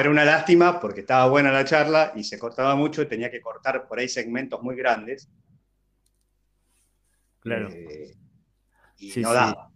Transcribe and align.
era 0.00 0.10
una 0.10 0.24
lástima 0.24 0.80
porque 0.80 1.00
estaba 1.00 1.28
buena 1.28 1.52
la 1.52 1.64
charla 1.64 2.12
y 2.14 2.24
se 2.24 2.38
cortaba 2.38 2.74
mucho 2.74 3.02
y 3.02 3.06
tenía 3.06 3.30
que 3.30 3.40
cortar 3.40 3.86
por 3.86 3.98
ahí 3.98 4.08
segmentos 4.08 4.62
muy 4.62 4.76
grandes. 4.76 5.28
Claro. 7.40 7.68
Eh, 7.70 8.16
y 8.98 9.20
no 9.20 9.32
da. 9.32 9.70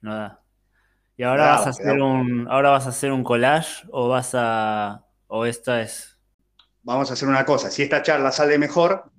No 0.00 0.14
da. 0.14 0.40
¿Y 1.16 1.22
ahora 1.22 1.50
vas 1.50 1.66
a 1.66 1.70
hacer 1.70 2.00
un 2.00 2.48
ahora 2.50 2.70
vas 2.70 2.86
a 2.86 2.88
hacer 2.88 3.12
un 3.12 3.22
collage 3.22 3.86
o 3.90 4.08
vas 4.08 4.32
a 4.34 5.04
o 5.28 5.46
esta 5.46 5.80
es 5.80 6.14
Vamos 6.84 7.10
a 7.10 7.14
hacer 7.14 7.28
una 7.28 7.46
cosa, 7.46 7.70
si 7.70 7.82
esta 7.82 8.02
charla 8.02 8.30
sale 8.30 8.58
mejor, 8.58 9.10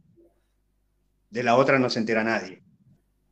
de 1.32 1.42
la 1.42 1.56
otra 1.56 1.80
no 1.80 1.90
se 1.90 1.98
entera 1.98 2.24
nadie. 2.24 2.62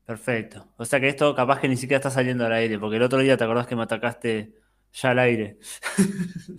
Perfecto. 0.05 0.74
O 0.77 0.85
sea 0.85 0.99
que 0.99 1.08
esto 1.08 1.35
capaz 1.35 1.60
que 1.60 1.70
ni 1.70 1.77
siquiera 1.77 1.98
está 1.98 2.10
saliendo 2.10 2.44
al 2.44 2.54
aire, 2.54 2.80
porque 2.80 2.98
el 2.98 3.04
otro 3.04 3.20
día 3.20 3.38
te 3.38 3.44
acordás 3.44 3.68
que 3.68 3.76
me 3.76 3.84
atacaste 3.84 4.55
ya 4.91 5.12
al 5.12 5.20
aire. 5.20 5.60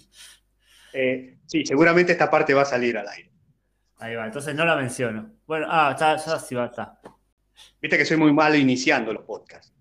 Eh, 0.94 1.38
sí, 1.46 1.66
seguramente 1.66 2.12
esta 2.12 2.30
parte 2.30 2.54
va 2.54 2.62
a 2.62 2.66
salir 2.66 2.96
al 2.96 3.08
aire. 3.08 3.30
Ahí 3.98 4.14
va, 4.14 4.26
entonces 4.26 4.54
no 4.54 4.64
la 4.64 4.76
menciono. 4.76 5.32
Bueno, 5.46 5.66
ah, 5.68 5.94
ya, 5.98 6.16
ya 6.16 6.38
sí 6.38 6.54
va, 6.54 6.66
está. 6.66 7.00
Viste 7.80 7.98
que 7.98 8.04
soy 8.04 8.16
muy 8.16 8.32
malo 8.32 8.54
iniciando 8.54 9.12
los 9.12 9.24
podcasts. 9.24 9.74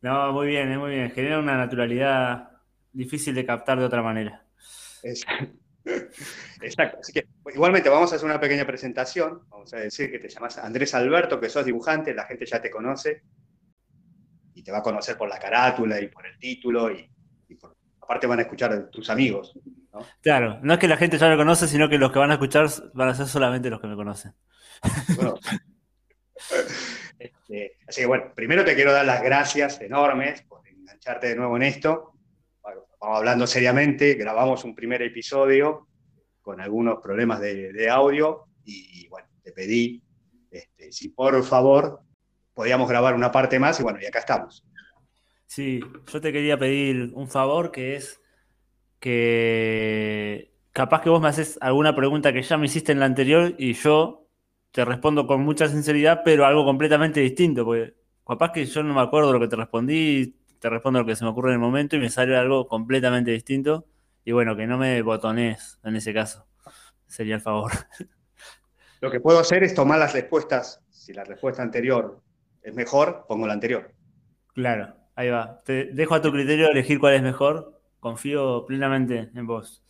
No, 0.00 0.32
muy 0.32 0.46
bien, 0.46 0.76
muy 0.78 0.90
bien. 0.90 1.10
Genera 1.10 1.38
una 1.38 1.56
naturalidad 1.56 2.50
difícil 2.92 3.34
de 3.34 3.44
captar 3.44 3.78
de 3.78 3.84
otra 3.84 4.02
manera. 4.02 4.44
Exacto. 6.62 6.98
Así 7.00 7.12
que 7.12 7.26
igualmente 7.52 7.88
vamos 7.88 8.12
a 8.12 8.16
hacer 8.16 8.26
una 8.28 8.40
pequeña 8.40 8.66
presentación. 8.66 9.42
Vamos 9.48 9.72
a 9.74 9.78
decir 9.78 10.10
que 10.10 10.18
te 10.18 10.28
llamas 10.28 10.58
Andrés 10.58 10.94
Alberto, 10.94 11.40
que 11.40 11.48
sos 11.48 11.64
dibujante, 11.64 12.14
la 12.14 12.24
gente 12.24 12.46
ya 12.46 12.62
te 12.62 12.70
conoce 12.70 13.22
y 14.54 14.62
te 14.62 14.70
va 14.70 14.78
a 14.78 14.82
conocer 14.82 15.16
por 15.16 15.28
la 15.28 15.38
carátula 15.38 16.00
y 16.00 16.08
por 16.08 16.26
el 16.26 16.38
título 16.38 16.90
y, 16.90 17.08
aparte 18.00 18.26
van 18.26 18.40
a 18.40 18.42
escuchar 18.42 18.90
tus 18.90 19.10
amigos. 19.10 19.58
Claro, 20.22 20.58
no 20.62 20.74
es 20.74 20.78
que 20.78 20.88
la 20.88 20.96
gente 20.96 21.18
ya 21.18 21.28
lo 21.28 21.36
conoce, 21.36 21.68
sino 21.68 21.88
que 21.88 21.98
los 21.98 22.12
que 22.12 22.18
van 22.18 22.30
a 22.30 22.34
escuchar 22.34 22.68
van 22.94 23.08
a 23.08 23.14
ser 23.14 23.26
solamente 23.26 23.70
los 23.70 23.80
que 23.80 23.86
me 23.86 23.96
conocen. 23.96 24.34
Este, 27.18 27.76
así 27.86 28.00
que 28.00 28.06
bueno, 28.06 28.32
primero 28.34 28.64
te 28.64 28.74
quiero 28.74 28.92
dar 28.92 29.04
las 29.04 29.22
gracias 29.22 29.80
enormes 29.80 30.42
por 30.42 30.66
engancharte 30.66 31.28
de 31.28 31.36
nuevo 31.36 31.56
en 31.56 31.62
esto. 31.62 32.14
vamos 33.00 33.18
hablando 33.18 33.46
seriamente, 33.46 34.14
grabamos 34.14 34.64
un 34.64 34.74
primer 34.74 35.02
episodio 35.02 35.86
con 36.40 36.60
algunos 36.60 37.00
problemas 37.00 37.38
de, 37.40 37.88
audio 37.88 38.46
y 38.64 39.06
bueno, 39.06 39.28
te 39.40 39.52
pedí 39.52 40.02
este, 40.52 40.92
si 40.92 41.08
por 41.08 41.42
favor 41.44 42.00
podíamos 42.52 42.88
grabar 42.88 43.14
una 43.14 43.32
parte 43.32 43.58
más 43.58 43.80
y 43.80 43.82
bueno, 43.82 43.98
y 44.00 44.06
acá 44.06 44.18
estamos. 44.18 44.64
Sí, 45.46 45.80
yo 46.12 46.20
te 46.20 46.32
quería 46.32 46.58
pedir 46.58 47.10
un 47.14 47.28
favor 47.28 47.70
que 47.70 47.96
es 47.96 48.20
que 49.02 50.54
capaz 50.70 51.00
que 51.02 51.10
vos 51.10 51.20
me 51.20 51.26
haces 51.26 51.58
alguna 51.60 51.96
pregunta 51.96 52.32
que 52.32 52.40
ya 52.40 52.56
me 52.56 52.66
hiciste 52.66 52.92
en 52.92 53.00
la 53.00 53.06
anterior 53.06 53.52
y 53.58 53.72
yo 53.72 54.28
te 54.70 54.84
respondo 54.84 55.26
con 55.26 55.42
mucha 55.42 55.66
sinceridad, 55.66 56.22
pero 56.24 56.46
algo 56.46 56.64
completamente 56.64 57.18
distinto, 57.18 57.64
porque 57.64 57.96
capaz 58.24 58.52
que 58.52 58.64
yo 58.64 58.84
no 58.84 58.94
me 58.94 59.00
acuerdo 59.00 59.32
lo 59.32 59.40
que 59.40 59.48
te 59.48 59.56
respondí, 59.56 60.36
te 60.60 60.70
respondo 60.70 61.00
lo 61.00 61.06
que 61.06 61.16
se 61.16 61.24
me 61.24 61.30
ocurre 61.30 61.48
en 61.48 61.54
el 61.54 61.58
momento 61.58 61.96
y 61.96 61.98
me 61.98 62.10
sale 62.10 62.36
algo 62.36 62.68
completamente 62.68 63.32
distinto. 63.32 63.86
Y 64.24 64.30
bueno, 64.30 64.54
que 64.54 64.68
no 64.68 64.78
me 64.78 65.02
botones 65.02 65.80
en 65.82 65.96
ese 65.96 66.14
caso. 66.14 66.46
Sería 67.08 67.34
el 67.34 67.40
favor. 67.40 67.72
Lo 69.00 69.10
que 69.10 69.18
puedo 69.18 69.40
hacer 69.40 69.64
es 69.64 69.74
tomar 69.74 69.98
las 69.98 70.12
respuestas. 70.12 70.80
Si 70.90 71.12
la 71.12 71.24
respuesta 71.24 71.60
anterior 71.60 72.22
es 72.62 72.72
mejor, 72.72 73.24
pongo 73.26 73.48
la 73.48 73.54
anterior. 73.54 73.92
Claro, 74.54 74.94
ahí 75.16 75.28
va. 75.28 75.60
Te 75.64 75.86
dejo 75.86 76.14
a 76.14 76.22
tu 76.22 76.30
criterio 76.30 76.70
elegir 76.70 77.00
cuál 77.00 77.14
es 77.14 77.22
mejor. 77.22 77.71
Confío 78.02 78.66
plenamente 78.66 79.30
en 79.32 79.46
vos 79.46 79.82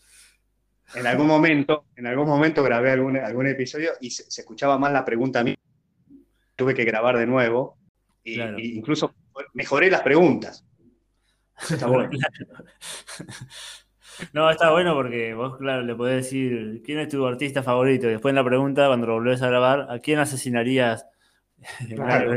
en 0.95 1.07
algún 1.07 1.27
momento, 1.27 1.87
en 1.97 2.07
algún 2.07 2.27
momento 2.27 2.63
grabé 2.63 2.91
algún, 2.91 3.17
algún 3.17 3.47
episodio 3.47 3.93
y 4.01 4.11
se, 4.11 4.25
escuchaba 4.41 4.79
mal 4.79 4.93
la 4.93 5.05
pregunta 5.05 5.41
a 5.41 5.45
mí. 5.45 5.57
Tuve 6.55 6.75
que 6.75 6.85
grabar 6.85 7.17
de 7.17 7.27
nuevo 7.27 7.79
y, 8.23 8.41
incluso 8.77 9.15
mejoré 9.55 9.91
las 9.91 10.03
preguntas. 10.03 10.65
Está 11.71 11.87
bueno. 11.87 12.11
No, 14.35 14.51
está 14.51 14.71
bueno 14.71 14.95
porque 14.95 15.33
vos, 15.33 15.57
claro, 15.57 15.83
le 15.83 15.95
podés 15.95 16.25
decir 16.25 16.83
quién 16.85 16.99
es 16.99 17.09
tu 17.09 17.27
artista 17.27 17.63
favorito. 17.63 18.07
Y 18.07 18.11
después 18.11 18.31
en 18.31 18.37
la 18.37 18.45
pregunta, 18.45 18.87
cuando 18.87 19.07
lo 19.07 19.15
volvés 19.15 19.41
a 19.41 19.49
grabar, 19.49 19.87
¿a 19.91 20.01
quién 20.01 20.19
asesinarías? 20.19 21.07
Claro. 21.97 22.35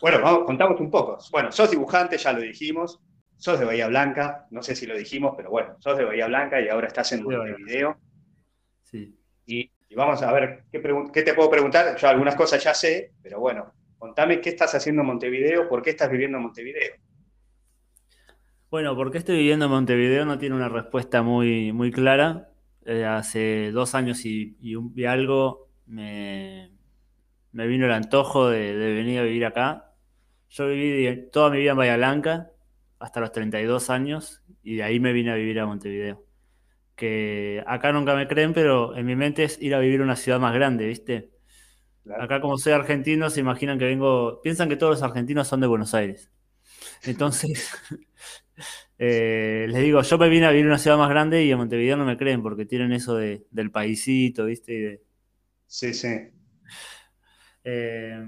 bueno, 0.00 0.20
vamos, 0.22 0.44
contamos 0.46 0.80
un 0.80 0.90
poco. 0.92 1.18
Bueno, 1.32 1.50
sos 1.50 1.72
dibujante, 1.72 2.16
ya 2.18 2.32
lo 2.32 2.40
dijimos 2.40 3.00
sos 3.42 3.58
de 3.58 3.64
Bahía 3.64 3.88
Blanca, 3.88 4.46
no 4.52 4.62
sé 4.62 4.76
si 4.76 4.86
lo 4.86 4.96
dijimos, 4.96 5.34
pero 5.36 5.50
bueno, 5.50 5.74
sos 5.80 5.98
de 5.98 6.04
Bahía 6.04 6.28
Blanca 6.28 6.60
y 6.60 6.68
ahora 6.68 6.86
estás 6.86 7.10
en 7.10 7.24
Montevideo. 7.24 7.98
Sí. 8.84 9.18
Y, 9.46 9.68
vamos 9.96 10.22
a 10.22 10.32
ver, 10.32 10.62
¿qué, 10.70 10.78
te 11.22 11.34
puedo 11.34 11.50
preguntar? 11.50 11.96
Yo 11.96 12.08
algunas 12.08 12.36
cosas 12.36 12.62
ya 12.62 12.72
sé, 12.72 13.14
pero 13.20 13.40
bueno, 13.40 13.72
contame 13.98 14.40
qué 14.40 14.50
estás 14.50 14.76
haciendo 14.76 15.02
en 15.02 15.08
Montevideo, 15.08 15.68
por 15.68 15.82
qué 15.82 15.90
estás 15.90 16.08
viviendo 16.08 16.36
en 16.36 16.44
Montevideo. 16.44 16.94
Bueno, 18.70 18.94
¿por 18.94 19.10
qué 19.10 19.18
estoy 19.18 19.38
viviendo 19.38 19.64
en 19.64 19.72
Montevideo? 19.72 20.24
No 20.24 20.38
tiene 20.38 20.54
una 20.54 20.68
respuesta 20.68 21.22
muy, 21.22 21.72
muy 21.72 21.90
clara. 21.90 22.48
Eh, 22.84 23.04
hace 23.04 23.72
dos 23.72 23.96
años 23.96 24.24
y, 24.24 24.56
algo 25.04 25.68
me, 25.86 26.70
vino 27.50 27.86
el 27.86 27.92
antojo 27.92 28.48
de, 28.48 28.76
de 28.76 28.94
venir 28.94 29.18
a 29.18 29.24
vivir 29.24 29.46
acá. 29.46 29.94
Yo 30.48 30.68
viví 30.68 31.28
toda 31.32 31.50
mi 31.50 31.58
vida 31.58 31.72
en 31.72 31.76
Bahía 31.76 31.96
Blanca, 31.96 32.51
hasta 33.02 33.20
los 33.20 33.32
32 33.32 33.90
años 33.90 34.42
y 34.62 34.76
de 34.76 34.84
ahí 34.84 35.00
me 35.00 35.12
vine 35.12 35.32
a 35.32 35.34
vivir 35.34 35.60
a 35.60 35.66
Montevideo. 35.66 36.24
Que 36.96 37.64
acá 37.66 37.92
nunca 37.92 38.14
me 38.16 38.28
creen, 38.28 38.54
pero 38.54 38.96
en 38.96 39.06
mi 39.06 39.16
mente 39.16 39.44
es 39.44 39.60
ir 39.62 39.74
a 39.74 39.80
vivir 39.80 40.00
a 40.00 40.04
una 40.04 40.16
ciudad 40.16 40.40
más 40.40 40.54
grande, 40.54 40.86
¿viste? 40.86 41.30
Acá 42.18 42.40
como 42.40 42.58
soy 42.58 42.72
argentino, 42.72 43.30
se 43.30 43.40
imaginan 43.40 43.78
que 43.78 43.86
vengo, 43.86 44.40
piensan 44.42 44.68
que 44.68 44.76
todos 44.76 44.92
los 44.92 45.02
argentinos 45.02 45.48
son 45.48 45.60
de 45.60 45.68
Buenos 45.68 45.94
Aires. 45.94 46.32
Entonces, 47.04 47.70
eh, 48.98 49.66
les 49.68 49.82
digo, 49.82 50.02
yo 50.02 50.18
me 50.18 50.28
vine 50.28 50.46
a 50.46 50.50
vivir 50.50 50.64
en 50.64 50.70
una 50.70 50.78
ciudad 50.78 50.98
más 50.98 51.10
grande 51.10 51.44
y 51.44 51.50
en 51.50 51.58
Montevideo 51.58 51.96
no 51.96 52.04
me 52.04 52.16
creen 52.16 52.42
porque 52.42 52.66
tienen 52.66 52.92
eso 52.92 53.16
de, 53.16 53.46
del 53.50 53.70
paisito, 53.70 54.46
¿viste? 54.46 55.02
Sí, 55.66 55.92
sí. 55.94 56.08
Eh, 57.64 58.18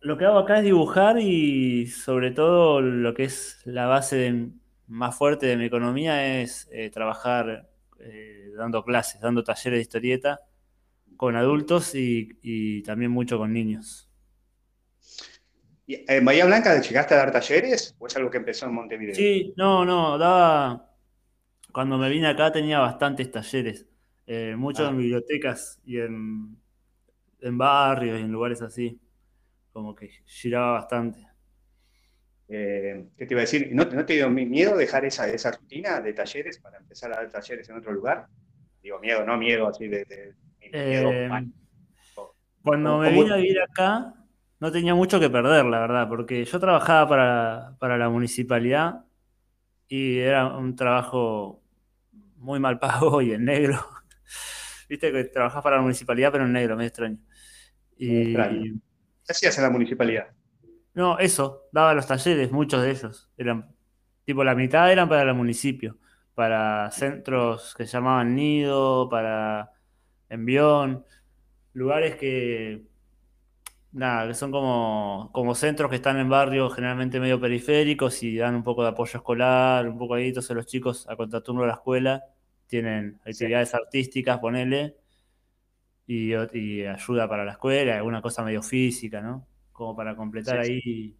lo 0.00 0.16
que 0.16 0.24
hago 0.24 0.38
acá 0.38 0.58
es 0.58 0.64
dibujar 0.64 1.18
y 1.18 1.86
sobre 1.86 2.30
todo 2.30 2.80
lo 2.80 3.14
que 3.14 3.24
es 3.24 3.60
la 3.64 3.86
base 3.86 4.50
más 4.86 5.16
fuerte 5.16 5.46
de 5.46 5.56
mi 5.56 5.66
economía 5.66 6.40
es 6.40 6.68
eh, 6.72 6.90
trabajar 6.90 7.68
eh, 7.98 8.52
dando 8.56 8.84
clases, 8.84 9.20
dando 9.20 9.42
talleres 9.42 9.78
de 9.78 9.82
historieta 9.82 10.40
con 11.16 11.34
adultos 11.34 11.94
y, 11.94 12.82
también 12.82 13.10
mucho 13.10 13.38
con 13.38 13.52
niños. 13.52 14.08
¿En 15.88 16.24
Bahía 16.24 16.44
Blanca 16.44 16.80
llegaste 16.80 17.14
a 17.14 17.18
dar 17.18 17.32
talleres 17.32 17.96
o 17.98 18.06
es 18.06 18.16
algo 18.16 18.30
que 18.30 18.36
empezó 18.36 18.66
en 18.66 18.74
Montevideo? 18.74 19.14
Sí, 19.14 19.54
no, 19.56 19.84
no, 19.84 20.16
daba... 20.16 20.84
Cuando 21.72 21.98
me 21.98 22.08
vine 22.08 22.28
acá 22.28 22.52
tenía 22.52 22.78
bastantes 22.78 23.30
talleres, 23.30 23.86
eh, 24.26 24.54
muchos 24.56 24.86
ah. 24.86 24.90
en 24.90 24.98
bibliotecas 24.98 25.80
y 25.84 25.98
en, 25.98 26.56
en 27.40 27.58
barrios 27.58 28.20
y 28.20 28.22
en 28.22 28.32
lugares 28.32 28.62
así 28.62 28.98
como 29.78 29.94
que 29.94 30.10
giraba 30.26 30.72
bastante. 30.72 31.26
Eh, 32.48 33.08
¿Qué 33.16 33.26
te 33.26 33.34
iba 33.34 33.40
a 33.40 33.42
decir? 33.42 33.70
¿No, 33.72 33.86
te 33.86 34.14
dio 34.14 34.30
miedo 34.30 34.76
dejar 34.76 35.04
esa, 35.04 35.28
esa 35.28 35.52
rutina 35.52 36.00
de 36.00 36.12
talleres 36.14 36.58
para 36.58 36.78
empezar 36.78 37.12
a 37.12 37.16
dar 37.16 37.30
talleres 37.30 37.68
en 37.68 37.76
otro 37.76 37.92
lugar? 37.92 38.26
Digo, 38.82 38.98
miedo, 38.98 39.24
no 39.24 39.36
miedo 39.36 39.68
así 39.68 39.86
de... 39.86 40.34
Eh, 40.60 41.28
cuando 42.62 42.98
me 42.98 43.10
vine 43.10 43.32
a 43.32 43.36
vivir 43.36 43.60
acá, 43.60 44.14
no 44.60 44.72
tenía 44.72 44.94
mucho 44.94 45.20
que 45.20 45.30
perder, 45.30 45.64
la 45.66 45.80
verdad, 45.80 46.08
porque 46.08 46.44
yo 46.44 46.58
trabajaba 46.58 47.08
para, 47.08 47.76
para 47.78 47.96
la 47.96 48.08
municipalidad 48.08 49.04
y 49.86 50.18
era 50.18 50.46
un 50.56 50.74
trabajo 50.74 51.62
muy 52.36 52.60
mal 52.60 52.78
pago 52.78 53.22
y 53.22 53.32
en 53.32 53.44
negro. 53.44 53.78
Viste 54.88 55.12
que 55.12 55.24
trabajaba 55.24 55.62
para 55.62 55.76
la 55.76 55.82
municipalidad, 55.82 56.32
pero 56.32 56.44
en 56.44 56.52
negro, 56.52 56.76
medio 56.76 56.88
extraño. 56.88 57.18
Y, 57.96 58.22
extraño. 58.22 58.80
¿Qué 59.28 59.32
hacías 59.32 59.58
en 59.58 59.64
la 59.64 59.70
municipalidad? 59.70 60.28
No, 60.94 61.18
eso, 61.18 61.68
daba 61.70 61.92
los 61.92 62.06
talleres, 62.06 62.50
muchos 62.50 62.82
de 62.82 62.92
ellos. 62.92 63.28
Eran, 63.36 63.70
tipo, 64.24 64.42
la 64.42 64.54
mitad 64.54 64.90
eran 64.90 65.06
para 65.06 65.20
el 65.20 65.34
municipio, 65.34 65.98
para 66.34 66.90
centros 66.90 67.74
que 67.76 67.84
se 67.84 67.92
llamaban 67.92 68.34
Nido, 68.34 69.06
para 69.10 69.70
Envión, 70.30 71.04
lugares 71.74 72.16
que, 72.16 72.86
nada, 73.92 74.28
que 74.28 74.34
son 74.34 74.50
como, 74.50 75.28
como 75.34 75.54
centros 75.54 75.90
que 75.90 75.96
están 75.96 76.16
en 76.16 76.30
barrios 76.30 76.74
generalmente 76.74 77.20
medio 77.20 77.38
periféricos 77.38 78.22
y 78.22 78.38
dan 78.38 78.54
un 78.54 78.62
poco 78.62 78.82
de 78.82 78.88
apoyo 78.88 79.18
escolar, 79.18 79.86
un 79.86 79.98
poco 79.98 80.14
ahí, 80.14 80.28
entonces 80.28 80.56
los 80.56 80.64
chicos 80.64 81.06
a 81.06 81.16
contraturno 81.16 81.60
de 81.60 81.66
la 81.66 81.74
escuela 81.74 82.24
tienen 82.66 83.20
actividades 83.26 83.74
artísticas, 83.74 84.38
ponele, 84.38 84.96
y, 86.08 86.86
ayuda 86.86 87.28
para 87.28 87.44
la 87.44 87.52
escuela, 87.52 87.96
alguna 87.96 88.22
cosa 88.22 88.42
medio 88.42 88.62
física, 88.62 89.20
¿no? 89.20 89.46
Como 89.72 89.94
para 89.94 90.16
completar 90.16 90.58
ahí 90.58 91.14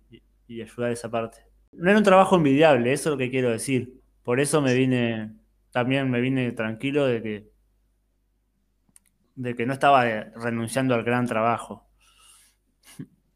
y, 0.48 0.62
ayudar 0.62 0.92
esa 0.92 1.10
parte. 1.10 1.44
No 1.72 1.90
era 1.90 1.98
un 1.98 2.04
trabajo 2.04 2.36
envidiable, 2.36 2.92
eso 2.92 3.10
es 3.10 3.12
lo 3.12 3.18
que 3.18 3.30
quiero 3.30 3.50
decir. 3.50 4.00
Por 4.22 4.40
eso 4.40 4.62
me 4.62 4.72
vine, 4.72 5.34
también 5.70 6.10
me 6.10 6.22
vine 6.22 6.52
tranquilo 6.52 7.06
de 7.06 7.22
que, 7.22 7.50
de 9.36 9.54
que 9.54 9.66
no 9.66 9.74
estaba 9.74 10.04
renunciando 10.04 10.94
al 10.94 11.04
gran 11.04 11.26
trabajo. 11.26 11.86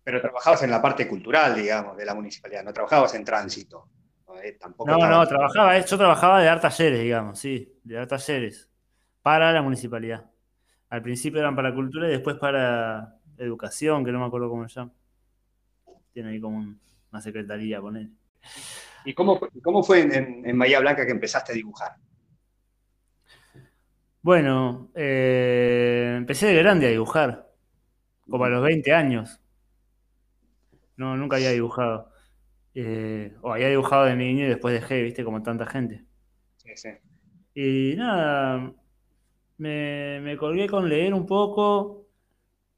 Pero 0.05 0.21
trabajabas 0.23 0.63
en 0.63 0.71
la 0.71 0.81
parte 0.81 1.07
cultural, 1.07 1.55
digamos, 1.55 1.97
de 1.99 2.07
la 2.07 2.15
municipalidad, 2.15 2.65
no 2.65 2.73
trabajabas 2.73 3.15
en 3.15 3.25
tránsito. 3.25 3.89
No, 4.27 4.39
eh, 4.41 4.59
no, 4.87 5.29
trabajaba, 5.29 5.79
yo 5.79 5.99
trabajaba 5.99 6.41
de 6.41 6.47
dar 6.47 6.61
talleres, 6.63 7.01
digamos, 7.01 7.39
sí, 7.39 7.79
de 7.85 7.95
dar 7.97 8.07
talleres 8.09 8.71
para 9.21 9.53
la 9.53 9.61
municipalidad. 9.61 10.32
Al 10.93 11.01
principio 11.01 11.41
eran 11.41 11.57
para 11.57 11.75
cultura 11.75 12.07
y 12.07 12.11
después 12.11 12.37
para 12.37 13.17
educación, 13.39 14.05
que 14.05 14.13
no 14.13 14.21
me 14.21 14.27
acuerdo 14.27 14.51
cómo 14.51 14.69
se 14.69 14.75
llama. 14.75 14.93
Tiene 16.13 16.29
ahí 16.29 16.39
como 16.39 16.59
una 16.59 17.23
secretaría, 17.23 17.81
poner. 17.81 18.09
¿Y 19.07 19.15
cómo, 19.15 19.41
cómo 19.63 19.83
fue 19.83 20.01
en, 20.03 20.47
en, 20.47 20.59
Bahía 20.59 20.81
Blanca 20.81 21.07
que 21.07 21.13
empezaste 21.13 21.53
a 21.53 21.55
dibujar? 21.55 21.93
Bueno, 24.21 24.91
eh, 24.95 26.17
empecé 26.19 26.49
de 26.49 26.57
grande 26.57 26.89
a 26.89 26.91
dibujar, 26.91 27.51
como 28.29 28.45
a 28.45 28.51
los 28.51 28.63
20 28.63 28.93
años. 28.93 29.41
No, 30.99 31.17
nunca 31.17 31.37
había 31.37 31.53
dibujado. 31.53 32.11
Eh, 32.75 33.35
o 33.41 33.51
había 33.51 33.71
dibujado 33.71 34.05
de 34.05 34.15
niño 34.15 34.45
y 34.45 34.49
después 34.49 34.75
dejé, 34.75 35.03
viste, 35.03 35.25
como 35.25 35.43
tanta 35.43 35.65
gente. 35.65 36.05
Sí, 36.59 36.73
sí. 36.75 36.91
Y 37.55 37.97
nada, 37.97 38.75
me, 39.71 40.37
colgué 40.39 40.69
con 40.69 40.89
leer 40.89 41.15
un 41.15 41.27
poco. 41.27 42.07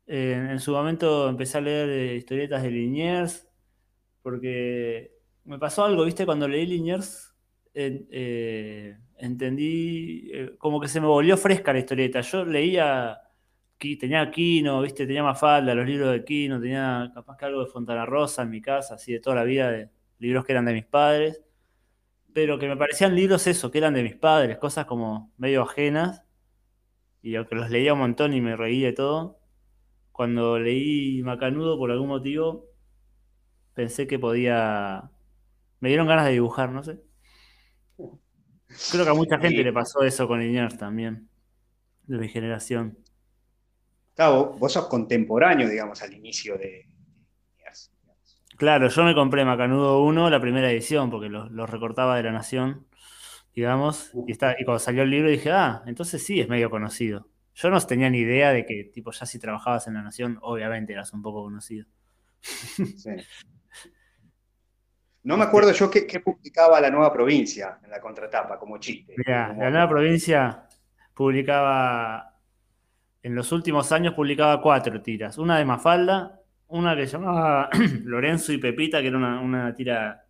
Eh, 0.06 0.48
en 0.50 0.60
su 0.60 0.72
momento 0.72 1.28
empecé 1.28 1.58
a 1.58 1.60
leer 1.62 1.88
eh, 1.88 2.16
historietas 2.16 2.62
de 2.62 2.70
Liniers, 2.70 3.48
porque 4.22 5.12
me 5.44 5.58
pasó 5.58 5.84
algo, 5.84 6.04
viste, 6.04 6.26
cuando 6.26 6.48
leí 6.48 6.66
Liniers, 6.66 7.34
entendí, 9.16 10.30
como 10.58 10.80
que 10.80 10.88
se 10.88 11.00
me 11.00 11.06
volvió 11.06 11.36
fresca 11.36 11.72
la 11.72 11.80
historieta. 11.80 12.20
Yo 12.20 12.44
leía 12.44 13.20
tenía 13.98 14.30
Quino, 14.30 14.80
¿viste? 14.80 15.06
Tenía 15.06 15.22
Mafalda, 15.22 15.74
los 15.74 15.86
libros 15.86 16.12
de 16.12 16.24
Quino, 16.24 16.60
tenía 16.60 17.10
capaz 17.14 17.36
que 17.36 17.44
algo 17.44 17.64
de 17.64 17.70
Fontana 17.70 18.06
Rosa 18.06 18.42
en 18.42 18.50
mi 18.50 18.60
casa, 18.60 18.94
así 18.94 19.12
de 19.12 19.20
toda 19.20 19.36
la 19.36 19.44
vida, 19.44 19.70
de 19.70 19.90
libros 20.18 20.44
que 20.44 20.52
eran 20.52 20.64
de 20.64 20.72
mis 20.72 20.86
padres, 20.86 21.42
pero 22.32 22.58
que 22.58 22.68
me 22.68 22.76
parecían 22.76 23.14
libros 23.14 23.46
eso, 23.46 23.70
que 23.70 23.78
eran 23.78 23.94
de 23.94 24.02
mis 24.02 24.16
padres, 24.16 24.58
cosas 24.58 24.86
como 24.86 25.32
medio 25.36 25.62
ajenas, 25.62 26.23
y 27.24 27.36
aunque 27.36 27.54
los 27.54 27.70
leía 27.70 27.94
un 27.94 28.00
montón 28.00 28.34
y 28.34 28.42
me 28.42 28.54
reía 28.54 28.90
y 28.90 28.94
todo, 28.94 29.40
cuando 30.12 30.58
leí 30.58 31.22
Macanudo 31.22 31.78
por 31.78 31.90
algún 31.90 32.08
motivo, 32.08 32.66
pensé 33.72 34.06
que 34.06 34.18
podía... 34.18 35.10
Me 35.80 35.88
dieron 35.88 36.06
ganas 36.06 36.26
de 36.26 36.32
dibujar, 36.32 36.68
no 36.68 36.84
sé. 36.84 37.00
Creo 38.92 39.04
que 39.04 39.10
a 39.10 39.14
mucha 39.14 39.38
gente 39.38 39.64
le 39.64 39.72
pasó 39.72 40.02
eso 40.02 40.28
con 40.28 40.40
Liniers 40.40 40.76
también, 40.76 41.30
de 42.02 42.18
mi 42.18 42.28
generación. 42.28 42.98
Claro, 44.14 44.52
vos 44.58 44.74
sos 44.74 44.86
contemporáneo, 44.88 45.66
digamos, 45.66 46.02
al 46.02 46.12
inicio 46.12 46.58
de... 46.58 46.90
Claro, 48.58 48.88
yo 48.88 49.02
me 49.02 49.14
compré 49.14 49.46
Macanudo 49.46 50.02
1, 50.02 50.28
la 50.28 50.40
primera 50.42 50.70
edición, 50.70 51.10
porque 51.10 51.30
los 51.30 51.50
lo 51.50 51.66
recortaba 51.66 52.16
de 52.16 52.22
La 52.22 52.32
Nación, 52.32 52.86
digamos, 53.54 54.12
y, 54.26 54.32
está, 54.32 54.56
y 54.58 54.64
cuando 54.64 54.78
salió 54.78 55.02
el 55.02 55.10
libro 55.10 55.30
dije, 55.30 55.50
ah, 55.50 55.82
entonces 55.86 56.24
sí 56.24 56.40
es 56.40 56.48
medio 56.48 56.70
conocido. 56.70 57.28
Yo 57.54 57.70
no 57.70 57.80
tenía 57.80 58.10
ni 58.10 58.18
idea 58.18 58.50
de 58.50 58.66
que, 58.66 58.90
tipo, 58.92 59.12
ya 59.12 59.26
si 59.26 59.38
trabajabas 59.38 59.86
en 59.86 59.94
La 59.94 60.02
Nación, 60.02 60.38
obviamente 60.42 60.92
eras 60.92 61.12
un 61.12 61.22
poco 61.22 61.44
conocido. 61.44 61.86
Sí. 62.40 63.10
No 65.24 65.38
me 65.38 65.44
acuerdo 65.44 65.72
yo 65.72 65.90
qué, 65.90 66.20
publicaba 66.20 66.78
la 66.82 66.90
nueva 66.90 67.10
provincia 67.10 67.78
en 67.82 67.88
la 67.88 67.98
contratapa, 67.98 68.58
como 68.58 68.76
chiste. 68.76 69.14
Mira, 69.16 69.54
la 69.58 69.70
nueva 69.70 69.88
provincia 69.88 70.68
publicaba 71.14 72.34
en 73.24 73.34
los 73.34 73.50
últimos 73.52 73.90
años 73.90 74.12
publicaba 74.12 74.60
cuatro 74.60 75.00
tiras. 75.00 75.38
Una 75.38 75.56
de 75.56 75.64
Mafalda, 75.64 76.42
una 76.68 76.94
que 76.94 77.06
se 77.06 77.12
llamaba 77.12 77.70
Lorenzo 78.04 78.52
y 78.52 78.58
Pepita, 78.58 79.00
que 79.00 79.08
era 79.08 79.16
una, 79.16 79.74
tira 79.74 80.26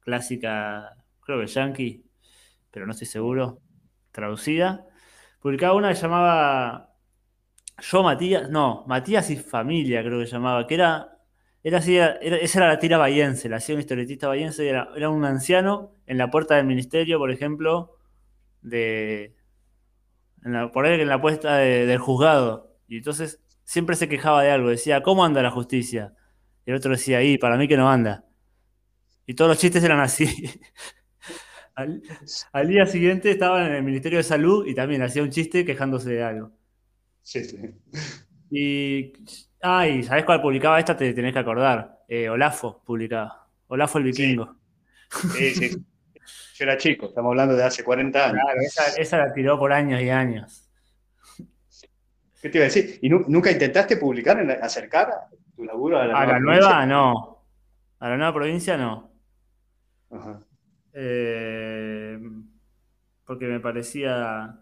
clásica, 0.00 0.94
creo 1.24 1.40
que 1.40 1.46
yankee, 1.46 2.04
pero 2.74 2.86
no 2.86 2.92
estoy 2.92 3.06
seguro, 3.06 3.60
traducida. 4.10 4.84
Publicaba 5.38 5.74
una 5.74 5.90
que 5.90 5.94
llamaba 5.94 6.92
Yo 7.78 8.02
Matías, 8.02 8.50
no, 8.50 8.84
Matías 8.88 9.30
y 9.30 9.36
Familia, 9.36 10.02
creo 10.02 10.18
que 10.18 10.26
llamaba, 10.26 10.66
que 10.66 10.74
era, 10.74 11.20
era 11.62 11.78
así, 11.78 11.96
esa 11.96 12.58
era 12.58 12.66
la 12.66 12.80
tira 12.80 12.98
bayense, 12.98 13.48
la 13.48 13.58
hacía 13.58 13.76
un 13.76 13.80
historietista 13.80 14.26
bayense, 14.26 14.68
era, 14.68 14.88
era 14.96 15.08
un 15.08 15.24
anciano 15.24 15.94
en 16.06 16.18
la 16.18 16.32
puerta 16.32 16.56
del 16.56 16.66
ministerio, 16.66 17.18
por 17.18 17.30
ejemplo, 17.30 17.96
de, 18.60 19.36
por 20.72 20.84
ahí 20.84 21.00
en 21.00 21.08
la 21.08 21.20
puesta 21.20 21.58
del 21.58 21.98
juzgado. 21.98 22.76
Y 22.88 22.96
entonces 22.96 23.40
siempre 23.62 23.94
se 23.94 24.08
quejaba 24.08 24.42
de 24.42 24.50
algo. 24.50 24.68
Decía, 24.68 25.00
¿cómo 25.04 25.24
anda 25.24 25.42
la 25.42 25.52
justicia? 25.52 26.14
Y 26.66 26.72
el 26.72 26.76
otro 26.78 26.90
decía, 26.90 27.22
y 27.22 27.38
para 27.38 27.56
mí 27.56 27.68
que 27.68 27.76
no 27.76 27.88
anda. 27.88 28.24
Y 29.26 29.34
todos 29.34 29.48
los 29.48 29.58
chistes 29.58 29.84
eran 29.84 30.00
así. 30.00 30.26
al, 32.52 32.68
día 32.68 32.86
siguiente 32.86 33.30
estaba 33.30 33.66
en 33.66 33.74
el 33.74 33.82
Ministerio 33.82 34.18
de 34.18 34.24
Salud 34.24 34.66
y 34.66 34.74
también 34.74 35.02
hacía 35.02 35.22
un 35.22 35.30
chiste 35.30 35.64
quejándose 35.64 36.10
de 36.10 36.22
algo. 36.22 36.50
Sí, 37.22 37.44
sí. 37.44 37.58
Y. 38.50 39.12
Ay, 39.60 40.02
¿sabes 40.02 40.24
cuál 40.24 40.42
publicaba 40.42 40.78
esta? 40.78 40.96
Te 40.96 41.12
tenés 41.14 41.32
que 41.32 41.38
acordar. 41.38 42.04
Eh, 42.06 42.28
Olafo 42.28 42.82
publicaba. 42.84 43.48
Olafo 43.68 43.98
el 43.98 44.04
vikingo. 44.04 44.56
sí, 45.32 45.54
sí. 45.54 45.70
Yo 46.54 46.64
era 46.64 46.76
chico, 46.76 47.06
estamos 47.06 47.30
hablando 47.30 47.56
de 47.56 47.64
hace 47.64 47.82
40 47.82 48.26
años. 48.26 48.40
Claro, 48.44 48.60
esa, 48.96 49.18
la 49.18 49.32
tiró 49.32 49.58
por 49.58 49.72
años 49.72 50.00
y 50.00 50.08
años. 50.08 50.70
¿Qué 52.40 52.48
te 52.48 52.58
iba 52.58 52.64
a 52.64 52.68
decir? 52.68 53.00
¿Y 53.02 53.08
nunca 53.08 53.50
intentaste 53.50 53.96
publicar, 53.96 54.40
acercar 54.62 55.10
tu 55.56 55.64
laburo 55.64 55.98
a 55.98 56.06
la, 56.06 56.20
a 56.20 56.26
nueva, 56.26 56.32
la 56.32 56.40
nueva 56.40 56.86
no. 56.86 57.44
A 57.98 58.08
la 58.08 58.16
nueva 58.16 58.34
provincia 58.34 58.76
no. 58.76 59.10
Ajá. 60.12 60.44
Eh, 60.96 62.18
porque 63.26 63.46
me 63.46 63.60
parecía 63.60 64.60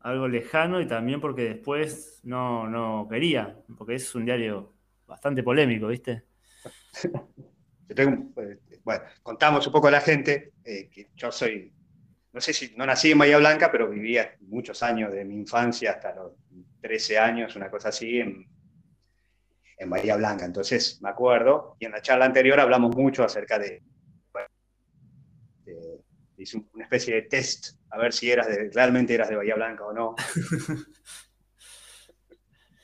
algo 0.00 0.28
lejano 0.28 0.80
y 0.80 0.86
también 0.86 1.20
porque 1.20 1.42
después 1.44 2.20
no, 2.24 2.68
no 2.68 3.08
quería, 3.08 3.56
porque 3.78 3.94
es 3.94 4.14
un 4.14 4.26
diario 4.26 4.74
bastante 5.06 5.42
polémico, 5.42 5.88
¿viste? 5.88 6.24
Pues, 8.34 8.58
bueno, 8.82 9.04
contamos 9.22 9.66
un 9.66 9.72
poco 9.72 9.88
a 9.88 9.90
la 9.90 10.00
gente 10.00 10.54
eh, 10.64 10.88
que 10.90 11.10
yo 11.14 11.30
soy, 11.30 11.70
no 12.32 12.40
sé 12.40 12.54
si 12.54 12.74
no 12.76 12.86
nací 12.86 13.12
en 13.12 13.18
Bahía 13.18 13.36
Blanca, 13.36 13.70
pero 13.70 13.88
vivía 13.88 14.34
muchos 14.40 14.82
años 14.82 15.12
de 15.12 15.24
mi 15.24 15.36
infancia 15.36 15.92
hasta 15.92 16.14
los 16.14 16.32
13 16.80 17.18
años, 17.18 17.54
una 17.54 17.70
cosa 17.70 17.90
así, 17.90 18.18
en, 18.18 18.48
en 19.76 19.90
Bahía 19.90 20.16
Blanca. 20.16 20.46
Entonces, 20.46 20.98
me 21.02 21.10
acuerdo, 21.10 21.76
y 21.78 21.84
en 21.84 21.92
la 21.92 22.02
charla 22.02 22.24
anterior 22.24 22.58
hablamos 22.58 22.96
mucho 22.96 23.22
acerca 23.22 23.58
de, 23.58 23.82
hice 26.44 26.62
una 26.72 26.84
especie 26.84 27.14
de 27.14 27.22
test 27.22 27.76
a 27.90 27.98
ver 27.98 28.12
si 28.12 28.30
eras 28.30 28.48
de, 28.48 28.70
realmente 28.72 29.14
eras 29.14 29.28
de 29.28 29.36
Bahía 29.36 29.54
Blanca 29.54 29.84
o 29.84 29.92
no. 29.92 30.14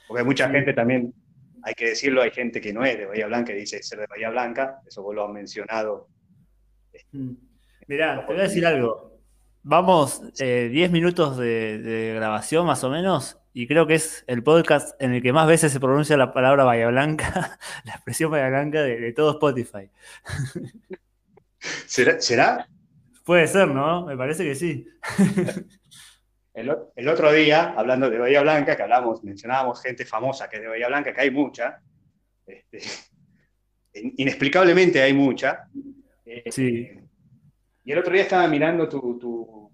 Porque 0.08 0.24
mucha 0.24 0.50
gente 0.50 0.72
también 0.72 1.14
hay 1.62 1.74
que 1.74 1.90
decirlo, 1.90 2.22
hay 2.22 2.30
gente 2.30 2.60
que 2.60 2.72
no 2.72 2.84
es 2.84 2.98
de 2.98 3.06
Bahía 3.06 3.26
Blanca 3.26 3.52
y 3.52 3.56
dice 3.56 3.82
ser 3.82 4.00
de 4.00 4.06
Bahía 4.06 4.30
Blanca, 4.30 4.80
eso 4.86 5.02
vos 5.02 5.14
lo 5.14 5.26
has 5.26 5.32
mencionado. 5.32 6.08
Mm. 7.12 7.32
Mirá, 7.86 8.24
te 8.26 8.32
voy 8.32 8.40
a 8.40 8.44
decir 8.44 8.66
algo. 8.66 9.20
Vamos 9.62 10.22
10 10.22 10.40
eh, 10.40 10.88
minutos 10.90 11.36
de, 11.36 12.12
grabación 12.16 12.66
más 12.66 12.82
o 12.82 12.90
menos 12.90 13.38
y 13.52 13.66
creo 13.66 13.86
que 13.86 13.94
es 13.94 14.24
el 14.26 14.42
podcast 14.42 15.00
en 15.02 15.12
el 15.12 15.22
que 15.22 15.32
más 15.32 15.46
veces 15.46 15.72
se 15.72 15.80
pronuncia 15.80 16.16
la 16.16 16.32
palabra 16.32 16.64
Bahía 16.64 16.88
Blanca, 16.88 17.58
la 17.84 17.92
expresión 17.92 18.30
Bahía 18.30 18.48
Blanca 18.48 18.82
de, 18.82 19.12
todo 19.12 19.32
Spotify. 19.32 19.90
¿Será? 21.58 22.68
Puede 23.30 23.46
ser, 23.46 23.68
¿no? 23.68 24.06
Me 24.06 24.16
parece 24.16 24.42
que 24.42 24.56
sí. 24.56 24.84
El, 26.52 27.08
otro 27.08 27.32
día, 27.32 27.74
hablando 27.76 28.10
de 28.10 28.18
Bahía 28.18 28.42
Blanca, 28.42 28.76
que 28.76 28.82
hablamos, 28.82 29.22
mencionábamos 29.22 29.80
gente 29.80 30.04
famosa 30.04 30.48
que 30.48 30.56
es 30.56 30.62
de 30.62 30.66
Bahía 30.66 30.88
Blanca, 30.88 31.14
que 31.14 31.20
hay 31.20 31.30
mucha, 31.30 31.80
este, 32.44 32.80
inexplicablemente 34.16 35.00
hay 35.00 35.12
mucha. 35.12 35.68
Eh, 36.26 36.50
sí. 36.50 36.90
Y 37.84 37.92
el 37.92 37.98
otro 38.00 38.12
día 38.12 38.22
estaba 38.22 38.48
mirando 38.48 38.88
tu, 38.88 39.16
tu, 39.16 39.70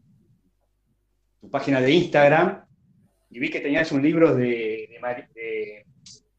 página 1.50 1.80
de 1.80 1.92
Instagram 1.92 2.62
y 3.30 3.38
vi 3.38 3.48
que 3.48 3.60
tenías 3.60 3.90
un 3.90 4.02
libro 4.02 4.34
de, 4.34 5.00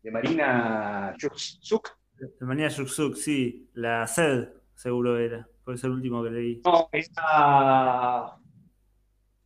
de, 0.04 0.12
Marina 0.12 1.16
Yuxuk. 1.18 1.98
De 2.16 2.46
Marina 2.46 2.68
Yuxuk, 2.68 3.16
sí. 3.16 3.72
La 3.74 4.06
sed, 4.06 4.50
seguro 4.78 5.20
era. 5.20 5.48
Fue 5.64 5.76
el 5.76 5.90
último 5.90 6.24
que 6.24 6.30
leí. 6.30 6.62
No, 6.64 6.88
esa 6.92 8.38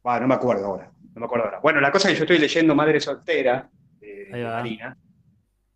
no 0.03 0.27
me 0.27 0.33
acuerdo 0.35 0.65
ahora. 0.65 0.91
No 1.13 1.19
me 1.19 1.25
acuerdo 1.25 1.45
ahora. 1.45 1.59
Bueno, 1.59 1.81
la 1.81 1.91
cosa 1.91 2.07
es 2.07 2.13
que 2.13 2.19
yo 2.19 2.23
estoy 2.25 2.39
leyendo 2.39 2.75
Madre 2.75 2.99
Soltera 2.99 3.69
de, 3.99 4.29
Marina. 4.31 4.97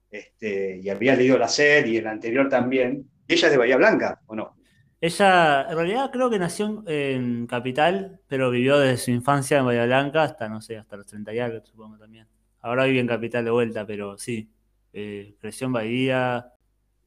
Este, 0.10 0.80
y 0.82 0.90
había 0.90 1.16
leído 1.16 1.38
la 1.38 1.48
sed 1.48 1.86
y 1.86 1.98
el 1.98 2.08
anterior 2.08 2.48
también. 2.50 3.10
¿Ella 3.28 3.48
es 3.48 3.52
de 3.52 3.58
Bahía 3.58 3.78
Blanca 3.78 4.22
o 4.28 4.36
no? 4.36 4.56
Ella, 5.02 5.68
en 5.70 5.76
realidad 5.76 6.10
creo 6.12 6.30
que 6.30 6.40
nació 6.40 6.84
en, 6.88 7.48
Capital, 7.48 8.22
pero 8.28 8.50
vivió 8.50 8.80
desde 8.80 8.98
su 8.98 9.12
infancia 9.12 9.60
en 9.60 9.66
Bahía 9.66 9.86
Blanca 9.86 10.24
hasta, 10.24 10.48
no 10.48 10.62
sé, 10.62 10.78
hasta 10.78 10.96
los 10.96 11.06
30 11.06 11.34
y 11.34 11.40
algo, 11.40 11.66
supongo 11.66 11.98
también. 11.98 12.28
Ahora 12.62 12.86
vive 12.86 13.00
en 13.00 13.08
Capital 13.08 13.46
de 13.46 13.52
vuelta, 13.52 13.86
pero 13.86 14.18
sí. 14.18 14.50
Eh, 14.94 15.36
creció 15.40 15.68
en 15.68 15.74
Bahía, 15.74 16.48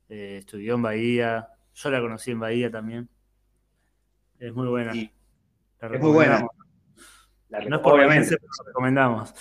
eh, 0.09 0.37
estudió 0.41 0.75
en 0.75 0.83
Bahía. 0.83 1.49
Yo 1.81 1.91
la 1.93 2.01
conocí 2.01 2.33
en 2.33 2.41
Bahía 2.41 2.71
también. 2.71 3.09
Es 4.41 4.53
muy 4.53 4.67
buena. 4.67 4.93
es 4.93 6.01
muy 6.01 6.11
buena. 6.11 6.45
no 7.51 7.77
es 7.77 7.83
por 7.83 7.95
obviamente, 7.95 8.37
pero 8.37 8.67
recomendamos. 8.67 9.33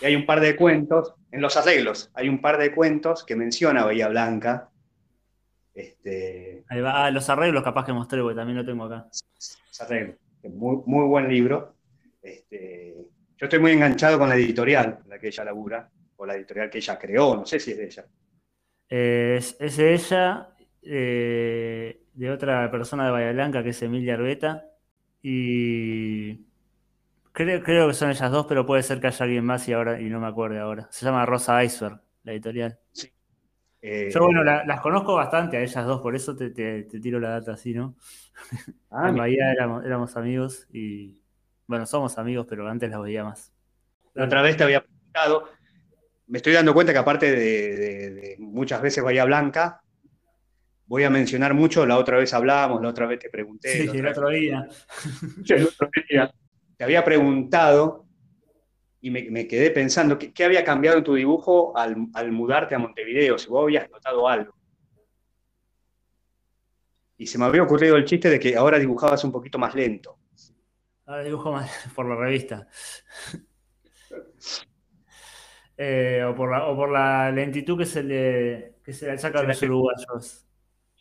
Y 0.00 0.06
hay 0.06 0.16
un 0.16 0.26
par 0.26 0.40
de 0.40 0.56
cuentos, 0.56 1.14
en 1.30 1.40
los 1.40 1.56
arreglos, 1.56 2.10
hay 2.14 2.28
un 2.28 2.40
par 2.40 2.58
de 2.58 2.74
cuentos 2.74 3.24
que 3.24 3.36
menciona 3.36 3.84
Bahía 3.84 4.08
Blanca. 4.08 4.70
Este, 5.72 6.64
Ahí 6.68 6.80
va, 6.80 7.04
ah, 7.04 7.10
los 7.10 7.28
arreglos 7.28 7.62
capaz 7.62 7.84
que 7.84 7.92
mostré, 7.92 8.20
porque 8.20 8.34
también 8.34 8.58
lo 8.58 8.64
tengo 8.64 8.84
acá. 8.84 9.06
Los 9.06 9.80
arreglos, 9.80 10.16
muy, 10.42 10.78
muy 10.86 11.06
buen 11.06 11.28
libro. 11.28 11.76
Este, 12.22 12.96
yo 13.36 13.46
estoy 13.46 13.58
muy 13.58 13.72
enganchado 13.72 14.18
con 14.18 14.28
la 14.28 14.34
editorial, 14.34 15.00
la 15.06 15.18
que 15.18 15.28
ella 15.28 15.44
labura, 15.44 15.90
o 16.16 16.26
la 16.26 16.34
editorial 16.34 16.70
que 16.70 16.78
ella 16.78 16.98
creó, 16.98 17.36
no 17.36 17.46
sé 17.46 17.60
si 17.60 17.72
es 17.72 17.76
de 17.76 17.84
ella. 17.84 18.06
Es, 18.88 19.58
de 19.58 19.94
ella, 19.94 20.53
eh, 20.84 22.00
de 22.14 22.30
otra 22.30 22.70
persona 22.70 23.06
de 23.06 23.10
Bahía 23.10 23.32
Blanca, 23.32 23.62
que 23.62 23.70
es 23.70 23.82
Emilia 23.82 24.14
Arbeta, 24.14 24.66
y 25.22 26.44
creo, 27.32 27.62
creo 27.62 27.88
que 27.88 27.94
son 27.94 28.10
ellas 28.10 28.30
dos, 28.30 28.46
pero 28.46 28.66
puede 28.66 28.82
ser 28.82 29.00
que 29.00 29.08
haya 29.08 29.24
alguien 29.24 29.44
más 29.44 29.66
y 29.68 29.72
ahora 29.72 30.00
y 30.00 30.04
no 30.04 30.20
me 30.20 30.26
acuerdo 30.26 30.60
ahora. 30.60 30.88
Se 30.90 31.04
llama 31.04 31.26
Rosa 31.26 31.62
Iceberg, 31.64 32.00
la 32.22 32.32
editorial. 32.32 32.78
Sí. 32.92 33.10
Eh, 33.86 34.08
Yo, 34.10 34.24
bueno, 34.24 34.42
las 34.42 34.80
conozco 34.80 35.14
bastante 35.14 35.58
a 35.58 35.60
ellas 35.60 35.84
dos, 35.84 36.00
por 36.00 36.16
eso 36.16 36.34
te, 36.34 36.48
tiro 36.84 37.20
la 37.20 37.28
data 37.28 37.52
así, 37.52 37.74
¿no? 37.74 37.94
Ah, 38.90 39.10
en 39.10 39.16
Bahía 39.16 39.52
éramos, 39.52 40.16
amigos 40.16 40.66
y, 40.72 41.20
bueno, 41.66 41.84
somos 41.84 42.16
amigos, 42.16 42.46
pero 42.48 42.66
antes 42.66 42.88
las 42.88 43.02
veía 43.02 43.24
más. 43.24 43.52
La 44.14 44.24
otra 44.24 44.40
vez 44.40 44.56
te 44.56 44.64
había 44.64 44.82
preguntado, 44.82 45.50
me 46.28 46.38
estoy 46.38 46.54
dando 46.54 46.72
cuenta 46.72 46.94
que 46.94 46.98
aparte 46.98 47.30
de, 47.30 48.36
muchas 48.38 48.80
veces 48.80 49.04
Bahía 49.04 49.26
Blanca, 49.26 49.83
voy 50.86 51.04
a 51.04 51.10
mencionar 51.10 51.54
mucho, 51.54 51.86
la 51.86 51.98
otra 51.98 52.18
vez 52.18 52.32
hablábamos, 52.34 52.82
la 52.82 52.88
otra 52.88 53.06
vez 53.06 53.18
te 53.18 53.30
pregunté. 53.30 53.88
Sí, 53.88 53.98
el 53.98 54.06
otro 54.06 54.28
día. 54.28 54.68
el 55.48 55.64
otro 55.64 55.90
día. 56.08 56.32
Te 56.76 56.84
había 56.84 57.04
preguntado 57.04 58.04
y 59.00 59.10
me, 59.10 59.46
quedé 59.46 59.70
pensando, 59.70 60.18
¿qué, 60.18 60.44
había 60.44 60.64
cambiado 60.64 60.96
en 60.96 61.04
tu 61.04 61.14
dibujo 61.14 61.76
al, 61.76 62.32
mudarte 62.32 62.74
a 62.74 62.78
Montevideo? 62.78 63.36
Si 63.36 63.48
vos 63.48 63.64
habías 63.64 63.90
notado 63.90 64.26
algo. 64.26 64.54
Y 67.18 67.26
se 67.26 67.38
me 67.38 67.44
había 67.44 67.62
ocurrido 67.62 67.96
el 67.96 68.06
chiste 68.06 68.30
de 68.30 68.40
que 68.40 68.56
ahora 68.56 68.78
dibujabas 68.78 69.22
un 69.24 69.30
poquito 69.30 69.58
más 69.58 69.74
lento. 69.74 70.18
Ahora 71.04 71.22
dibujo 71.22 71.52
más 71.52 71.70
por 71.94 72.08
la 72.08 72.16
revista. 72.16 72.66
Eh, 75.76 76.22
o, 76.22 76.36
por 76.36 76.92
la, 76.92 77.32
lentitud 77.32 77.76
que 77.76 77.84
se 77.84 78.00
le, 78.04 78.76
que 78.84 78.92
se 78.92 79.10
le 79.10 79.18
saca 79.18 79.40
a 79.40 79.42
los 79.42 79.60
uruguayos. 79.60 80.46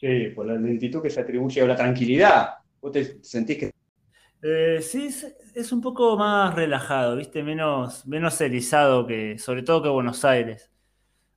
Sí, 0.04 0.32
por 0.36 0.46
la 0.46 0.56
lentitud 0.56 1.02
que 1.02 1.10
se 1.10 1.22
atribuye 1.22 1.62
a 1.62 1.66
la 1.66 1.78
tranquilidad. 1.78 2.56
¿Vos 2.82 2.92
te 2.92 3.24
sentís 3.24 3.58
que 3.58 3.72
eh, 4.42 4.82
sí, 4.82 5.08
es, 5.56 5.72
un 5.72 5.80
poco 5.80 6.18
más 6.18 6.54
relajado, 6.54 7.16
¿viste? 7.16 7.42
Menos, 7.42 8.06
menos 8.06 8.42
erizado 8.42 9.08
que, 9.08 9.38
sobre 9.38 9.64
todo 9.64 9.82
que 9.82 9.88
Buenos 9.88 10.26
Aires. 10.26 10.70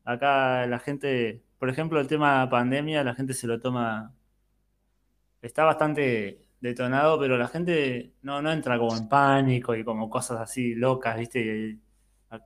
Acá 0.04 0.66
la 0.66 0.80
gente, 0.80 1.44
por 1.61 1.70
ejemplo, 1.70 2.00
el 2.00 2.08
tema 2.08 2.50
pandemia, 2.50 3.04
la 3.04 3.14
gente 3.14 3.35
se 3.35 3.46
lo 3.46 3.61
toma. 3.61 4.12
Está 5.40 5.64
bastante 5.64 6.40
detonado, 6.61 7.20
pero 7.20 7.38
la 7.38 7.46
gente 7.46 8.14
no, 8.23 8.42
no 8.42 8.50
entra 8.50 8.78
como 8.78 8.96
en 8.96 9.08
pánico 9.08 9.76
y 9.76 9.85
como 9.85 10.11
cosas 10.11 10.40
así 10.40 10.75
locas, 10.75 11.16
¿viste? 11.18 11.78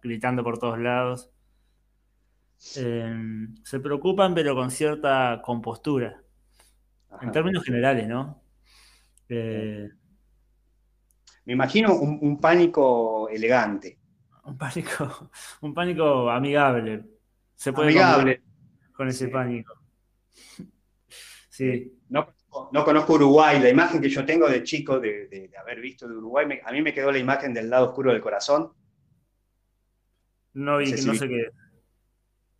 gritando 0.03 0.45
por 0.45 0.59
todos 0.59 0.79
lados. 0.79 1.31
Se 2.61 3.81
preocupan, 3.83 4.35
pero 4.35 4.55
con 4.55 4.71
cierta 4.71 5.41
compostura. 5.43 6.23
En 7.23 7.33
términos 7.33 7.65
generales, 7.65 8.07
¿no? 8.07 8.43
Eh, 9.29 9.89
me 11.47 11.55
imagino 11.55 11.95
un, 11.95 12.39
pánico 12.39 13.29
elegante. 13.31 13.99
Un 14.45 14.59
pánico, 14.59 15.31
un 15.63 15.73
pánico 15.73 16.31
amigable. 16.31 17.05
Se 17.55 17.73
puede 17.73 17.89
amigable. 17.89 18.43
Con 18.93 19.09
ese 19.09 19.29
pánico. 19.29 19.75
Sí. 21.53 21.93
No, 22.09 22.33
conozco 22.87 23.15
Uruguay. 23.15 23.61
La 23.61 23.69
imagen 23.69 24.01
que 24.01 24.09
yo 24.09 24.25
tengo 24.25 24.49
de 24.49 24.63
chico, 24.63 24.99
de, 24.99 25.51
haber 25.61 25.79
visto 25.79 26.09
de 26.09 26.17
Uruguay, 26.17 26.47
a 26.65 26.73
mí 26.73 26.81
me 26.81 26.95
quedó 26.95 27.13
la 27.13 27.19
imagen 27.19 27.53
del 27.53 27.69
lado 27.69 27.89
oscuro 27.89 28.13
del 28.13 28.23
corazón. 28.23 28.73
No, 30.55 30.79
vi, 30.79 30.91
no 30.91 31.15
sé 31.15 31.29
qué. 31.29 31.51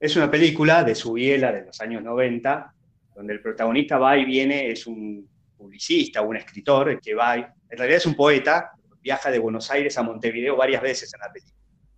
Es 0.01 0.17
una 0.17 0.31
película 0.31 0.83
de 0.83 0.95
Subiela 0.95 1.53
de 1.53 1.67
los 1.67 1.79
años 1.83 2.03
90, 2.03 2.75
donde 3.15 3.35
el 3.35 3.43
protagonista 3.43 3.99
va 3.99 4.17
y 4.17 4.25
viene, 4.25 4.71
es 4.71 4.87
un 4.87 5.29
publicista, 5.59 6.23
un 6.23 6.39
escritor 6.39 6.99
que 7.03 7.15
va, 7.15 7.37
en 7.37 7.53
realidad 7.69 7.99
es 7.99 8.07
un 8.07 8.15
poeta, 8.15 8.71
viaja 9.03 9.31
de 9.31 9.39
Buenos 9.39 9.71
Aires 9.71 9.99
a 9.99 10.03
Montevideo 10.03 10.57
varias 10.57 10.81
veces 10.81 11.13
en 11.13 11.21
la 11.21 11.31
película. 11.31 11.55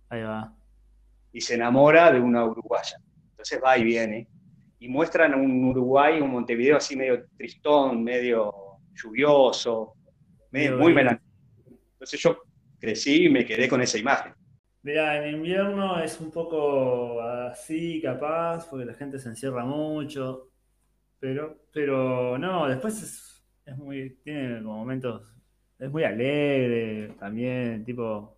Ahí 0.09 0.21
va. 0.21 0.53
Y 1.31 1.39
se 1.39 1.55
enamora 1.55 2.11
de 2.11 2.19
una 2.19 2.43
uruguaya. 2.43 2.97
Entonces 3.29 3.61
va 3.63 3.77
y 3.77 3.85
viene. 3.85 4.27
Y 4.79 4.89
muestran 4.89 5.33
un 5.33 5.63
Uruguay, 5.63 6.19
un 6.19 6.29
Montevideo 6.29 6.75
así 6.75 6.97
medio 6.97 7.25
tristón, 7.37 8.03
medio 8.03 8.53
lluvioso, 8.93 9.93
medio, 10.51 10.77
muy 10.77 10.93
melancólico. 10.93 11.79
Entonces 11.93 12.19
yo 12.19 12.37
crecí 12.77 13.27
y 13.27 13.29
me 13.29 13.45
quedé 13.45 13.69
con 13.69 13.81
esa 13.81 13.97
imagen. 13.97 14.33
Mira, 14.83 15.17
en 15.17 15.35
invierno 15.35 15.99
es 15.99 16.19
un 16.19 16.31
poco 16.31 17.21
así, 17.21 18.01
capaz, 18.01 18.67
porque 18.69 18.85
la 18.85 18.93
gente 18.93 19.17
se 19.19 19.29
encierra 19.29 19.65
mucho. 19.65 20.49
Pero, 21.19 21.57
pero 21.71 22.37
no, 22.37 22.67
después 22.67 23.01
es, 23.01 23.45
es 23.65 23.77
muy, 23.77 24.17
tiene 24.23 24.61
momentos 24.61 25.33
es 25.83 25.91
muy 25.91 26.03
alegre 26.03 27.15
también, 27.19 27.83
tipo... 27.85 28.37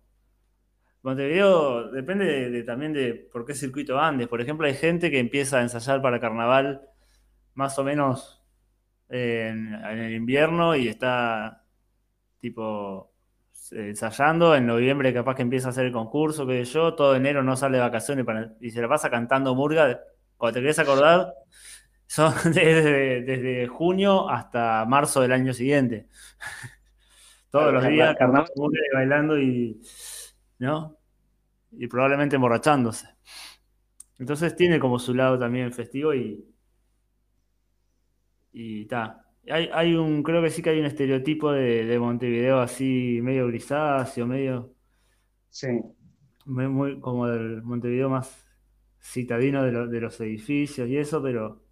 Montevideo 1.02 1.92
depende 1.92 2.50
de, 2.50 2.62
también 2.64 2.92
de 2.92 3.14
por 3.14 3.46
qué 3.46 3.54
circuito 3.54 3.98
andes. 4.00 4.26
Por 4.26 4.40
ejemplo, 4.40 4.66
hay 4.66 4.74
gente 4.74 5.08
que 5.10 5.20
empieza 5.20 5.58
a 5.58 5.62
ensayar 5.62 6.02
para 6.02 6.18
carnaval 6.18 6.88
más 7.54 7.78
o 7.78 7.84
menos 7.84 8.44
en, 9.08 9.72
el 9.74 10.14
invierno 10.14 10.74
y 10.74 10.88
está 10.88 11.64
tipo 12.40 13.12
ensayando. 13.72 14.54
En 14.54 14.66
noviembre 14.66 15.12
capaz 15.12 15.34
que 15.34 15.42
empieza 15.42 15.68
a 15.68 15.70
hacer 15.70 15.86
el 15.86 15.92
concurso, 15.92 16.46
que 16.46 16.64
yo, 16.64 16.94
todo 16.94 17.16
enero 17.16 17.42
no 17.42 17.56
sale 17.56 17.78
de 17.78 17.82
vacaciones 17.82 18.26
y 18.60 18.70
se 18.70 18.80
la 18.80 18.88
pasa 18.88 19.10
cantando 19.10 19.54
murga. 19.54 20.00
Cuando 20.36 20.54
te 20.54 20.60
querés 20.60 20.78
acordar, 20.78 21.32
son 22.06 22.32
desde, 22.44 23.22
desde 23.22 23.66
junio 23.66 24.28
hasta 24.28 24.84
marzo 24.86 25.20
del 25.20 25.32
año 25.32 25.52
siguiente. 25.52 26.08
Todos 27.50 27.72
los 27.72 27.86
días 27.86 28.14
carnaval, 28.16 28.50
bailando 28.92 29.38
y. 29.38 29.80
¿No? 30.58 30.96
Y 31.72 31.86
probablemente 31.86 32.36
emborrachándose. 32.36 33.08
Entonces 34.18 34.56
tiene 34.56 34.78
como 34.78 34.98
su 34.98 35.14
lado 35.14 35.38
también 35.38 35.72
festivo 35.72 36.14
y. 36.14 36.46
Y 38.52 38.82
está. 38.82 39.25
Hay, 39.50 39.70
hay, 39.72 39.94
un, 39.94 40.22
creo 40.22 40.42
que 40.42 40.50
sí 40.50 40.62
que 40.62 40.70
hay 40.70 40.80
un 40.80 40.86
estereotipo 40.86 41.52
de, 41.52 41.98
Montevideo 41.98 42.60
así, 42.60 43.20
medio 43.22 43.46
grisáceo, 43.46 44.26
medio. 44.26 44.74
Sí. 45.50 45.68
Muy, 46.44 47.00
como 47.00 47.26
del 47.28 47.62
Montevideo 47.62 48.08
más 48.08 48.46
citadino 49.00 49.62
de, 49.64 49.86
de, 49.88 50.00
los 50.00 50.20
edificios 50.20 50.88
y 50.88 50.96
eso, 50.96 51.22
pero. 51.22 51.62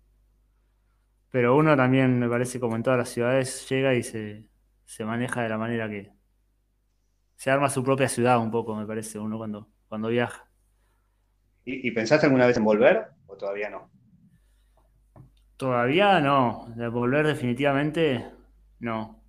Pero 1.31 1.57
uno 1.57 1.77
también, 1.77 2.19
me 2.19 2.29
parece, 2.29 2.61
como 2.61 2.77
en 2.77 2.85
todas 2.85 2.99
las 2.99 3.09
ciudades, 3.09 3.69
llega 3.69 3.95
y 3.95 4.05
se, 4.05 4.49
se 4.85 5.05
maneja 5.05 5.43
de 5.43 5.49
la 5.49 5.59
manera 5.59 5.89
que 5.89 6.13
se 7.37 7.51
arma 7.51 7.69
su 7.69 7.83
propia 7.83 8.09
ciudad 8.09 8.39
un 8.39 8.51
poco, 8.51 8.75
me 8.75 8.87
parece, 8.87 9.19
uno 9.19 9.37
cuando, 9.37 9.69
cuando 9.89 10.09
viaja. 10.09 10.49
¿Y, 11.67 11.91
pensaste 11.93 12.27
alguna 12.27 12.47
vez 12.47 12.57
en 12.59 12.65
volver 12.65 13.07
o 13.27 13.37
todavía 13.37 13.71
no? 13.71 13.91
Todavía 15.57 16.21
no, 16.21 16.67
de 16.77 16.89
volver 16.89 17.27
definitivamente 17.27 18.25
no. 18.81 19.23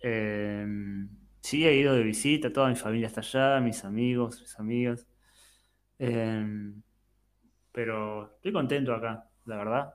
Em, 0.00 1.08
sí 1.40 1.66
he 1.66 1.74
ido 1.74 1.94
de 1.94 2.02
visita, 2.02 2.52
toda 2.52 2.68
mi 2.68 2.76
familia 2.76 3.06
está 3.06 3.20
allá, 3.20 3.60
mis 3.60 3.84
amigos, 3.84 4.40
mis 4.40 4.58
amigas. 4.58 5.06
Em, 5.98 6.82
pero 7.72 8.34
estoy 8.36 8.52
contento 8.52 8.94
acá, 8.94 9.28
la 9.46 9.56
verdad. 9.56 9.94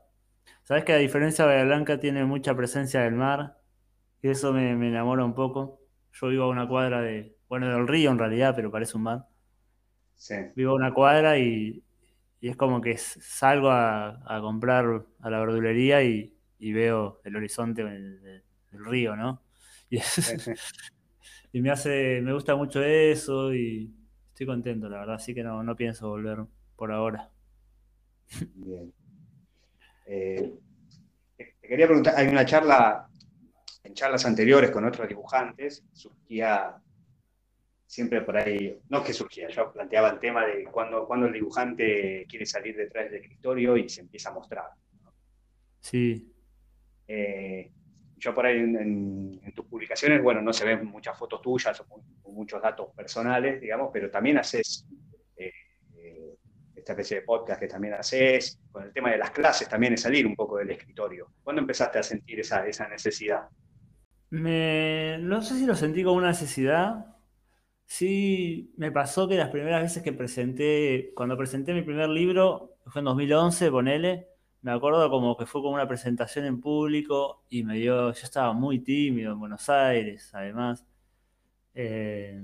Sabes 0.63 0.85
que 0.85 0.93
a 0.93 0.97
diferencia 0.97 1.45
de 1.45 1.51
Bahía 1.53 1.65
Blanca 1.65 1.99
tiene 1.99 2.25
mucha 2.25 2.55
presencia 2.55 3.01
del 3.01 3.13
mar 3.13 3.57
y 4.21 4.29
eso 4.29 4.53
me, 4.53 4.71
enamora 4.71 5.23
un 5.23 5.35
poco. 5.35 5.79
Yo 6.13 6.27
vivo 6.29 6.43
a 6.45 6.49
una 6.49 6.67
cuadra 6.67 7.01
de, 7.01 7.37
bueno, 7.47 7.69
del 7.69 7.87
río 7.87 8.11
en 8.11 8.19
realidad, 8.19 8.55
pero 8.55 8.71
parece 8.71 8.97
un 8.97 9.03
mar. 9.03 9.27
Vivo 10.55 10.71
a 10.71 10.75
una 10.75 10.93
cuadra 10.93 11.37
y, 11.37 11.83
es 12.49 12.57
como 12.57 12.81
que 12.81 12.97
salgo 12.97 13.71
a, 13.71 14.39
comprar 14.41 15.05
a 15.21 15.29
la 15.29 15.39
verdulería 15.39 16.03
y, 16.03 16.35
y 16.59 16.73
veo 16.73 17.21
el 17.23 17.35
horizonte 17.37 17.83
del, 17.83 18.43
río, 18.71 19.15
¿no? 19.15 19.41
Y, 21.55 21.61
me 21.61 21.69
hace, 21.69 22.19
me 22.23 22.33
gusta 22.33 22.55
mucho 22.55 22.81
eso 22.83 23.53
y 23.53 23.93
estoy 24.29 24.47
contento, 24.47 24.89
la 24.89 24.97
verdad, 24.97 25.15
así 25.15 25.35
que 25.35 25.43
no, 25.43 25.61
no 25.61 25.75
pienso 25.75 26.09
volver 26.09 26.39
por 26.75 26.91
ahora. 26.91 27.29
Bien. 28.55 28.91
Eh, 30.07 30.51
te 31.37 31.55
quería 31.61 31.85
preguntar, 31.85 32.15
hay 32.17 32.27
una 32.27 32.43
charla, 32.43 33.07
en 33.83 33.93
charlas 33.93 34.25
anteriores 34.25 34.71
con 34.71 34.83
otros 34.83 35.07
dibujantes, 35.07 35.83
surgía 35.93 36.81
siempre 37.93 38.21
por 38.21 38.35
ahí, 38.35 38.79
no 38.89 38.99
es 38.99 39.03
que 39.05 39.13
surgía, 39.13 39.47
yo 39.49 39.71
planteaba 39.71 40.09
el 40.09 40.19
tema 40.19 40.43
de 40.47 40.63
cuando, 40.63 41.05
cuando 41.05 41.27
el 41.27 41.33
dibujante 41.33 42.25
quiere 42.27 42.43
salir 42.43 42.75
detrás 42.75 43.05
del 43.05 43.21
escritorio 43.21 43.77
y 43.77 43.87
se 43.87 44.01
empieza 44.01 44.29
a 44.29 44.33
mostrar. 44.33 44.65
Sí. 45.79 46.27
Eh, 47.07 47.69
yo 48.17 48.33
por 48.33 48.47
ahí 48.47 48.57
en, 48.57 49.39
tus 49.53 49.65
publicaciones, 49.65 50.23
bueno, 50.23 50.41
no 50.41 50.51
se 50.51 50.65
ven 50.65 50.87
muchas 50.87 51.15
fotos 51.15 51.39
tuyas 51.39 51.79
o, 51.81 52.31
muchos 52.31 52.59
datos 52.63 52.87
personales, 52.95 53.61
digamos, 53.61 53.91
pero 53.93 54.09
también 54.09 54.39
haces 54.39 54.87
eh, 55.37 55.51
eh, 55.95 56.33
esta 56.75 56.93
especie 56.93 57.17
de 57.17 57.21
podcast 57.21 57.59
que 57.59 57.67
también 57.67 57.93
haces, 57.93 58.59
con 58.71 58.85
el 58.85 58.91
tema 58.91 59.11
de 59.11 59.19
las 59.19 59.29
clases 59.29 59.69
también 59.69 59.93
es 59.93 60.01
salir 60.01 60.25
un 60.25 60.35
poco 60.35 60.57
del 60.57 60.71
escritorio. 60.71 61.27
¿Cuándo 61.43 61.61
empezaste 61.61 61.99
a 61.99 62.03
sentir 62.03 62.39
esa, 62.39 62.65
esa 62.65 62.87
necesidad? 62.87 63.49
Me, 64.31 65.19
no 65.19 65.43
sé 65.43 65.59
si 65.59 65.67
lo 65.67 65.75
sentí 65.75 66.03
como 66.03 66.17
una 66.17 66.29
necesidad, 66.29 67.12
Sí, 67.95 68.73
me 68.77 68.91
pasó 68.91 69.27
que 69.27 69.35
las 69.37 69.49
primeras 69.51 69.83
veces 69.83 70.01
que 70.01 70.13
presenté, 70.13 71.11
cuando 71.15 71.37
presenté 71.37 71.75
mi 71.75 71.83
primer 71.83 72.09
libro, 72.09 72.77
fue 72.87 73.01
en 73.01 73.05
2011, 73.05 73.69
ponele, 73.69 74.29
me 74.63 74.71
acuerdo 74.71 75.11
como 75.11 75.37
que 75.37 75.45
fue 75.45 75.61
como 75.61 75.75
una 75.75 75.87
presentación 75.87 76.45
en 76.45 76.59
público 76.59 77.43
y 77.51 77.63
me 77.63 77.75
dio, 77.75 78.11
yo 78.11 78.23
estaba 78.23 78.51
muy 78.53 78.79
tímido 78.79 79.33
en 79.33 79.39
Buenos 79.39 79.69
Aires, 79.69 80.31
además. 80.33 80.83
Eh, 81.75 82.41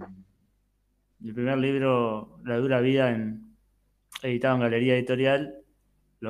mi 1.19 1.33
primer 1.33 1.57
libro, 1.57 2.39
La 2.45 2.57
dura 2.57 2.79
vida, 2.79 3.09
en, 3.09 3.55
editado 4.21 4.53
en 4.55 4.61
Galería 4.61 4.93
Editorial, 4.97 5.63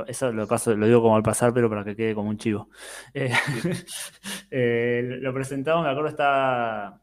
eso 0.08 0.32
lo, 0.32 0.48
digo 0.88 1.02
como 1.02 1.18
al 1.18 1.24
pasar, 1.24 1.54
pero 1.54 1.70
para 1.70 1.84
que 1.84 1.98
quede 1.98 2.16
como 2.16 2.30
un 2.30 2.38
chivo. 2.38 2.70
Eh, 3.14 3.34
eh, 4.52 5.18
lo 5.20 5.34
presentamos, 5.34 5.84
me 5.84 5.90
acuerdo, 5.90 6.10
estaba 6.10 7.02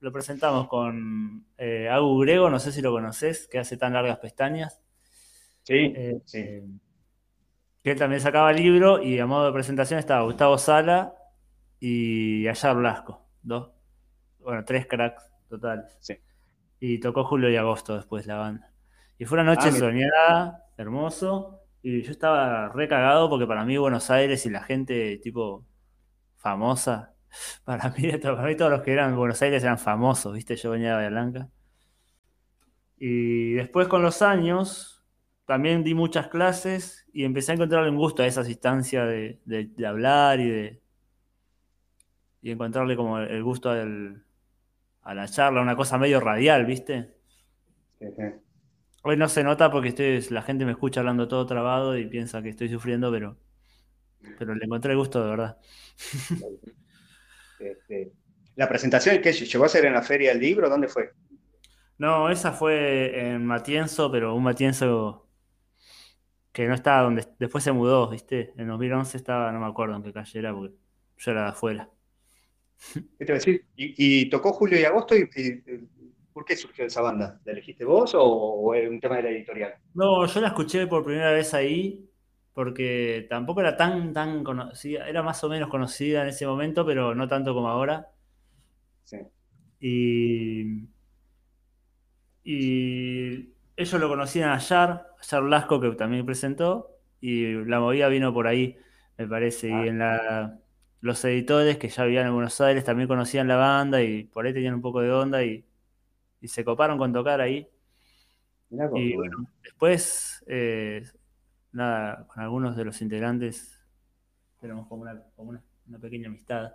lo 0.00 0.12
presentamos 0.12 0.68
con 0.68 1.46
eh, 1.56 1.88
Agu 1.88 2.20
Grego, 2.20 2.50
no 2.50 2.58
sé 2.58 2.72
si 2.72 2.80
lo 2.82 2.92
conoces, 2.92 3.48
que 3.48 3.58
hace 3.58 3.76
tan 3.76 3.92
largas 3.92 4.18
pestañas. 4.18 4.80
Sí, 5.62 5.92
eh, 5.96 6.20
sí. 6.24 6.40
Que 7.82 7.90
él 7.92 7.98
también 7.98 8.20
sacaba 8.20 8.50
el 8.50 8.56
libro 8.56 9.02
y 9.02 9.18
a 9.18 9.26
modo 9.26 9.46
de 9.46 9.52
presentación 9.52 9.98
estaba 9.98 10.22
Gustavo 10.22 10.58
Sala 10.58 11.14
y 11.80 12.46
Ayar 12.46 12.76
Blasco. 12.76 13.26
Dos, 13.42 13.70
bueno, 14.40 14.64
tres 14.64 14.86
cracks 14.86 15.30
totales. 15.48 15.96
Sí. 16.00 16.14
Y 16.80 17.00
tocó 17.00 17.24
Julio 17.24 17.50
y 17.50 17.56
Agosto 17.56 17.96
después 17.96 18.26
la 18.26 18.36
banda. 18.36 18.72
Y 19.18 19.24
fue 19.24 19.40
una 19.40 19.54
noche 19.54 19.68
ah, 19.68 19.72
soñada, 19.72 20.64
hermoso. 20.76 21.62
Y 21.82 22.02
yo 22.02 22.10
estaba 22.12 22.68
recagado 22.68 23.28
porque 23.28 23.46
para 23.46 23.64
mí 23.64 23.76
Buenos 23.76 24.10
Aires 24.10 24.46
y 24.46 24.50
la 24.50 24.62
gente 24.62 25.18
tipo 25.18 25.64
famosa 26.36 27.14
Para 27.64 27.90
mí, 27.90 28.10
para 28.22 28.42
mí 28.42 28.56
todos 28.56 28.70
los 28.70 28.82
que 28.82 28.92
eran 28.92 29.10
en 29.10 29.16
Buenos 29.16 29.40
Aires 29.42 29.62
eran 29.62 29.78
famosos, 29.78 30.34
¿viste? 30.34 30.56
Yo 30.56 30.70
venía 30.70 30.90
de 30.90 30.94
Bahía 30.94 31.10
Blanca. 31.10 31.48
Y 32.96 33.52
después 33.52 33.86
con 33.88 34.02
los 34.02 34.22
años 34.22 35.04
también 35.44 35.84
di 35.84 35.94
muchas 35.94 36.28
clases 36.28 37.06
y 37.12 37.24
empecé 37.24 37.52
a 37.52 37.54
encontrarle 37.54 37.90
un 37.90 37.96
gusto 37.96 38.22
a 38.22 38.26
esas 38.26 38.48
instancias 38.48 39.08
de, 39.08 39.86
hablar 39.86 40.40
y 40.40 40.50
de 40.50 40.82
y 42.42 42.50
encontrarle 42.50 42.96
como 42.96 43.18
el 43.18 43.42
gusto 43.42 43.70
a 43.70 45.14
la 45.14 45.28
charla, 45.28 45.60
una 45.60 45.74
cosa 45.74 45.98
medio 45.98 46.20
radial, 46.20 46.66
¿viste? 46.66 47.14
Hoy 49.02 49.16
no 49.16 49.28
se 49.28 49.42
nota 49.42 49.70
porque 49.70 49.88
estoy, 49.88 50.20
la 50.30 50.42
gente 50.42 50.64
me 50.64 50.72
escucha 50.72 51.00
hablando 51.00 51.28
todo 51.28 51.46
trabado 51.46 51.96
y 51.96 52.06
piensa 52.06 52.42
que 52.42 52.50
estoy 52.50 52.68
sufriendo, 52.68 53.10
pero, 53.10 53.38
pero 54.38 54.54
le 54.54 54.64
encontré 54.64 54.92
el 54.92 54.98
gusto 54.98 55.22
de 55.22 55.30
verdad. 55.30 55.58
Este, 57.60 58.12
¿La 58.56 58.68
presentación 58.68 59.20
que 59.20 59.32
llegó 59.32 59.64
a 59.64 59.68
ser 59.68 59.84
en 59.84 59.92
la 59.92 60.02
Feria 60.02 60.30
del 60.30 60.40
Libro? 60.40 60.68
¿Dónde 60.68 60.88
fue? 60.88 61.12
No, 61.98 62.30
esa 62.30 62.52
fue 62.52 63.30
en 63.30 63.44
Matienzo, 63.44 64.10
pero 64.10 64.34
un 64.34 64.42
Matienzo 64.42 65.28
que 66.52 66.66
no 66.66 66.74
estaba 66.74 67.02
donde. 67.02 67.26
Después 67.38 67.62
se 67.62 67.72
mudó, 67.72 68.08
¿viste? 68.08 68.52
En 68.56 68.68
2011 68.68 69.16
estaba, 69.16 69.52
no 69.52 69.60
me 69.60 69.66
acuerdo 69.66 69.96
en 69.96 70.02
qué 70.02 70.12
calle 70.12 70.38
era, 70.38 70.52
porque 70.52 70.74
yo 71.18 71.30
era 71.30 71.42
de 71.42 71.48
afuera. 71.48 71.90
¿Qué 72.94 73.00
te 73.18 73.24
voy 73.26 73.30
a 73.32 73.34
decir? 73.34 73.64
Y, 73.76 74.28
tocó 74.30 74.52
Julio 74.52 74.78
y 74.80 74.84
Agosto, 74.84 75.16
y, 75.16 75.28
¿por 76.32 76.44
qué 76.44 76.56
surgió 76.56 76.84
esa 76.84 77.00
banda? 77.00 77.40
¿La 77.44 77.52
elegiste 77.52 77.84
vos 77.84 78.14
o, 78.14 78.22
o 78.22 78.74
era 78.74 78.88
un 78.88 79.00
tema 79.00 79.16
de 79.16 79.22
la 79.22 79.30
editorial? 79.30 79.74
No, 79.94 80.26
yo 80.26 80.40
la 80.40 80.48
escuché 80.48 80.86
por 80.86 81.04
primera 81.04 81.32
vez 81.32 81.54
ahí 81.54 82.07
porque 82.58 83.24
tampoco 83.30 83.60
era 83.60 83.76
tan, 83.76 84.12
tan 84.12 84.42
conocida, 84.42 85.08
era 85.08 85.22
más 85.22 85.44
o 85.44 85.48
menos 85.48 85.68
conocida 85.68 86.22
en 86.22 86.28
ese 86.30 86.44
momento, 86.44 86.84
pero 86.84 87.14
no 87.14 87.28
tanto 87.28 87.54
como 87.54 87.68
ahora. 87.68 88.10
Sí. 89.04 89.18
Y, 89.78 90.88
y 92.42 93.54
ellos 93.76 94.00
lo 94.00 94.08
conocían 94.08 94.50
a 94.50 94.58
Yar, 94.58 95.06
Yar 95.30 95.42
Lasco, 95.44 95.80
que 95.80 95.92
también 95.92 96.26
presentó, 96.26 96.98
y 97.20 97.64
la 97.64 97.78
movida 97.78 98.08
vino 98.08 98.34
por 98.34 98.48
ahí, 98.48 98.76
me 99.16 99.28
parece, 99.28 99.68
y 99.68 99.72
ah. 99.72 99.86
en 99.86 99.98
la, 100.00 100.58
los 101.00 101.24
editores 101.24 101.78
que 101.78 101.88
ya 101.88 102.02
vivían 102.06 102.26
en 102.26 102.34
Buenos 102.34 102.60
Aires 102.60 102.82
también 102.82 103.06
conocían 103.06 103.46
la 103.46 103.54
banda 103.54 104.02
y 104.02 104.24
por 104.24 104.44
ahí 104.46 104.52
tenían 104.52 104.74
un 104.74 104.82
poco 104.82 105.00
de 105.00 105.12
onda 105.12 105.44
y, 105.44 105.64
se 106.42 106.64
coparon 106.64 106.98
con 106.98 107.12
tocar 107.12 107.40
ahí. 107.40 107.68
y 108.96 109.14
bueno, 109.14 109.46
después 109.62 110.44
eh, 110.48 111.04
nada, 111.72 112.26
con 112.26 112.42
algunos 112.42 112.76
de 112.76 112.84
los 112.84 113.00
integrantes 113.02 113.84
tenemos 114.60 114.86
como 114.88 115.02
una, 115.02 115.62
pequeña 116.00 116.28
amistad 116.28 116.72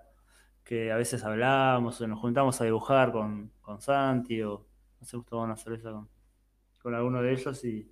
que 0.63 0.91
a 0.91 0.95
veces 0.95 1.23
hablamos 1.23 1.99
o 1.99 2.07
nos 2.07 2.19
juntamos 2.19 2.59
a 2.61 2.63
dibujar 2.63 3.11
con, 3.11 3.51
con 3.61 3.81
Santi 3.81 4.41
o 4.41 4.65
nos 4.99 5.13
hemos 5.13 5.25
tomado 5.25 5.45
una 5.45 5.57
cerveza 5.57 5.91
con, 5.91 6.09
con 6.81 6.95
alguno 6.95 7.21
de 7.21 7.33
ellos 7.33 7.63
y, 7.65 7.91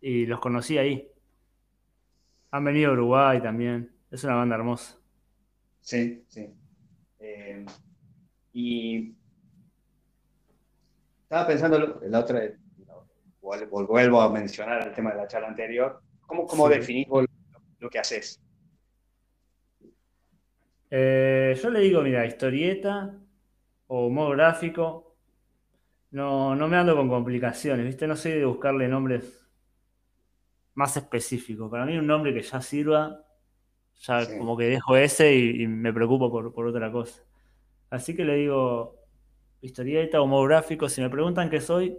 y 0.00 0.26
los 0.26 0.38
conocí 0.40 0.78
ahí. 0.78 1.10
Han 2.50 2.64
venido 2.64 2.90
a 2.90 2.92
Uruguay 2.92 3.42
también. 3.42 3.90
Es 4.10 4.22
una 4.22 4.36
banda 4.36 4.54
hermosa. 4.54 4.96
Sí, 5.80 6.24
sí. 6.28 6.54
Eh, 7.18 7.66
y 8.52 9.14
estaba 11.22 11.46
pensando 11.46 12.00
la 12.02 12.20
otra, 12.20 12.42
vuelvo 13.44 14.20
a 14.20 14.30
mencionar 14.30 14.86
el 14.86 14.94
tema 14.94 15.10
de 15.10 15.16
la 15.16 15.28
charla 15.28 15.48
anterior, 15.48 16.00
¿cómo, 16.26 16.46
cómo 16.46 16.68
definís 16.68 17.06
lo, 17.08 17.90
que 17.90 17.98
haces? 17.98 18.40
Eh, 20.90 21.58
yo 21.60 21.70
le 21.70 21.80
digo, 21.80 22.00
mira, 22.02 22.24
historieta 22.24 23.18
o 23.88 24.08
modo 24.08 24.30
gráfico, 24.30 25.16
no, 26.10 26.54
no 26.54 26.68
me 26.68 26.76
ando 26.76 26.96
con 26.96 27.08
complicaciones, 27.08 27.84
¿viste? 27.84 28.06
No 28.06 28.16
soy 28.16 28.32
de 28.32 28.44
buscarle 28.44 28.88
nombres 28.88 29.44
más 30.74 30.96
específicos. 30.96 31.70
Para 31.70 31.84
mí 31.84 31.98
un 31.98 32.06
nombre 32.06 32.32
que 32.32 32.42
ya 32.42 32.60
sirva, 32.60 33.24
ya 34.00 34.38
como 34.38 34.56
que 34.56 34.64
dejo 34.64 34.96
ese 34.96 35.34
y, 35.34 35.66
me 35.66 35.92
preocupo 35.92 36.30
por, 36.30 36.54
por, 36.54 36.66
otra 36.66 36.90
cosa. 36.90 37.22
Así 37.90 38.14
que 38.14 38.24
le 38.24 38.36
digo, 38.36 38.96
historieta 39.60 40.20
o 40.20 40.26
modo 40.26 40.44
gráfico, 40.44 40.88
si 40.88 41.00
me 41.00 41.10
preguntan 41.10 41.50
qué 41.50 41.60
soy, 41.60 41.98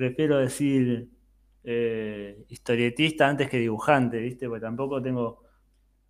prefiero 0.00 0.38
decir 0.38 1.10
eh, 1.62 2.46
historietista 2.48 3.28
antes 3.28 3.50
que 3.50 3.58
dibujante, 3.58 4.18
¿viste? 4.18 4.48
Porque 4.48 4.62
tampoco 4.62 5.02
tengo 5.02 5.44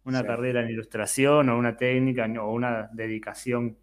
una 0.04 0.22
carrera 0.22 0.62
en 0.62 0.70
ilustración 0.70 1.48
o 1.48 1.58
una 1.58 1.76
técnica 1.76 2.24
o 2.40 2.52
una 2.52 2.88
dedicación 2.92 3.76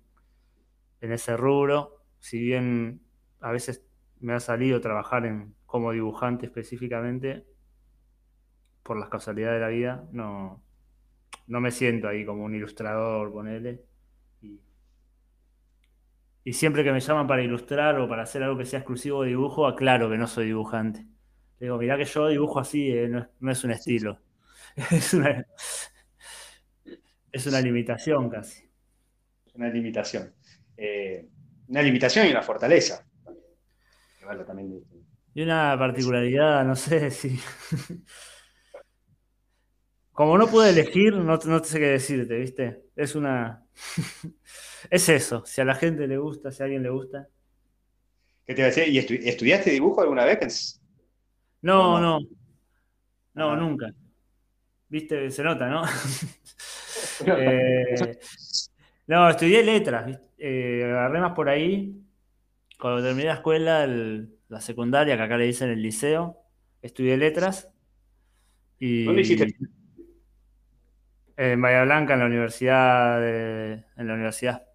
en 1.02 1.12
ese 1.12 1.36
rubro. 1.36 2.06
Si 2.20 2.40
bien 2.40 3.02
a 3.42 3.52
veces 3.52 3.86
me 4.22 4.32
ha 4.32 4.40
salido 4.40 4.80
trabajar 4.80 5.26
en, 5.26 5.56
como 5.66 5.92
dibujante 5.92 6.46
específicamente, 6.46 7.46
por 8.84 8.98
las 8.98 9.10
causalidades 9.10 9.60
de 9.60 9.60
la 9.60 9.68
vida, 9.68 10.08
no, 10.14 10.64
no 11.48 11.60
me 11.60 11.72
siento 11.72 12.08
ahí 12.08 12.26
como 12.26 12.46
un 12.46 12.56
ilustrador, 12.56 13.34
ponele. 13.34 13.84
Y 16.48 16.54
siempre 16.54 16.82
que 16.82 16.94
me 16.94 17.02
llaman 17.02 17.28
para 17.28 17.44
ilustrar 17.44 18.00
o 18.00 18.08
para 18.08 18.24
hacer 18.24 18.42
algo 18.42 18.58
que 18.58 18.64
sea 18.64 18.80
exclusivo 18.80 19.22
de 19.22 19.28
dibujo, 19.28 19.68
aclaro 19.68 20.10
que 20.10 20.18
no 20.18 20.28
soy 20.28 20.46
dibujante. 20.46 21.02
Le 21.60 21.66
digo, 21.66 21.78
mirá 21.78 21.98
que 21.98 22.06
yo 22.06 22.30
dibujo 22.30 22.62
así, 22.62 22.90
eh, 22.90 23.10
no, 23.10 23.52
es, 23.52 23.64
un 23.66 23.72
estilo. 23.72 24.22
es, 24.90 25.14
una, 25.14 25.46
limitación 27.60 28.30
casi. 28.30 28.64
Es 29.46 29.56
una 29.56 29.68
limitación. 29.68 30.34
Eh, 30.78 31.28
una 31.68 31.82
limitación 31.82 32.28
y 32.28 32.32
una 32.32 32.42
fortaleza. 32.42 33.06
Y 35.34 35.42
una 35.42 35.76
particularidad, 35.78 36.64
no 36.64 36.78
sé 36.78 37.12
si. 37.12 37.38
como 40.14 40.38
no 40.38 40.48
pude 40.48 40.70
elegir, 40.70 41.14
no, 41.14 41.38
no 41.46 41.62
sé 41.62 41.78
qué 41.78 41.88
decirte, 41.88 42.38
¿viste? 42.38 42.86
Es 42.96 43.16
una. 43.16 43.66
es 44.90 45.10
eso. 45.10 45.46
Si 45.46 45.62
a 45.62 45.66
la 45.66 45.76
gente 45.76 46.08
le 46.08 46.18
gusta, 46.18 46.52
si 46.52 46.62
a 46.62 46.66
alguien 46.66 46.84
le 46.84 46.90
gusta. 46.90 47.28
¿Qué 48.46 48.54
te 48.54 48.62
iba 48.62 48.68
a 48.68 48.72
decir? 48.72 48.88
¿Y 48.88 49.28
estudiaste 49.28 49.72
dibujo 49.72 50.02
alguna 50.02 50.24
vez? 50.24 50.80
No, 51.62 52.00
no. 52.00 52.20
No, 53.34 53.52
ah. 53.52 53.56
nunca. 53.58 53.94
¿Viste? 54.88 55.30
Se 55.32 55.44
nota, 55.44 55.68
¿no? 55.70 55.84
Eh, 57.26 58.20
no, 59.08 59.30
estudié 59.30 59.64
letras. 59.64 60.20
Eh, 60.38 60.84
agarré 60.84 61.20
más 61.20 61.34
por 61.34 61.50
ahí. 61.50 62.00
Cuando 62.80 63.02
terminé 63.02 63.26
la 63.28 63.36
escuela, 63.36 63.88
la 63.88 64.62
secundaria, 64.62 65.18
que 65.18 65.24
acá 65.24 65.38
le 65.38 65.46
dicen 65.46 65.70
el 65.70 65.82
liceo, 65.82 66.38
estudié 66.82 67.18
letras. 67.18 67.70
Y, 68.78 69.06
¿Dónde 69.06 69.22
hiciste? 69.22 69.56
En 71.38 71.62
Bahía 71.62 71.84
Blanca, 71.86 72.14
en 72.14 72.20
la 72.20 72.26
universidad. 72.26 73.28
en 73.28 74.08
la 74.08 74.14
universidad. 74.14 74.67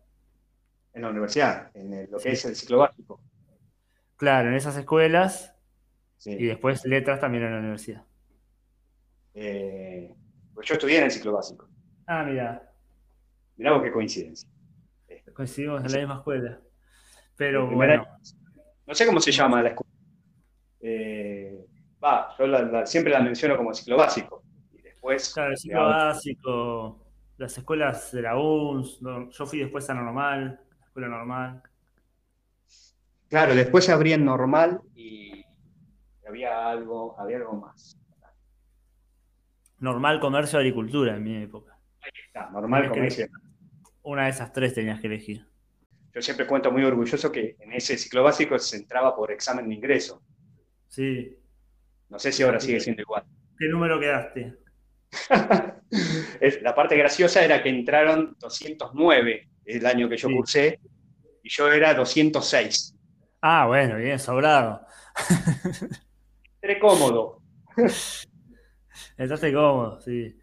En 0.95 1.03
la 1.03 1.11
universidad, 1.11 1.71
en 1.75 2.11
lo 2.11 2.19
que 2.19 2.33
es 2.33 2.45
el 2.45 2.55
ciclo 2.55 2.79
básico. 2.79 3.21
Claro, 4.17 4.49
en 4.49 4.55
esas 4.55 4.77
escuelas. 4.77 5.55
Y 6.25 6.47
después 6.47 6.85
letras 6.85 7.19
también 7.19 7.45
en 7.45 7.53
la 7.53 7.59
universidad. 7.59 8.05
Eh, 9.35 10.15
pues 10.55 10.69
yo 10.69 10.75
estudié 10.75 10.99
en 10.99 11.05
el 11.05 11.11
ciclo 11.11 11.33
básico. 11.33 11.69
Ah, 12.07 12.23
mira. 12.23 12.71
Mirá 13.57 13.73
vos 13.73 13.83
qué 13.83 13.91
coincidencia. 13.91 14.49
Coincidimos 15.35 15.85
en 15.85 15.93
la 15.93 15.99
misma 15.99 16.15
escuela. 16.17 16.61
Pero 17.37 17.71
bueno. 17.71 18.07
No 18.87 18.95
sé 18.95 19.07
cómo 19.07 19.21
se 19.21 19.33
llama 19.33 19.63
la 19.63 19.71
escuela. 19.71 19.93
Eh, 20.81 21.67
va, 22.03 22.37
yo 22.39 22.87
siempre 22.87 23.13
la 23.13 23.21
menciono 23.21 23.57
como 23.57 23.73
ciclo 23.75 23.97
básico. 23.97 24.45
Y 24.73 24.83
después. 24.83 25.33
Claro, 25.33 25.51
el 25.51 25.57
ciclo 25.57 25.85
básico, 25.85 27.07
las 27.39 27.57
escuelas 27.57 28.13
de 28.13 28.23
la 28.23 28.39
UNS. 28.39 29.01
yo 29.31 29.47
fui 29.47 29.61
después 29.61 29.89
a 29.91 29.95
normal, 29.95 30.61
la 30.71 30.72
escuela 30.93 31.09
normal. 31.09 31.63
Claro, 33.31 33.55
después 33.55 33.87
se 33.87 33.93
abría 33.93 34.17
en 34.17 34.27
normal 34.27 34.83
y 34.95 35.43
había 36.29 36.69
algo, 36.69 37.19
había 37.19 37.39
algo 37.39 37.55
más. 37.55 37.99
Normal 39.79 40.21
comercio 40.21 40.59
agricultura 40.59 41.17
en 41.17 41.25
mi 41.25 41.43
época. 41.43 41.79
Ahí 42.03 42.11
está, 42.27 42.51
normal 42.51 42.91
comercio. 42.91 43.27
Una 44.03 44.25
de 44.25 44.31
esas 44.31 44.53
tres 44.53 44.75
tenías 44.75 45.01
que 45.01 45.07
elegir. 45.07 45.47
Yo 46.13 46.21
siempre 46.21 46.47
cuento 46.47 46.71
muy 46.71 46.85
orgulloso 46.85 47.33
que 47.33 47.57
en 47.59 47.73
ese 47.73 47.97
ciclo 47.97 48.23
básico 48.23 48.59
se 48.59 48.77
entraba 48.77 49.17
por 49.17 49.33
examen 49.33 49.67
de 49.71 49.75
ingreso. 49.75 50.23
Sí. 50.89 51.39
No 52.11 52.19
sé 52.19 52.33
si 52.33 52.43
ahora 52.43 52.61
sigue 52.61 52.81
siendo 52.81 53.01
igual. 53.01 53.25
¿Qué 53.59 53.67
número 53.69 53.99
quedaste? 53.99 54.57
la 56.61 56.75
parte 56.75 56.97
graciosa 56.97 57.43
era 57.43 57.63
que 57.63 57.71
entraron 57.71 58.37
209 58.39 59.52
el 59.65 59.87
año 59.87 60.09
que 60.09 60.17
yo 60.17 60.29
cursé 60.29 60.81
y 61.43 61.49
yo 61.49 61.71
era 61.71 61.95
206. 61.95 62.97
Ah, 63.41 63.67
bueno, 63.67 63.97
bien, 63.97 64.19
sobrado. 64.19 64.87
Entré 66.61 66.79
cómodo. 66.79 67.43
Entraste 69.17 69.53
cómodo, 69.53 70.01
sí. 70.01 70.39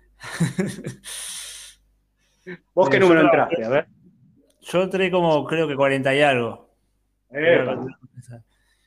¿Vos 2.74 2.90
qué 2.90 3.00
número 3.00 3.22
entraste? 3.22 3.64
A 3.64 3.70
ver. 3.70 3.88
Yo 4.62 4.84
entré 4.84 5.10
como 5.10 5.46
creo 5.46 5.68
que 5.68 5.76
40 5.76 6.16
y 6.16 6.22
algo. 6.22 6.76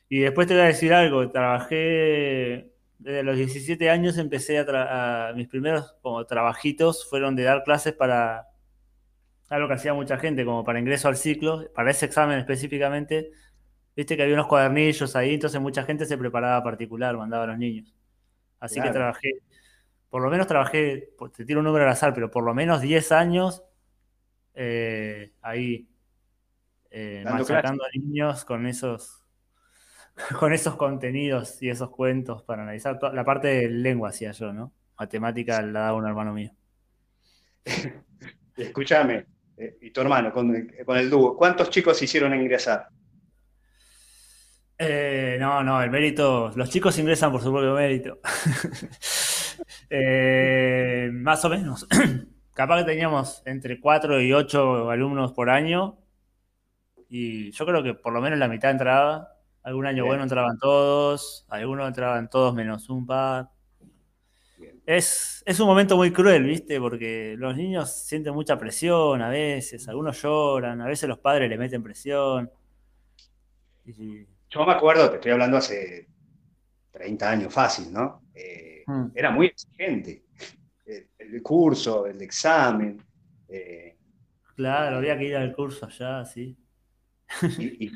Y 0.09 0.19
después 0.19 0.47
te 0.47 0.53
voy 0.53 0.63
a 0.63 0.67
decir 0.67 0.93
algo, 0.93 1.31
trabajé 1.31 2.73
desde 3.03 3.23
los 3.23 3.35
17 3.35 3.89
años 3.89 4.17
empecé 4.17 4.59
a, 4.59 5.33
mis 5.35 5.49
primeros 5.49 5.93
como 6.01 6.25
trabajitos 6.25 7.09
fueron 7.09 7.35
de 7.35 7.43
dar 7.43 7.63
clases 7.63 7.93
para 7.93 8.47
algo 9.49 9.67
que 9.67 9.75
hacía 9.75 9.93
mucha 9.93 10.17
gente 10.17 10.45
como 10.45 10.63
para 10.63 10.79
ingreso 10.79 11.07
al 11.07 11.17
ciclo, 11.17 11.69
para 11.73 11.91
ese 11.91 12.05
examen 12.05 12.39
específicamente. 12.39 13.31
Viste 13.95 14.17
que 14.17 14.23
había 14.23 14.33
unos 14.33 14.47
cuadernillos 14.47 15.15
ahí, 15.15 15.35
entonces 15.35 15.61
mucha 15.61 15.83
gente 15.83 16.05
se 16.05 16.17
preparaba 16.17 16.63
particular, 16.63 17.15
mandaba 17.15 17.43
a 17.43 17.47
los 17.47 17.57
niños. 17.57 17.93
Así 18.59 18.81
que 18.81 18.89
trabajé 18.89 19.41
por 20.13 20.21
lo 20.21 20.29
menos 20.29 20.45
trabajé, 20.45 21.09
te 21.35 21.43
tiro 21.43 21.61
un 21.61 21.65
número 21.65 21.85
al 21.85 21.91
azar, 21.91 22.13
pero 22.13 22.29
por 22.29 22.43
lo 22.43 22.53
menos 22.53 22.81
10 22.81 23.11
años 23.13 23.63
eh, 24.53 25.33
ahí 25.41 25.89
eh, 26.91 27.23
machacando 27.25 27.83
a 27.83 27.87
niños 27.97 28.45
con 28.45 28.67
esos 28.67 29.25
con 30.39 30.53
esos 30.53 30.75
contenidos 30.75 31.59
y 31.63 31.69
esos 31.71 31.89
cuentos 31.89 32.43
para 32.43 32.61
analizar. 32.61 32.99
La 33.11 33.25
parte 33.25 33.47
de 33.47 33.69
lengua 33.71 34.09
hacía 34.09 34.33
yo, 34.33 34.53
¿no? 34.53 34.71
Matemática 34.99 35.59
la 35.63 35.79
daba 35.79 35.97
un 35.97 36.07
hermano 36.07 36.31
mío. 36.31 36.51
Escúchame, 38.55 39.25
eh, 39.63 39.77
y 39.81 39.91
tu 39.91 40.01
hermano, 40.01 40.31
con, 40.31 40.53
el 40.55 41.09
dúo, 41.09 41.37
¿cuántos 41.37 41.69
chicos 41.69 42.01
hicieron 42.01 42.33
ingresar? 42.33 42.87
Eh, 44.77 45.37
no, 45.39 45.63
no, 45.63 45.81
el 45.81 45.89
mérito, 45.89 46.51
los 46.55 46.69
chicos 46.69 46.97
ingresan 46.99 47.31
por 47.31 47.41
su 47.41 47.51
propio 47.51 47.73
mérito. 47.73 48.19
Eh, 49.95 51.11
más 51.13 51.45
o 51.45 51.49
menos. 51.49 51.87
Capaz 52.53 52.79
que 52.79 52.85
teníamos 52.85 53.43
entre 53.45 53.79
4 53.79 54.21
y 54.21 54.33
8 54.33 54.89
alumnos 54.89 55.33
por 55.33 55.51
año. 55.51 55.99
Y 57.07 57.51
yo 57.51 57.65
creo 57.65 57.83
que 57.83 57.93
por 57.93 58.11
lo 58.11 58.19
menos 58.19 58.39
la 58.39 58.47
mitad 58.47 58.71
entraba. 58.71 59.29
Algún 59.61 59.85
año 59.85 60.05
bueno 60.05 60.23
entraban 60.23 60.57
todos, 60.57 61.45
algunos 61.47 61.87
entraban 61.87 62.27
todos 62.27 62.55
menos 62.55 62.89
un 62.89 63.05
par. 63.05 63.49
Es, 64.85 65.43
es, 65.45 65.59
un 65.59 65.67
momento 65.67 65.95
muy 65.95 66.11
cruel, 66.11 66.43
¿viste? 66.43 66.79
Porque 66.79 67.35
los 67.37 67.55
niños 67.55 67.91
sienten 67.91 68.33
mucha 68.33 68.57
presión 68.57 69.21
a 69.21 69.29
veces, 69.29 69.87
algunos 69.87 70.21
lloran, 70.21 70.81
a 70.81 70.87
veces 70.87 71.07
los 71.07 71.19
padres 71.19 71.49
le 71.49 71.57
meten 71.57 71.81
presión. 71.81 72.51
Yo 73.85 74.65
me 74.65 74.73
acuerdo, 74.73 75.09
te 75.09 75.15
estoy 75.15 75.31
hablando 75.31 75.57
hace 75.57 76.07
30 76.91 77.31
años 77.31 77.53
fácil, 77.53 77.91
¿no? 77.93 78.23
Eh, 78.35 78.73
Mm. 78.87 79.05
era 79.15 79.31
muy 79.31 79.47
exigente. 79.47 80.23
El, 80.85 81.41
curso, 81.41 82.05
el 82.05 82.21
examen. 82.21 83.01
Eh, 83.47 83.95
claro, 84.55 84.97
había 84.97 85.17
que 85.17 85.25
ir 85.25 85.35
al 85.35 85.53
curso 85.53 85.85
allá, 85.85 86.25
sí. 86.25 86.55
Y, 87.57 87.91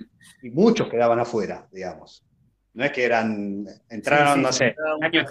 muchos 0.49 0.89
quedaban 0.89 1.19
afuera, 1.19 1.67
digamos. 1.71 2.25
No 2.73 2.83
es 2.83 2.91
que 2.91 3.03
eran, 3.05 3.65
entraron, 3.89 4.41
no 4.41 4.51
sé, 4.51 4.75
año 5.01 5.25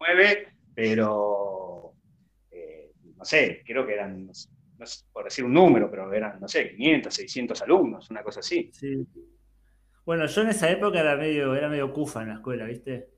nueve, 0.00 0.51
pero 0.74 1.94
eh, 2.50 2.92
no 3.16 3.24
sé, 3.24 3.62
creo 3.66 3.86
que 3.86 3.94
eran, 3.94 4.26
no 4.26 4.34
sé, 4.34 4.48
por 5.12 5.24
decir 5.24 5.44
un 5.44 5.52
número, 5.52 5.90
pero 5.90 6.12
eran, 6.12 6.40
no 6.40 6.48
sé, 6.48 6.70
500, 6.76 7.14
600 7.14 7.62
alumnos, 7.62 8.10
una 8.10 8.22
cosa 8.22 8.40
así. 8.40 8.70
Sí. 8.72 9.06
Bueno, 10.04 10.26
yo 10.26 10.42
en 10.42 10.48
esa 10.48 10.70
época 10.70 11.00
era 11.00 11.16
medio, 11.16 11.54
era 11.54 11.68
medio 11.68 11.92
cufa 11.92 12.22
en 12.22 12.28
la 12.28 12.34
escuela, 12.34 12.64
¿viste? 12.64 13.12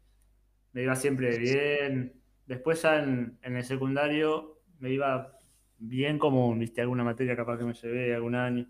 me 0.75 0.83
iba 0.83 0.95
siempre 0.97 1.39
bien. 1.39 2.21
Después 2.47 2.83
ya 2.83 3.03
en, 3.03 3.39
el 3.43 3.65
secundario 3.65 4.61
me 4.81 4.91
iba 4.91 5.39
bien 5.79 6.19
como, 6.19 6.55
viste, 6.55 6.83
alguna 6.83 7.05
materia 7.05 7.37
capaz 7.37 7.57
que 7.59 7.65
me 7.65 7.73
llevé 7.73 8.15
algún 8.15 8.35
año. 8.35 8.67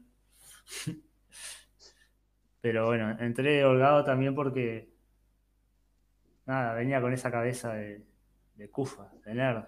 Pero 2.61 2.87
bueno, 2.87 3.17
entré 3.21 3.65
holgado 3.65 4.05
también 4.05 4.35
porque, 4.35 4.91
nada, 6.47 6.75
venía 6.75 7.01
con 7.01 7.13
esa 7.13 7.31
cabeza 7.31 7.75
de, 7.75 8.05
de 8.55 8.71
cufa, 8.71 9.11
de 9.25 9.35
nerd. 9.35 9.65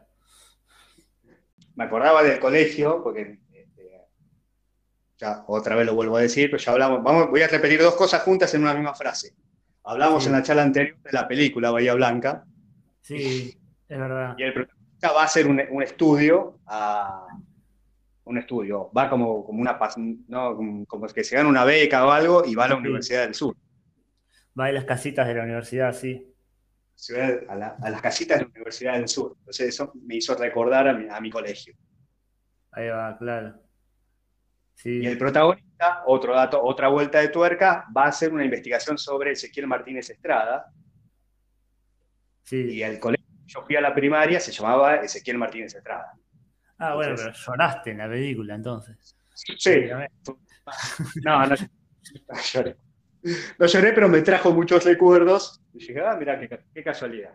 Me 1.74 1.84
acordaba 1.84 2.22
del 2.22 2.38
colegio, 2.38 3.02
porque 3.02 3.38
este, 3.52 3.90
ya 5.18 5.44
otra 5.46 5.76
vez 5.76 5.86
lo 5.86 5.94
vuelvo 5.94 6.16
a 6.16 6.22
decir, 6.22 6.50
pero 6.50 6.62
ya 6.62 6.72
hablamos, 6.72 7.02
vamos, 7.02 7.30
voy 7.30 7.42
a 7.42 7.48
repetir 7.48 7.80
dos 7.80 7.94
cosas 7.94 8.22
juntas 8.22 8.52
en 8.54 8.62
una 8.62 8.74
misma 8.74 8.94
frase. 8.94 9.34
Hablamos 9.84 10.26
en 10.26 10.32
la 10.32 10.42
charla 10.42 10.62
anterior 10.62 10.98
de 10.98 11.12
la 11.12 11.28
película 11.28 11.70
Bahía 11.70 11.94
Blanca. 11.94 12.44
Sí, 13.02 13.56
es 13.88 13.98
verdad. 13.98 14.34
Y 14.36 14.42
el 14.42 14.52
protagonista 14.52 15.12
va 15.12 15.22
a 15.22 15.26
hacer 15.26 15.46
un, 15.46 15.60
estudio 15.82 16.58
un 18.26 18.38
estudio, 18.38 18.90
va 18.96 19.08
como, 19.08 19.44
como 19.44 19.60
una 19.60 19.78
¿no? 20.26 20.56
como 20.88 21.06
que 21.06 21.22
se 21.22 21.36
gana 21.36 21.48
una 21.48 21.64
beca 21.64 22.04
o 22.04 22.10
algo 22.10 22.44
y 22.44 22.56
va 22.56 22.64
a 22.64 22.68
la 22.68 22.76
Universidad 22.76 23.22
del 23.22 23.34
Sur. 23.34 23.56
Va 24.58 24.66
a 24.66 24.72
las 24.72 24.84
casitas 24.84 25.28
de 25.28 25.34
la 25.34 25.44
universidad, 25.44 25.92
sí. 25.92 26.34
A, 27.48 27.52
a, 27.82 27.90
las 27.90 28.00
casitas 28.00 28.38
de 28.38 28.44
la 28.44 28.50
Universidad 28.50 28.94
del 28.94 29.08
Sur. 29.08 29.34
Entonces 29.38 29.68
eso 29.68 29.92
me 30.02 30.16
hizo 30.16 30.34
recordar 30.34 30.88
a 30.88 31.20
mi 31.20 31.30
colegio. 31.30 31.74
Ahí 32.72 32.88
va, 32.88 33.16
claro. 33.18 33.60
Y 34.84 35.06
el 35.06 35.16
protagonista, 35.16 36.02
otro 36.06 36.34
dato, 36.34 36.62
otra 36.62 36.88
vuelta 36.88 37.20
de 37.20 37.28
tuerca, 37.28 37.86
va 37.96 38.04
a 38.04 38.08
hacer 38.08 38.32
una 38.32 38.44
investigación 38.44 38.98
sobre 38.98 39.32
Ezequiel 39.32 39.66
Martínez 39.66 40.10
Estrada. 40.10 40.70
Y 42.50 42.82
el 42.82 43.00
colegio 43.00 43.26
yo 43.46 43.62
fui 43.64 43.76
a 43.76 43.80
la 43.80 43.94
primaria 43.94 44.40
se 44.40 44.52
llamaba 44.52 44.96
Ezequiel 44.96 45.38
Martínez 45.38 45.74
Estrada. 45.74 46.12
Ah, 46.78 46.94
bueno, 46.94 47.14
pero 47.16 47.32
lloraste 47.32 47.92
en 47.92 47.98
la 47.98 48.08
película 48.08 48.54
entonces. 48.54 49.16
Sí. 49.34 49.88
No, 51.22 51.46
no, 51.46 51.54
lloré. 52.52 52.76
No 53.58 53.66
lloré, 53.66 53.92
pero 53.92 54.08
me 54.08 54.22
trajo 54.22 54.52
muchos 54.52 54.84
recuerdos. 54.84 55.60
Y 55.74 55.78
dije, 55.78 56.00
ah, 56.00 56.16
mira, 56.18 56.38
qué, 56.40 56.82
casualidad. 56.82 57.34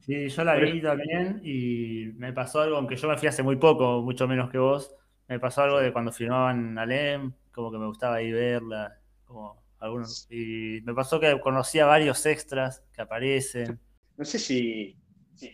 sí, 0.00 0.28
yo 0.28 0.44
la 0.44 0.56
vi 0.56 0.80
también 0.80 1.40
y 1.42 2.12
me 2.16 2.32
pasó 2.32 2.60
algo, 2.60 2.76
aunque 2.76 2.96
yo 2.96 3.08
me 3.08 3.16
fui 3.16 3.28
hace 3.28 3.42
muy 3.42 3.56
poco, 3.56 4.02
mucho 4.02 4.26
menos 4.26 4.50
que 4.50 4.58
vos, 4.58 4.94
me 5.28 5.38
pasó 5.38 5.62
algo 5.62 5.78
de 5.78 5.92
cuando 5.92 6.12
filmaban 6.12 6.78
Alem, 6.78 7.32
como 7.52 7.70
que 7.70 7.78
me 7.78 7.86
gustaba 7.86 8.16
ahí 8.16 8.32
verla, 8.32 8.98
como 9.24 9.62
algunos, 9.78 10.26
y 10.30 10.80
me 10.84 10.94
pasó 10.94 11.20
que 11.20 11.38
conocía 11.40 11.86
varios 11.86 12.24
extras 12.26 12.82
que 12.92 13.02
aparecen. 13.02 13.78
No 14.16 14.24
sé 14.24 14.38
si, 14.38 14.96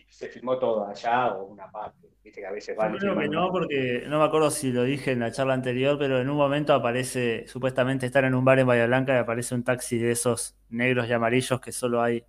se 0.09 0.27
filmó 0.29 0.57
todo 0.57 0.87
allá 0.87 1.33
o 1.33 1.45
una 1.45 1.69
parte. 1.69 2.07
Viste 2.23 2.41
que 2.41 2.47
a 2.47 2.51
veces 2.51 2.75
Yo 2.75 2.97
creo 2.97 3.19
que 3.19 3.29
no, 3.29 3.51
porque 3.51 4.03
no 4.07 4.19
me 4.19 4.25
acuerdo 4.25 4.49
si 4.49 4.71
lo 4.71 4.83
dije 4.83 5.11
en 5.11 5.19
la 5.19 5.31
charla 5.31 5.53
anterior, 5.53 5.97
pero 5.99 6.19
en 6.19 6.29
un 6.29 6.37
momento 6.37 6.73
aparece, 6.73 7.45
supuestamente 7.47 8.07
estar 8.07 8.25
en 8.25 8.33
un 8.33 8.43
bar 8.43 8.57
en 8.57 8.67
Bahía 8.67 8.87
Blanca 8.87 9.13
y 9.13 9.19
aparece 9.19 9.53
un 9.53 9.63
taxi 9.63 9.99
de 9.99 10.11
esos 10.11 10.57
negros 10.69 11.07
y 11.07 11.13
amarillos 11.13 11.61
que 11.61 11.71
solo 11.71 12.01
hay. 12.01 12.23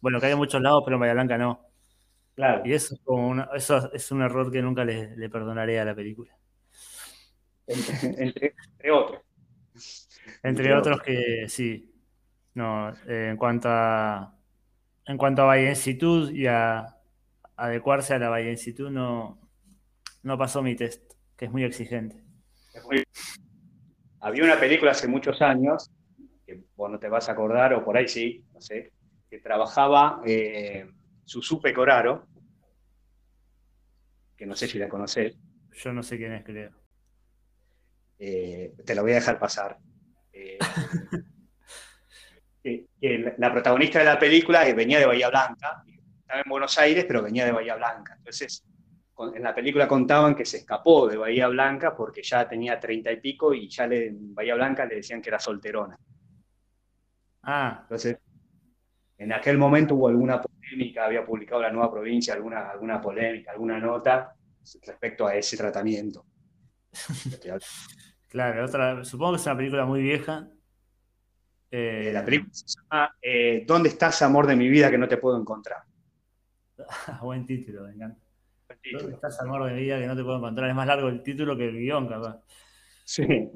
Bueno, 0.00 0.20
que 0.20 0.26
hay 0.26 0.32
en 0.32 0.38
muchos 0.38 0.62
lados, 0.62 0.82
pero 0.84 0.96
en 0.96 1.00
Bahía 1.00 1.14
Blanca 1.14 1.36
no. 1.36 1.66
Claro. 2.34 2.62
Y 2.64 2.72
eso 2.72 2.94
es 2.94 3.00
como 3.04 3.42
eso 3.54 3.92
es 3.92 4.10
un 4.12 4.22
error 4.22 4.50
que 4.50 4.62
nunca 4.62 4.84
le, 4.84 5.28
perdonaré 5.28 5.80
a 5.80 5.84
la 5.84 5.94
película. 5.94 6.36
Entre, 7.66 8.54
otros. 8.90 9.20
Entre, 10.42 10.74
otros, 10.74 11.02
que 11.02 11.46
sí. 11.48 11.92
No, 12.54 12.90
eh, 13.06 13.28
en 13.30 13.36
cuanto 13.36 13.68
a 13.70 14.34
en 15.06 15.16
cuanto 15.16 15.42
a 15.42 15.46
vallencitud 15.46 16.30
y 16.30 16.46
a 16.46 16.96
adecuarse 17.56 18.14
a 18.14 18.18
la 18.18 18.28
vallencitud, 18.28 18.90
no, 18.90 19.40
no 20.22 20.38
pasó 20.38 20.62
mi 20.62 20.74
test, 20.74 21.12
que 21.36 21.46
es 21.46 21.50
muy 21.50 21.64
exigente. 21.64 22.22
Había 24.20 24.44
una 24.44 24.58
película 24.58 24.92
hace 24.92 25.08
muchos 25.08 25.42
años, 25.42 25.90
que 26.46 26.62
vos 26.76 26.90
no 26.90 26.98
te 26.98 27.08
vas 27.08 27.28
a 27.28 27.32
acordar, 27.32 27.74
o 27.74 27.84
por 27.84 27.96
ahí 27.96 28.08
sí, 28.08 28.44
no 28.52 28.60
sé, 28.60 28.92
que 29.28 29.38
trabajaba 29.38 30.20
eh, 30.24 30.88
Susupe 31.24 31.72
Coraro, 31.72 32.26
que 34.36 34.46
no 34.46 34.54
sé 34.54 34.68
si 34.68 34.78
la 34.78 34.88
conocés. 34.88 35.36
Yo 35.72 35.92
no 35.92 36.02
sé 36.02 36.16
quién 36.18 36.32
es, 36.32 36.44
creo. 36.44 36.70
Eh, 38.18 38.74
te 38.84 38.94
la 38.94 39.02
voy 39.02 39.12
a 39.12 39.16
dejar 39.16 39.38
pasar. 39.38 39.78
Eh, 40.32 40.58
que, 43.02 43.34
la 43.36 43.52
protagonista 43.52 43.98
de 43.98 44.04
la 44.04 44.18
película 44.18 44.64
venía 44.74 45.00
de 45.00 45.06
Bahía 45.06 45.28
Blanca, 45.28 45.82
estaba 46.20 46.40
en 46.40 46.48
Buenos 46.48 46.78
Aires, 46.78 47.04
pero 47.04 47.22
venía 47.22 47.44
de 47.44 47.52
Bahía 47.52 47.74
Blanca. 47.74 48.14
Entonces, 48.16 48.64
en 49.34 49.42
la 49.42 49.54
película 49.54 49.88
contaban 49.88 50.34
que 50.34 50.44
se 50.44 50.58
escapó 50.58 51.08
de 51.08 51.16
Bahía 51.16 51.48
Blanca 51.48 51.94
porque 51.94 52.22
ya 52.22 52.48
tenía 52.48 52.78
treinta 52.78 53.10
y 53.10 53.20
pico 53.20 53.52
y 53.52 53.68
ya 53.68 53.86
le, 53.86 54.06
en 54.06 54.34
Bahía 54.34 54.54
Blanca 54.54 54.86
le 54.86 54.96
decían 54.96 55.20
que 55.20 55.30
era 55.30 55.40
solterona. 55.40 55.98
Ah. 57.42 57.80
Entonces, 57.82 58.18
en 59.18 59.32
aquel 59.32 59.58
momento 59.58 59.96
hubo 59.96 60.08
alguna 60.08 60.40
polémica, 60.40 61.04
había 61.04 61.24
publicado 61.24 61.60
la 61.60 61.70
nueva 61.70 61.90
provincia 61.90 62.34
alguna, 62.34 62.70
alguna 62.70 63.00
polémica, 63.00 63.50
alguna 63.50 63.78
nota 63.78 64.34
respecto 64.82 65.26
a 65.26 65.34
ese 65.34 65.56
tratamiento. 65.56 66.24
claro, 68.28 68.64
otra, 68.64 69.04
supongo 69.04 69.32
que 69.32 69.40
es 69.40 69.46
una 69.46 69.56
película 69.56 69.84
muy 69.84 70.02
vieja, 70.02 70.48
eh, 71.74 72.10
la 72.12 72.22
película 72.22 72.50
se 72.52 72.66
llama 72.66 73.16
eh, 73.22 73.64
¿Dónde 73.66 73.88
estás, 73.88 74.20
amor 74.20 74.46
de 74.46 74.54
mi 74.54 74.68
vida, 74.68 74.90
que 74.90 74.98
no 74.98 75.08
te 75.08 75.16
puedo 75.16 75.40
encontrar? 75.40 75.78
Buen 77.22 77.46
título, 77.46 77.84
me 77.84 77.94
encanta. 77.94 78.20
¿Dónde 78.92 79.14
estás, 79.14 79.40
amor 79.40 79.64
de 79.64 79.72
mi 79.72 79.80
vida, 79.80 79.98
que 79.98 80.06
no 80.06 80.14
te 80.14 80.22
puedo 80.22 80.36
encontrar? 80.36 80.68
Es 80.68 80.74
más 80.74 80.86
largo 80.86 81.08
el 81.08 81.22
título 81.22 81.56
que 81.56 81.68
el 81.68 81.78
guion, 81.78 82.08
capaz. 82.08 82.40
Sí. 83.04 83.50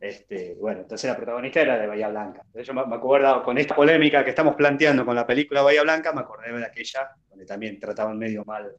Este, 0.00 0.56
bueno, 0.60 0.80
entonces 0.80 1.08
la 1.08 1.16
protagonista 1.16 1.60
era 1.60 1.78
de 1.78 1.86
Bahía 1.86 2.08
Blanca. 2.08 2.44
Yo 2.52 2.74
me 2.74 2.96
acuerdo 2.96 3.40
con 3.44 3.56
esta 3.56 3.76
polémica 3.76 4.24
que 4.24 4.30
estamos 4.30 4.56
planteando 4.56 5.06
con 5.06 5.14
la 5.14 5.24
película 5.24 5.62
Bahía 5.62 5.84
Blanca, 5.84 6.12
me 6.12 6.22
acordé 6.22 6.52
de 6.52 6.66
aquella 6.66 7.10
donde 7.30 7.46
también 7.46 7.78
trataban 7.78 8.18
medio 8.18 8.44
mal 8.44 8.74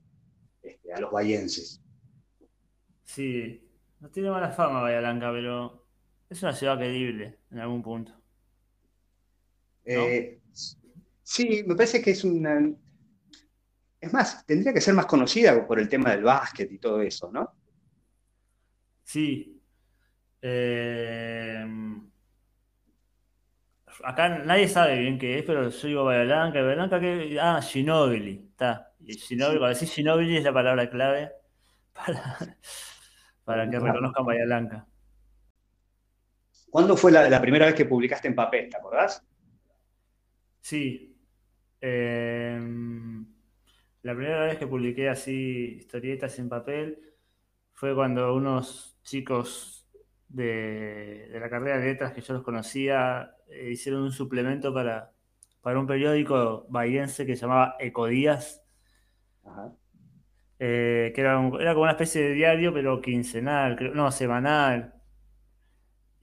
este, 0.62 0.92
a 0.92 1.00
los 1.00 1.10
bahienses. 1.10 1.82
Sí, 3.06 3.66
no 4.02 4.10
tiene 4.10 4.30
mala 4.30 4.50
fama 4.50 4.82
Bahía 4.82 5.00
Blanca, 5.00 5.32
pero 5.32 5.83
es 6.34 6.44
una 6.44 6.54
ciudad 6.54 6.78
querible 6.78 7.40
en 7.52 7.60
algún 7.60 7.82
punto. 7.82 8.14
Eh, 9.86 10.40
sí, 11.24 11.64
me 11.66 11.76
parece 11.76 12.02
que 12.02 12.12
es 12.12 12.24
una. 12.24 12.72
Es 14.00 14.12
más, 14.12 14.46
tendría 14.46 14.74
que 14.74 14.82
ser 14.82 14.94
más 14.94 15.06
conocida 15.06 15.66
por 15.66 15.80
el 15.80 15.88
tema 15.88 16.12
del 16.12 16.24
básquet 16.24 16.72
y 16.72 16.78
todo 16.78 17.02
eso, 17.02 17.32
¿no? 17.32 17.54
Sí. 19.04 19.62
Eh, 20.42 21.66
acá 24.04 24.30
nadie 24.40 24.68
sabe 24.68 25.00
bien 25.00 25.18
qué 25.18 25.40
es, 25.40 25.46
pero 25.46 25.70
yo 25.70 25.88
digo 25.88 26.04
Bahía 26.04 26.24
Blanca, 26.24 26.62
Bahía 26.62 26.76
Blanca 26.76 27.00
que. 27.00 27.38
Ah, 27.40 27.62
Ginobili. 27.62 28.48
Está. 28.52 28.94
Y 29.00 29.14
Ginobili, 29.14 29.60
cuando 29.60 29.78
decís 29.78 29.94
Ginobili 29.94 30.38
es 30.38 30.44
la 30.44 30.54
palabra 30.54 30.90
clave 30.90 31.32
para, 31.94 32.38
para 33.46 33.70
que 33.70 33.80
reconozcan 33.80 34.26
Bahía 34.26 34.46
Blanca. 34.46 34.88
¿Cuándo 36.74 36.98
fue 36.98 37.12
la, 37.12 37.40
primera 37.40 37.68
vez 37.68 37.76
que 37.76 37.86
publicaste 37.86 38.28
en 38.28 38.34
papel? 38.34 38.68
¿Te 38.68 38.78
acordás? 38.78 39.24
Sí. 40.60 41.16
Em, 41.80 43.28
la 44.02 44.16
primera 44.16 44.46
vez 44.46 44.58
que 44.58 44.66
publiqué 44.66 45.08
así 45.08 45.76
historietas 45.78 46.40
en 46.40 46.50
papel 46.50 46.98
fue 47.74 47.94
cuando 47.94 48.34
unos 48.34 48.98
chicos 49.04 49.88
de, 50.28 51.30
la 51.34 51.48
carrera 51.48 51.78
de 51.78 51.86
letras 51.86 52.12
que 52.12 52.22
yo 52.22 52.34
los 52.34 52.42
conocía 52.42 53.36
eh, 53.50 53.70
hicieron 53.70 54.02
un 54.02 54.12
suplemento 54.12 54.74
para, 54.74 55.12
para 55.62 55.78
un 55.78 55.86
periódico 55.86 56.66
bahiense 56.70 57.28
que 57.28 57.36
se 57.36 57.44
llamaba 57.44 57.76
Ecodías. 57.78 58.64
Eh, 60.58 61.12
que 61.14 61.22
era, 61.22 61.40
era, 61.60 61.74
como 61.74 61.84
una 61.84 61.92
especie 61.92 62.24
de 62.24 62.34
diario, 62.34 62.74
pero 62.74 63.00
quincenal, 63.00 63.94
no, 63.94 64.12
semanal. 64.12 65.03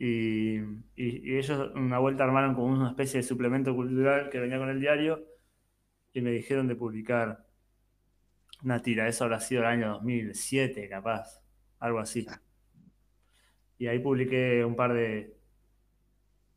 Y, 0.02 0.62
ellos 0.96 1.72
una 1.74 1.98
vuelta 1.98 2.24
armaron 2.24 2.54
como 2.54 2.68
una 2.68 2.88
especie 2.88 3.20
de 3.20 3.22
suplemento 3.22 3.74
cultural 3.74 4.30
que 4.30 4.40
venía 4.40 4.56
con 4.56 4.70
el 4.70 4.80
diario 4.80 5.26
y 6.14 6.22
me 6.22 6.30
dijeron 6.30 6.66
de 6.68 6.74
publicar 6.74 7.46
una 8.64 8.80
tira. 8.80 9.06
Eso 9.08 9.24
habrá 9.24 9.40
sido 9.40 9.60
el 9.60 9.66
año 9.66 9.90
2007, 9.90 10.88
capaz, 10.88 11.42
algo 11.78 11.98
así. 11.98 12.26
Y 13.76 13.88
ahí 13.88 13.98
publiqué 13.98 14.64
un 14.64 14.74
par 14.74 14.94
de 14.94 15.36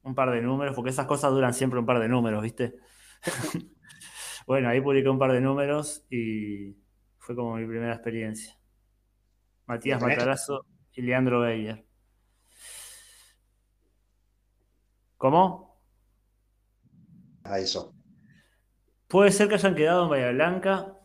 un 0.03 0.15
par 0.15 0.31
de 0.31 0.41
números, 0.41 0.73
porque 0.73 0.91
esas 0.91 1.05
cosas 1.05 1.31
duran 1.31 1.53
siempre 1.53 1.79
un 1.79 1.85
par 1.85 1.99
de 1.99 2.07
números, 2.07 2.43
¿viste? 2.43 2.75
bueno, 4.47 4.69
ahí 4.69 4.79
publiqué 4.79 5.09
un 5.09 5.19
par 5.19 5.33
de 5.33 5.41
números 5.41 6.05
y 6.09 6.77
fue 7.17 7.35
como 7.35 7.57
mi 7.57 7.65
primera 7.65 7.93
experiencia. 7.93 8.57
Matías 9.65 10.01
Matarazo 10.01 10.65
y 10.93 11.01
Leandro 11.01 11.41
Beyer. 11.41 11.85
¿Cómo? 15.23 15.79
A 17.45 17.57
eso. 17.57 17.95
Puede 19.07 19.31
ser 19.31 19.47
que 19.47 19.53
hayan 19.53 19.73
quedado 19.73 20.03
en 20.03 20.09
Bahía 20.09 20.31
Blanca, 20.31 20.97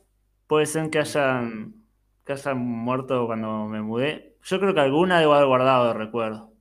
puede 0.48 0.66
ser 0.66 0.90
que 0.90 0.98
hayan, 0.98 1.84
que 2.24 2.32
hayan 2.32 2.58
muerto 2.58 3.26
cuando 3.26 3.66
me 3.66 3.80
mudé. 3.80 4.36
Yo 4.42 4.58
creo 4.58 4.74
que 4.74 4.80
alguna 4.80 5.20
debo 5.20 5.34
haber 5.34 5.46
guardado 5.46 5.86
de 5.86 5.94
recuerdo. 5.94 6.52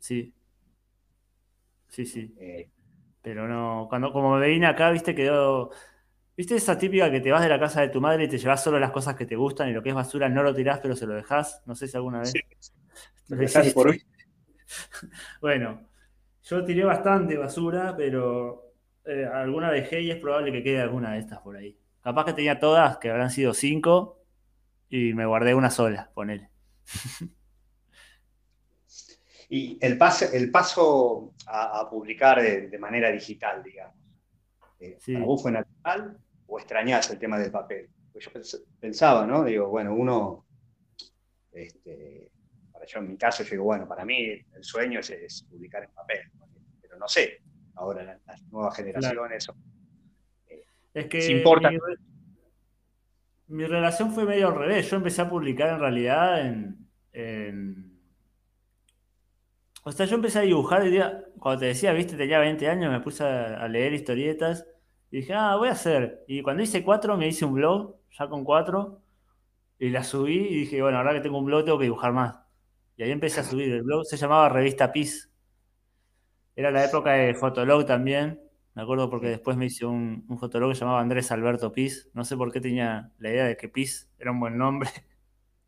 Sí. 0.00 0.34
Sí, 1.90 2.06
sí. 2.06 2.34
Eh. 2.40 2.68
Pero 3.22 3.46
no, 3.46 3.86
cuando 3.88 4.12
como 4.12 4.36
me 4.36 4.48
vine 4.48 4.66
acá, 4.66 4.90
viste, 4.90 5.14
quedó. 5.14 5.70
¿Viste 6.36 6.56
esa 6.56 6.76
típica 6.76 7.08
que 7.08 7.20
te 7.20 7.30
vas 7.30 7.42
de 7.42 7.50
la 7.50 7.60
casa 7.60 7.82
de 7.82 7.90
tu 7.90 8.00
madre 8.00 8.24
y 8.24 8.28
te 8.28 8.38
llevas 8.38 8.64
solo 8.64 8.80
las 8.80 8.90
cosas 8.90 9.14
que 9.14 9.26
te 9.26 9.36
gustan 9.36 9.68
y 9.68 9.72
lo 9.74 9.80
que 9.80 9.90
es 9.90 9.94
basura 9.94 10.28
no 10.28 10.42
lo 10.42 10.52
tirás, 10.52 10.80
pero 10.80 10.96
se 10.96 11.06
lo 11.06 11.14
dejas? 11.14 11.62
No 11.66 11.76
sé 11.76 11.86
si 11.86 11.96
alguna 11.96 12.18
vez. 12.18 12.32
Sí. 12.32 12.40
por 13.74 13.90
hoy. 13.90 14.02
bueno, 15.40 15.93
yo 16.44 16.64
tiré 16.64 16.84
bastante 16.84 17.36
basura, 17.36 17.94
pero 17.96 18.72
eh, 19.04 19.24
alguna 19.24 19.70
dejé 19.70 20.02
y 20.02 20.10
es 20.10 20.18
probable 20.18 20.52
que 20.52 20.62
quede 20.62 20.80
alguna 20.80 21.12
de 21.12 21.20
estas 21.20 21.40
por 21.40 21.56
ahí. 21.56 21.76
Capaz 22.02 22.26
que 22.26 22.32
tenía 22.34 22.58
todas, 22.58 22.98
que 22.98 23.10
habrán 23.10 23.30
sido 23.30 23.54
cinco, 23.54 24.20
y 24.88 25.14
me 25.14 25.26
guardé 25.26 25.54
una 25.54 25.70
sola, 25.70 26.10
ponele. 26.14 26.50
Y 29.50 29.78
el, 29.82 29.98
paso, 29.98 30.24
el 30.32 30.50
paso 30.50 31.34
a, 31.46 31.88
publicar 31.88 32.40
de, 32.40 32.78
manera 32.78 33.12
digital, 33.12 33.62
digamos. 33.62 33.94
Eh, 34.80 34.98
vos 35.18 35.42
fue 35.42 35.52
natural 35.52 36.18
o 36.46 36.58
extrañás 36.58 37.10
el 37.10 37.18
tema 37.18 37.38
del 37.38 37.50
papel? 37.50 37.90
Pues 38.12 38.24
yo 38.24 38.30
pensaba, 38.80 39.26
¿no? 39.26 39.44
Digo, 39.44 39.68
bueno, 39.68 39.94
uno 39.94 40.46
este, 41.52 42.30
yo 42.86 43.00
en 43.00 43.08
mi 43.08 43.16
caso, 43.16 43.42
yo 43.42 43.50
digo, 43.50 43.64
bueno, 43.64 43.86
para 43.86 44.04
mí 44.04 44.30
el 44.30 44.64
sueño 44.64 45.00
es, 45.00 45.46
publicar 45.50 45.84
en 45.84 45.90
papel, 45.90 46.20
pero 46.80 46.96
no 46.98 47.08
sé, 47.08 47.42
ahora 47.74 48.18
las, 48.26 48.42
nuevas 48.50 48.76
generaciones... 48.76 49.48
Eh, 50.48 50.64
es 50.94 51.06
que 51.06 51.32
importa. 51.32 51.70
Mi, 53.46 53.66
relación 53.66 54.12
fue 54.12 54.24
medio 54.24 54.48
al 54.48 54.56
revés, 54.56 54.90
yo 54.90 54.96
empecé 54.96 55.22
a 55.22 55.28
publicar 55.28 55.70
en 55.70 55.80
realidad 55.80 56.46
en... 56.46 57.94
O 59.86 59.92
sea, 59.92 60.06
yo 60.06 60.14
empecé 60.14 60.38
a 60.38 60.42
dibujar, 60.42 60.82
cuando 61.38 61.60
te 61.60 61.66
decía, 61.66 61.92
viste, 61.92 62.16
tenía 62.16 62.38
20 62.38 62.68
años, 62.68 62.90
me 62.90 63.00
puse 63.00 63.22
a, 63.22 63.68
leer 63.68 63.92
historietas 63.92 64.66
Y 65.10 65.18
dije, 65.18 65.34
ah, 65.34 65.56
voy 65.56 65.68
a 65.68 65.72
hacer. 65.72 66.24
Y 66.26 66.40
cuando 66.40 66.62
hice 66.62 66.82
cuatro, 66.82 67.18
me 67.18 67.28
hice 67.28 67.44
un 67.44 67.52
blog, 67.52 67.96
ya 68.18 68.26
con 68.28 68.44
cuatro, 68.44 69.02
y 69.78 69.90
la 69.90 70.02
subí 70.02 70.38
y 70.38 70.60
dije, 70.60 70.80
bueno, 70.80 70.96
ahora 70.96 71.12
que 71.12 71.20
tengo 71.20 71.38
un 71.38 71.44
blog, 71.44 71.64
tengo 71.66 71.78
que 71.78 71.84
dibujar 71.84 72.14
más. 72.14 72.40
Y 72.96 73.02
ahí 73.02 73.10
empecé 73.10 73.40
a 73.40 73.44
subir. 73.44 73.72
El 73.72 73.82
blog 73.82 74.04
se 74.04 74.16
llamaba 74.16 74.48
Revista 74.48 74.92
PIS. 74.92 75.30
Era 76.56 76.70
la 76.70 76.84
época 76.84 77.12
de 77.12 77.34
Fotolog 77.34 77.84
también. 77.84 78.40
Me 78.74 78.82
acuerdo 78.82 79.08
porque 79.08 79.28
después 79.28 79.56
me 79.56 79.66
hice 79.66 79.86
un, 79.86 80.24
un 80.28 80.38
fotolog 80.38 80.70
que 80.70 80.74
se 80.74 80.80
llamaba 80.80 81.00
Andrés 81.00 81.30
Alberto 81.30 81.72
Piz. 81.72 82.10
No 82.12 82.24
sé 82.24 82.36
por 82.36 82.50
qué 82.50 82.60
tenía 82.60 83.12
la 83.18 83.30
idea 83.30 83.44
de 83.44 83.56
que 83.56 83.68
Piz 83.68 84.10
era 84.18 84.32
un 84.32 84.40
buen 84.40 84.58
nombre. 84.58 84.90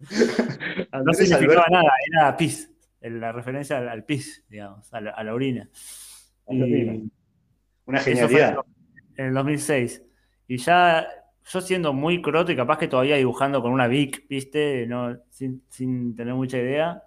no 0.93 1.13
significaba 1.15 1.67
nada, 1.71 1.91
era 2.13 2.37
Piz. 2.37 2.73
La 3.01 3.31
referencia 3.31 3.79
al, 3.79 4.05
pis, 4.05 4.45
digamos, 4.49 4.93
a 4.93 5.01
la, 5.01 5.33
orina. 5.33 5.69
Una 6.47 8.01
genialidad. 8.01 8.57
En 9.17 9.27
el 9.27 9.35
2006. 9.35 10.03
Y 10.49 10.57
ya 10.57 11.07
yo 11.45 11.61
siendo 11.61 11.93
muy 11.93 12.21
croto 12.21 12.51
y 12.51 12.57
capaz 12.57 12.79
que 12.79 12.89
todavía 12.89 13.17
dibujando 13.17 13.63
con 13.63 13.71
una 13.71 13.87
Vic, 13.87 14.27
¿viste? 14.29 14.87
No, 14.87 15.17
sin, 15.31 15.63
sin 15.69 16.17
tener 16.17 16.35
mucha 16.35 16.59
idea, 16.59 17.05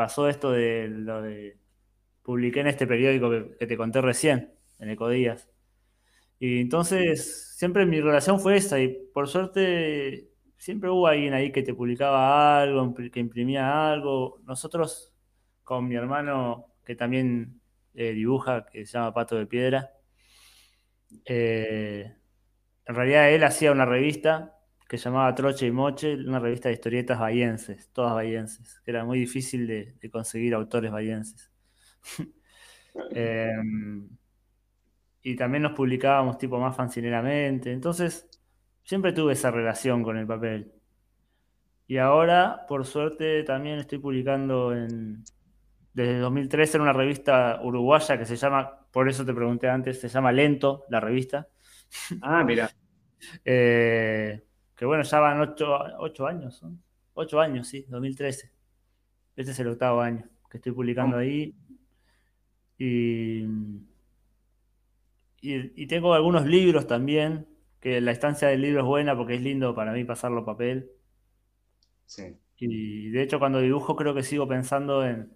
pasó 0.00 0.30
esto 0.30 0.50
de 0.50 0.88
lo 0.88 1.20
de 1.20 1.58
publiqué 2.22 2.60
en 2.60 2.68
este 2.68 2.86
periódico 2.86 3.28
que, 3.58 3.66
te 3.66 3.76
conté 3.76 4.00
recién, 4.00 4.54
en 4.78 4.88
Ecodías. 4.88 5.50
Y 6.38 6.62
entonces, 6.62 7.54
siempre 7.58 7.84
mi 7.84 8.00
relación 8.00 8.40
fue 8.40 8.56
esa, 8.56 8.80
y 8.80 8.88
por 9.12 9.28
suerte, 9.28 10.30
siempre 10.56 10.88
hubo 10.88 11.06
alguien 11.06 11.34
ahí 11.34 11.52
que 11.52 11.62
te 11.62 11.74
publicaba 11.74 12.62
algo, 12.62 12.94
que 12.94 13.20
imprimía 13.20 13.92
algo. 13.92 14.40
Nosotros, 14.46 15.12
con 15.64 15.86
mi 15.86 15.96
hermano, 15.96 16.72
que 16.86 16.94
también 16.96 17.60
eh, 17.94 18.12
dibuja, 18.12 18.64
que 18.72 18.86
se 18.86 18.92
llama 18.92 19.12
Pato 19.12 19.36
de 19.36 19.46
Piedra, 19.46 19.90
eh, 21.26 22.10
en 22.86 22.94
realidad 22.94 23.30
él 23.30 23.44
hacía 23.44 23.70
una 23.70 23.84
revista 23.84 24.59
que 24.90 24.98
se 24.98 25.04
llamaba 25.04 25.32
Troche 25.36 25.68
y 25.68 25.70
Moche, 25.70 26.16
una 26.16 26.40
revista 26.40 26.68
de 26.68 26.74
historietas 26.74 27.20
bahienses, 27.20 27.90
todas 27.92 28.12
bahienses, 28.12 28.80
que 28.84 28.90
era 28.90 29.04
muy 29.04 29.20
difícil 29.20 29.64
de, 29.68 29.94
de 30.00 30.10
conseguir 30.10 30.52
autores 30.52 30.90
bahienses. 30.90 31.52
Em, 33.12 34.08
y 35.22 35.36
también 35.36 35.62
nos 35.62 35.74
publicábamos 35.74 36.38
tipo 36.38 36.58
más 36.58 36.74
fancineramente. 36.76 37.72
Entonces, 37.72 38.28
siempre 38.82 39.12
tuve 39.12 39.34
esa 39.34 39.52
relación 39.52 40.02
con 40.02 40.16
el 40.16 40.26
papel. 40.26 40.72
Y 41.86 41.98
ahora, 41.98 42.66
por 42.66 42.84
suerte, 42.84 43.44
también 43.44 43.78
estoy 43.78 43.98
publicando 43.98 44.74
en, 44.74 45.22
desde 45.92 46.18
2013 46.18 46.78
en 46.78 46.82
una 46.82 46.92
revista 46.92 47.60
uruguaya 47.62 48.18
que 48.18 48.26
se 48.26 48.34
llama, 48.34 48.88
por 48.90 49.08
eso 49.08 49.24
te 49.24 49.34
pregunté 49.34 49.68
antes, 49.68 50.00
se 50.00 50.08
llama 50.08 50.32
Lento, 50.32 50.84
la 50.90 50.98
revista. 50.98 51.46
Ah, 52.22 52.42
mira. 52.42 52.68
Eh, 53.44 54.42
que 54.80 54.86
bueno, 54.86 55.02
ya 55.02 55.20
van 55.20 55.42
ocho, 55.42 56.26
años, 56.26 56.64
Ocho 57.12 57.38
años, 57.38 57.68
sí, 57.68 57.84
2013. 57.90 58.50
Este 59.36 59.52
es 59.52 59.58
el 59.60 59.68
octavo 59.68 60.00
año 60.00 60.24
que 60.50 60.56
estoy 60.56 60.72
publicando 60.72 61.18
ahí. 61.18 61.54
Y, 62.78 63.44
y, 65.42 65.86
tengo 65.86 66.14
algunos 66.14 66.46
libros 66.46 66.86
también, 66.86 67.46
que 67.78 68.00
la 68.00 68.10
estancia 68.10 68.48
del 68.48 68.62
libro 68.62 68.80
es 68.80 68.86
buena 68.86 69.14
porque 69.14 69.34
es 69.34 69.42
lindo 69.42 69.74
para 69.74 69.92
mí 69.92 70.04
pasarlo 70.04 70.40
a 70.40 70.46
papel. 70.46 70.90
Sí. 72.06 72.38
Y 72.56 73.10
de 73.10 73.22
hecho 73.22 73.38
cuando 73.38 73.60
dibujo 73.60 73.96
creo 73.96 74.14
que 74.14 74.22
sigo 74.22 74.48
pensando 74.48 75.06
en, 75.06 75.30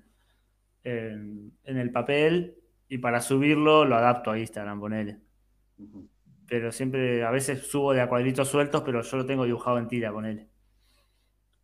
en, 0.85 1.53
el 1.65 1.93
papel 1.93 2.57
y 2.89 2.97
para 2.97 3.21
subirlo 3.21 3.85
lo 3.85 3.97
adapto 3.97 4.31
a 4.31 4.39
Instagram, 4.39 4.81
ponele. 4.81 5.19
Pero 6.49 6.73
siempre, 6.73 7.25
a 7.25 7.31
veces 7.31 7.67
subo 7.67 7.93
de 7.93 8.01
a 8.01 8.09
cuadritos 8.09 8.49
sueltos, 8.49 8.83
pero 8.85 9.03
yo 9.03 9.17
lo 9.17 9.27
tengo 9.27 9.45
dibujado 9.45 9.79
en 9.79 9.89
tira, 9.89 10.13
ponele. 10.13 10.49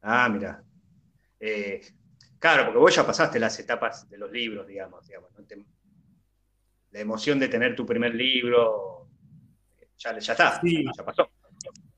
Ah, 0.02 0.28
mira. 0.28 0.62
Eh, 1.38 1.80
Claro, 2.40 2.64
porque 2.64 2.78
vos 2.78 2.96
ya 2.96 3.06
pasaste 3.06 3.38
las 3.38 3.58
etapas 3.60 4.08
de 4.08 4.16
los 4.16 4.32
libros, 4.32 4.66
digamos. 4.66 5.06
la 6.92 7.00
emoción 7.00 7.38
de 7.38 7.48
tener 7.48 7.76
tu 7.76 7.84
primer 7.84 8.14
libro, 8.14 9.08
ya, 9.98 10.18
ya 10.18 10.32
está, 10.32 10.60
ya 10.62 11.04
pasó. 11.04 11.30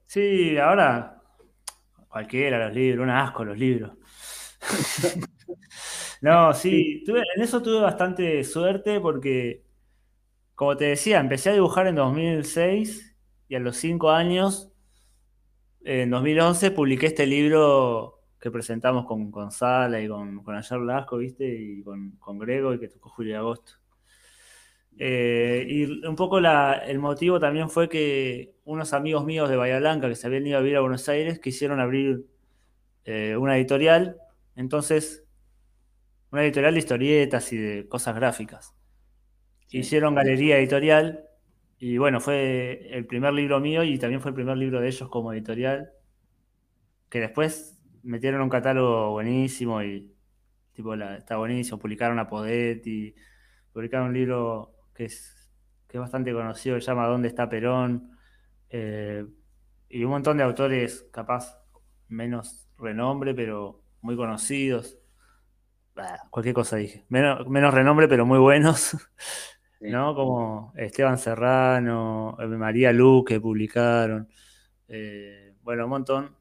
Sí, 0.05 0.59
ahora 0.59 1.23
cualquiera 2.09 2.67
los 2.67 2.75
libros, 2.75 3.05
un 3.05 3.11
asco 3.11 3.45
los 3.45 3.57
libros. 3.57 3.93
no, 6.23 6.53
sí, 6.53 7.05
en 7.07 7.43
eso 7.43 7.63
tuve 7.63 7.81
bastante 7.81 8.43
suerte 8.43 8.99
porque, 9.01 9.63
como 10.63 10.77
te 10.77 10.85
decía, 10.85 11.19
empecé 11.19 11.51
a 11.51 11.55
dibujar 11.55 11.89
en 11.89 11.97
2006 11.97 13.17
y 13.49 13.57
a 13.57 13.59
los 13.59 13.79
cinco 13.79 14.13
años, 14.13 14.71
en 15.83 16.09
2011, 16.11 16.71
publiqué 16.71 17.07
este 17.07 17.27
libro 17.27 18.21
que 18.39 18.49
presentamos 18.53 19.05
con, 19.05 19.33
Gonzala 19.33 20.01
y 20.01 20.07
con, 20.07 20.41
con 20.45 20.55
Ayer 20.55 20.79
Lasco, 20.79 21.17
¿viste? 21.17 21.53
Y 21.53 21.83
con, 21.83 22.39
Grego 22.39 22.75
y 22.75 22.79
que 22.79 22.87
tocó 22.87 23.09
Julio 23.09 23.33
de 23.33 23.39
Agosto. 23.39 23.73
Eh, 24.97 25.67
y 25.69 26.07
un 26.07 26.15
poco 26.15 26.39
el 26.39 26.99
motivo 27.01 27.41
también 27.41 27.69
fue 27.69 27.89
que 27.89 28.55
unos 28.63 28.93
amigos 28.93 29.25
míos 29.25 29.51
de 29.51 29.57
Bahía 29.57 29.81
Blanca 29.81 30.09
que 30.09 30.15
se 30.15 30.29
habían 30.29 30.47
ido 30.47 30.59
a 30.59 30.61
vivir 30.61 30.77
a 30.77 30.81
Buenos 30.81 31.09
Aires 31.09 31.41
quisieron 31.41 31.81
abrir 31.81 32.25
eh, 33.05 33.37
una 33.37 33.57
editorial, 33.59 34.17
entonces, 34.55 35.25
una 36.31 36.45
editorial 36.45 36.75
de 36.75 36.79
historietas 36.79 37.53
y 37.53 37.57
de 37.57 37.89
cosas 37.89 38.15
gráficas. 38.15 38.77
Hicieron 39.73 40.15
galería 40.15 40.59
editorial 40.59 41.25
y 41.79 41.99
bueno, 41.99 42.21
fue 42.21 42.97
el 42.97 43.07
primer 43.07 43.33
libro 43.33 43.59
mío 43.59 43.83
y 43.83 43.99
también 43.99 44.21
fue 44.21 44.31
el 44.31 44.35
primer 44.35 44.57
libro 44.57 44.81
de 44.81 44.89
ellos 44.89 45.09
como 45.09 45.33
editorial, 45.33 45.91
que 47.09 47.21
después 47.21 47.83
metieron 48.03 48.43
un 48.43 48.49
catálogo 48.49 49.11
buenísimo 49.13 49.83
y 49.83 50.15
tipo 50.73 50.95
está 50.95 51.37
buenísimo. 51.39 51.79
Publicaron 51.79 52.19
a 52.19 52.29
Podetti, 52.29 53.15
publicaron 53.73 54.09
un 54.09 54.15
libro 54.15 54.75
que 54.95 55.07
es, 55.07 55.51
que 55.89 55.97
es 55.97 56.01
bastante 56.01 56.33
conocido, 56.33 56.81
se 56.81 56.87
llama 56.87 57.07
¿Dónde 57.07 57.29
está 57.29 57.49
Perón? 57.49 58.17
Eh, 58.71 59.27
y 59.89 60.05
un 60.05 60.11
montón 60.11 60.37
de 60.37 60.45
autores 60.45 61.07
capaz 61.13 61.63
menos 62.09 62.69
renombre, 62.79 63.35
pero 63.35 63.83
muy 64.01 64.17
conocidos. 64.17 64.99
cualquier 66.31 66.55
cosa 66.55 66.77
dije. 66.77 67.05
Menos, 67.09 67.49
menos 67.49 67.75
renombre, 67.75 68.09
pero 68.09 68.27
muy 68.27 68.39
buenos. 68.39 68.97
¿no? 69.83 70.15
Como 70.15 70.73
Esteban 70.77 71.19
Serrano, 71.19 72.37
eh, 72.41 72.47
María 72.47 72.93
Luque 72.93 73.41
publicaron. 73.41 74.29
Eh, 74.89 75.55
bueno, 75.63 75.85
un 75.85 75.91
montón 75.91 76.37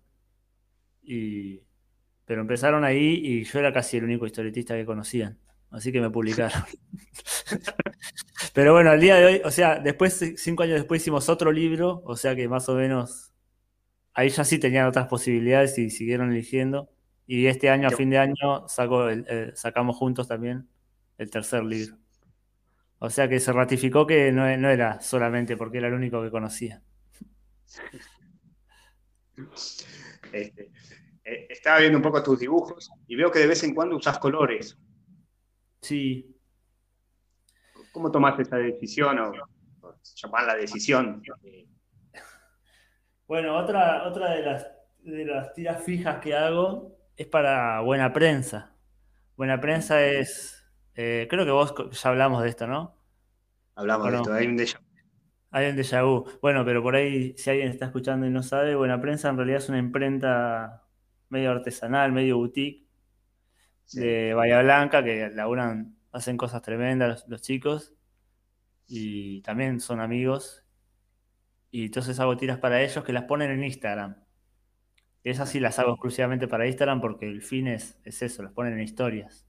pero 2.25 2.41
empezaron 2.41 2.83
ahí 2.83 3.19
y 3.23 3.43
yo 3.43 3.59
era 3.59 3.73
casi 3.73 3.97
el 3.97 4.05
único 4.05 4.25
historietista 4.25 4.75
que 4.75 4.85
conocían. 4.85 5.37
Así 5.69 5.91
que 5.91 6.01
me 6.01 6.09
publicaron. 6.09 6.63
pero 8.53 8.73
bueno, 8.73 8.91
al 8.91 9.01
día 9.01 9.15
de 9.15 9.25
hoy, 9.25 9.41
o 9.43 9.51
sea, 9.51 9.79
después, 9.79 10.33
cinco 10.37 10.63
años 10.63 10.75
después 10.75 11.01
hicimos 11.01 11.29
otro 11.29 11.51
libro, 11.51 12.01
o 12.05 12.15
sea 12.15 12.35
que 12.35 12.47
más 12.47 12.69
o 12.69 12.75
menos 12.75 13.33
ahí 14.13 14.29
ya 14.29 14.43
sí 14.43 14.59
tenían 14.59 14.87
otras 14.87 15.07
posibilidades 15.07 15.77
y 15.77 15.89
siguieron 15.89 16.31
eligiendo. 16.31 16.89
Y 17.27 17.47
este 17.47 17.69
año, 17.69 17.87
a 17.87 17.91
fin 17.91 18.09
de 18.09 18.17
año, 18.17 18.67
saco 18.67 19.07
sacamos 19.53 19.95
juntos 19.97 20.27
también 20.27 20.69
el 21.17 21.29
tercer 21.29 21.63
libro. 21.63 22.00
O 23.03 23.09
sea 23.09 23.27
que 23.27 23.39
se 23.39 23.51
ratificó 23.51 24.05
que 24.05 24.31
no, 24.31 24.55
no 24.57 24.69
era 24.69 25.01
solamente 25.01 25.57
porque 25.57 25.79
era 25.79 25.87
el 25.87 25.95
único 25.95 26.21
que 26.21 26.29
conocía. 26.29 26.83
Este, 30.31 30.71
eh, 31.23 31.47
estaba 31.49 31.79
viendo 31.79 31.97
un 31.97 32.03
poco 32.03 32.21
tus 32.21 32.39
dibujos 32.39 32.91
y 33.07 33.15
veo 33.15 33.31
que 33.31 33.39
de 33.39 33.47
vez 33.47 33.63
en 33.63 33.73
cuando 33.73 33.95
usas 33.95 34.19
colores. 34.19 34.77
Sí. 35.81 36.37
¿Cómo 37.91 38.11
tomaste 38.11 38.43
esa 38.43 38.57
decisión 38.57 39.17
o, 39.17 39.33
llamar 40.15 40.45
la 40.45 40.55
decisión? 40.55 41.23
Bueno, 43.25 43.57
otra, 43.57 44.07
otra 44.07 44.29
de, 44.29 44.43
las, 44.43 44.67
de 44.99 45.25
las 45.25 45.53
tiras 45.55 45.83
fijas 45.83 46.19
que 46.21 46.35
hago 46.35 46.95
es 47.17 47.25
para 47.25 47.79
buena 47.81 48.13
prensa. 48.13 48.75
Buena 49.35 49.59
prensa 49.59 50.05
es, 50.05 50.60
eh, 50.95 51.27
creo 51.29 51.45
que 51.45 51.51
vos 51.51 51.73
ya 51.91 52.09
hablamos 52.09 52.43
de 52.43 52.49
esto, 52.49 52.67
¿no? 52.67 52.95
Hablamos 53.75 54.11
de 54.11 54.17
esto, 54.17 54.33
hay 54.33 54.47
un 54.47 54.57
déjà 54.57 54.79
Hay 55.51 55.69
un 55.69 55.75
déjà 55.75 56.03
vu. 56.03 56.25
Bueno, 56.41 56.65
pero 56.65 56.81
por 56.83 56.95
ahí, 56.95 57.33
si 57.37 57.49
alguien 57.49 57.69
está 57.69 57.85
escuchando 57.85 58.25
y 58.25 58.29
no 58.29 58.43
sabe, 58.43 58.75
Buena 58.75 58.99
Prensa 59.01 59.29
en 59.29 59.37
realidad 59.37 59.59
es 59.59 59.69
una 59.69 59.79
imprenta 59.79 60.83
medio 61.29 61.51
artesanal, 61.51 62.11
medio 62.11 62.37
boutique 62.37 62.87
de 63.93 64.33
Bahía 64.33 64.61
Blanca, 64.61 65.03
que 65.03 65.29
laburan, 65.29 65.95
hacen 66.11 66.37
cosas 66.37 66.61
tremendas 66.61 67.25
los, 67.27 67.41
chicos 67.41 67.93
y 68.87 69.41
también 69.41 69.79
son 69.79 70.01
amigos. 70.01 70.63
Y 71.71 71.85
entonces 71.85 72.19
hago 72.19 72.35
tiras 72.35 72.59
para 72.59 72.81
ellos 72.81 73.03
que 73.03 73.13
las 73.13 73.23
ponen 73.23 73.51
en 73.51 73.63
Instagram. 73.63 74.17
Esas 75.23 75.49
sí 75.49 75.59
las 75.59 75.79
hago 75.79 75.91
exclusivamente 75.91 76.47
para 76.47 76.67
Instagram 76.67 76.99
porque 76.99 77.27
el 77.27 77.41
fin 77.41 77.67
es, 77.67 77.99
es 78.03 78.21
eso, 78.21 78.43
las 78.43 78.51
ponen 78.51 78.73
en 78.73 78.81
historias. 78.81 79.47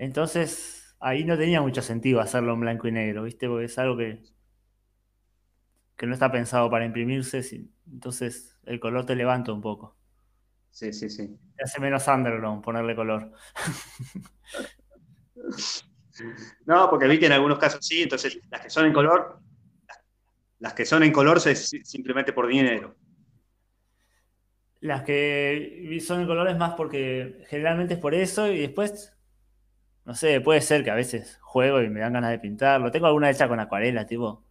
Entonces, 0.00 0.96
ahí 0.98 1.24
no 1.24 1.36
tenía 1.36 1.60
mucho 1.60 1.82
sentido 1.82 2.20
hacerlo 2.20 2.54
en 2.54 2.60
blanco 2.60 2.88
y 2.88 2.92
negro, 2.92 3.24
¿viste? 3.24 3.46
Porque 3.48 3.66
es 3.66 3.78
algo 3.78 3.98
que 3.98 4.22
que 5.94 6.06
no 6.06 6.14
está 6.14 6.32
pensado 6.32 6.70
para 6.70 6.86
imprimirse, 6.86 7.42
entonces 7.86 8.58
el 8.64 8.80
color 8.80 9.04
te 9.04 9.14
levanta 9.14 9.52
un 9.52 9.60
poco. 9.60 9.98
Sí, 10.70 10.94
sí, 10.94 11.10
sí. 11.10 11.38
Te 11.54 11.64
hace 11.64 11.78
menos 11.78 12.08
underground 12.08 12.64
ponerle 12.64 12.96
color. 12.96 13.30
No, 16.66 16.90
porque 16.90 17.06
vi 17.06 17.18
que 17.18 17.26
en 17.26 17.32
algunos 17.32 17.58
casos 17.58 17.86
sí, 17.86 18.02
entonces 18.02 18.38
las 18.50 18.60
que 18.60 18.68
son 18.68 18.84
en 18.84 18.92
color, 18.92 19.40
las 20.58 20.74
que 20.74 20.84
son 20.84 21.02
en 21.02 21.12
color 21.12 21.38
es 21.46 21.70
simplemente 21.84 22.34
por 22.34 22.46
dinero. 22.46 22.94
Las 24.80 25.02
que 25.02 25.98
son 26.02 26.20
en 26.20 26.26
color 26.26 26.48
es 26.48 26.58
más 26.58 26.74
porque 26.74 27.44
generalmente 27.48 27.94
es 27.94 28.00
por 28.00 28.14
eso 28.14 28.48
y 28.48 28.58
después, 28.60 29.14
no 30.04 30.14
sé, 30.14 30.40
puede 30.40 30.60
ser 30.60 30.84
que 30.84 30.90
a 30.90 30.94
veces 30.94 31.38
juego 31.42 31.82
y 31.82 31.90
me 31.90 32.00
dan 32.00 32.12
ganas 32.12 32.30
de 32.30 32.38
pintarlo. 32.38 32.90
Tengo 32.90 33.06
alguna 33.06 33.30
hecha 33.30 33.48
con 33.48 33.60
acuarela, 33.60 34.06
tipo 34.06 34.44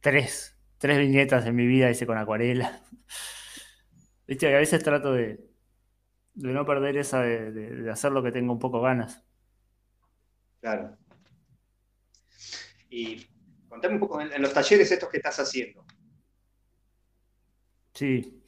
tres, 0.00 0.58
tres 0.78 0.98
viñetas 0.98 1.46
en 1.46 1.56
mi 1.56 1.66
vida 1.66 1.90
hice 1.90 2.06
con 2.06 2.18
acuarela. 2.18 2.82
Viste 4.26 4.46
que 4.46 4.54
a 4.54 4.58
veces 4.58 4.82
trato 4.82 5.12
de, 5.12 5.48
de 6.34 6.52
no 6.52 6.64
perder 6.64 6.96
esa 6.96 7.22
de, 7.22 7.90
hacer 7.90 8.12
lo 8.12 8.22
que 8.22 8.32
tengo 8.32 8.52
un 8.52 8.58
poco 8.58 8.80
ganas. 8.80 9.24
Claro. 10.60 10.96
Y 12.90 13.26
contame 13.68 13.94
un 13.94 14.00
poco 14.00 14.20
en, 14.20 14.40
los 14.40 14.52
talleres 14.52 14.90
estos 14.90 15.08
que 15.08 15.16
estás 15.18 15.38
haciendo. 15.40 15.84
Sí. 17.92 18.42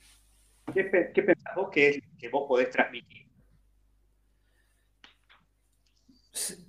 ¿Qué, 0.72 0.85
pensás 0.85 1.55
vos 1.57 1.70
que, 1.70 2.01
que 2.18 2.28
vos 2.28 2.45
podés 2.47 2.70
transmitir? 2.70 3.30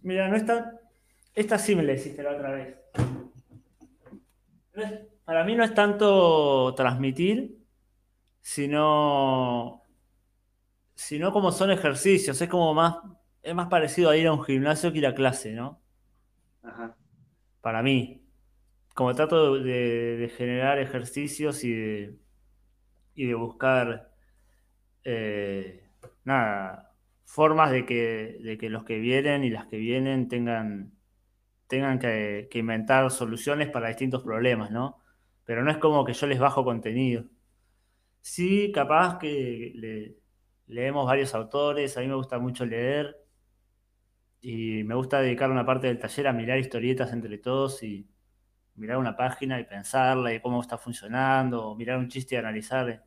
Mira, 0.04 0.28
no 0.28 0.36
está. 0.36 0.80
Esta 1.34 1.58
sí 1.58 1.76
me 1.76 1.84
la 1.84 1.94
hiciste 1.94 2.24
la 2.24 2.32
otra 2.32 2.52
vez. 2.52 2.76
para 5.26 5.44
mí 5.44 5.56
no 5.56 5.64
es 5.64 5.74
tanto 5.74 6.74
transmitir, 6.76 7.58
sino, 8.42 9.84
sino 10.96 11.32
como 11.32 11.52
son 11.52 11.72
ejercicios. 11.72 12.42
Es 12.42 12.50
como 12.50 12.74
más. 12.74 12.98
Es 13.44 13.56
más 13.56 13.70
parecido 13.70 14.12
a 14.12 14.18
ir 14.18 14.28
a 14.28 14.34
un 14.34 14.44
gimnasio 14.44 14.92
que 14.92 15.00
ir 15.00 15.08
a 15.08 15.16
clase, 15.16 15.54
¿no? 15.54 15.82
Ajá. 16.64 16.96
Para 17.62 17.82
mí. 17.82 18.24
Como 18.94 19.16
trato 19.16 19.56
de 19.56 20.32
generar 20.38 20.78
ejercicios 20.78 21.64
y 21.64 21.74
de 21.74 22.22
y 23.16 23.28
de 23.28 23.36
buscar 23.36 24.12
eh, 25.04 25.84
nada, 26.24 26.91
formas 27.32 27.72
de 27.72 27.86
que, 27.86 28.58
que, 28.60 28.70
los 28.70 28.84
que 28.84 29.00
vienen 29.00 29.46
y 29.46 29.50
las 29.50 29.66
que 29.68 29.78
vienen 29.78 30.28
tengan, 30.28 30.92
tengan 31.68 31.98
que, 31.98 32.50
inventar 32.54 33.10
soluciones 33.10 33.70
para 33.70 33.88
distintos 33.88 34.22
problemas, 34.22 34.70
¿no? 34.70 35.00
Pero 35.46 35.64
no 35.64 35.72
es 35.72 35.78
como 35.78 36.04
que 36.04 36.14
yo 36.14 36.28
les 36.28 36.40
bajo 36.40 36.66
contenido. 36.66 37.24
Sí, 38.22 38.72
capaz 38.74 39.18
que 39.18 40.18
leemos 40.68 41.06
varios 41.06 41.34
autores, 41.34 41.96
a 41.98 42.02
mí 42.02 42.08
me 42.08 42.16
gusta 42.16 42.38
mucho 42.38 42.66
leer 42.66 43.18
y 44.42 44.84
me 44.84 44.96
gusta 44.96 45.22
dedicar 45.22 45.52
una 45.52 45.66
parte 45.66 45.88
del 45.88 46.00
taller 46.00 46.28
a 46.28 46.34
mirar 46.34 46.60
historietas 46.60 47.14
entre 47.14 47.38
todos 47.38 47.82
y 47.84 48.10
mirar 48.76 48.98
una 48.98 49.16
página 49.16 49.58
y 49.60 49.64
pensarla 49.64 50.34
y 50.34 50.42
cómo 50.42 50.62
está 50.62 50.78
funcionando, 50.78 51.66
o 51.66 51.76
mirar 51.78 51.98
un 51.98 52.10
chiste 52.10 52.36
y 52.36 52.40
analizar 52.40 53.06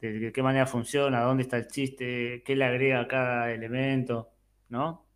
de, 0.00 0.32
qué 0.32 0.42
manera 0.42 0.66
funciona, 0.66 1.22
dónde 1.22 1.42
está 1.42 1.56
el 1.56 1.68
chiste, 1.68 2.42
qué 2.44 2.56
le 2.56 2.64
agrega 2.64 3.00
a 3.00 3.08
cada 3.08 3.52
elemento, 3.52 4.30
¿no? 4.68 5.06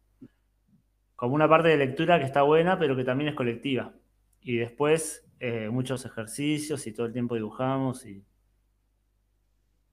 Como 1.17 1.35
una 1.35 1.49
parte 1.49 1.69
de 1.69 1.77
lectura 1.77 2.19
que 2.19 2.25
está 2.25 2.43
buena, 2.43 2.79
pero 2.79 2.97
que 2.97 3.05
también 3.05 3.29
es 3.29 3.35
colectiva. 3.35 3.93
Y 4.41 4.57
después 4.57 5.27
eh, 5.39 5.69
muchos 5.69 6.05
ejercicios 6.07 6.87
y 6.87 6.93
todo 6.93 7.07
el 7.07 7.13
tiempo 7.13 7.35
dibujamos 7.35 8.07
y... 8.07 8.25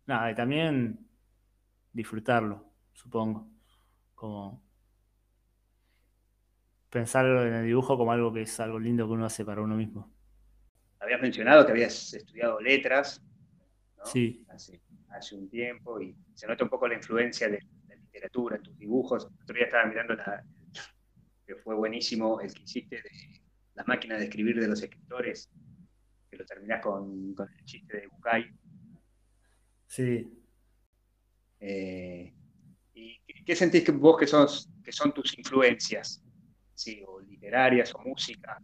Nada, 0.06 0.32
y 0.32 0.36
también 0.36 1.06
disfrutarlo, 1.92 2.64
supongo. 2.94 3.50
Como 4.16 4.64
pensar 6.90 7.26
en 7.26 7.54
el 7.54 7.66
dibujo 7.66 7.98
como 7.98 8.12
algo 8.12 8.32
que 8.34 8.44
es 8.44 8.60
algo 8.60 8.80
lindo 8.80 9.06
que 9.06 9.14
uno 9.14 9.26
hace 9.26 9.44
para 9.44 9.62
uno 9.62 9.76
mismo. 9.76 10.10
Habías 11.00 11.22
mencionado 11.22 11.66
que 11.66 11.72
habías 11.74 12.14
estudiado 12.14 12.60
letras. 12.60 13.22
Sí. 14.12 14.45
Hace, 14.49 15.36
un 15.36 15.49
tiempo 15.49 15.99
y 15.99 16.16
se 16.36 16.47
nota 16.47 16.64
un 16.64 16.70
poco 16.70 16.88
la 16.88 16.95
influencia 16.95 17.47
de 17.47 17.60
la 17.88 17.95
literatura 17.95 18.58
en 18.58 18.64
tus 18.64 18.78
dibujos. 18.78 19.26
El 19.26 19.43
otro 19.43 19.55
día 19.55 19.66
estaba 19.66 19.86
mirando 19.86 20.14
la, 20.16 20.43
que 21.45 21.55
fue 21.55 21.76
buenísimo 21.76 22.39
el 22.41 22.53
que 22.53 22.64
hiciste 22.64 22.97
de 22.97 23.10
las 23.74 23.88
máquinas 23.88 24.20
de 24.20 24.26
escribir 24.26 24.60
de 24.60 24.68
los 24.68 24.84
escritores, 24.84 25.49
que 26.30 26.38
lo 26.38 26.45
terminás 26.45 26.82
con, 26.82 27.36
el 27.39 27.66
chiste 27.66 27.97
de 27.97 28.08
Bucay. 28.08 28.45
Sí. 29.88 30.30
Eh, 31.60 32.34
¿Y 32.93 33.43
qué 33.45 33.55
sentís 33.55 33.84
que 33.84 33.91
vos 33.91 34.18
que, 34.18 34.28
sos, 34.28 34.70
que 34.84 34.91
son 34.91 35.14
tus 35.14 35.38
influencias? 35.38 36.24
Sí, 36.76 37.01
o 37.08 37.22
literarias, 37.22 37.95
o 37.95 37.99
música, 37.99 38.62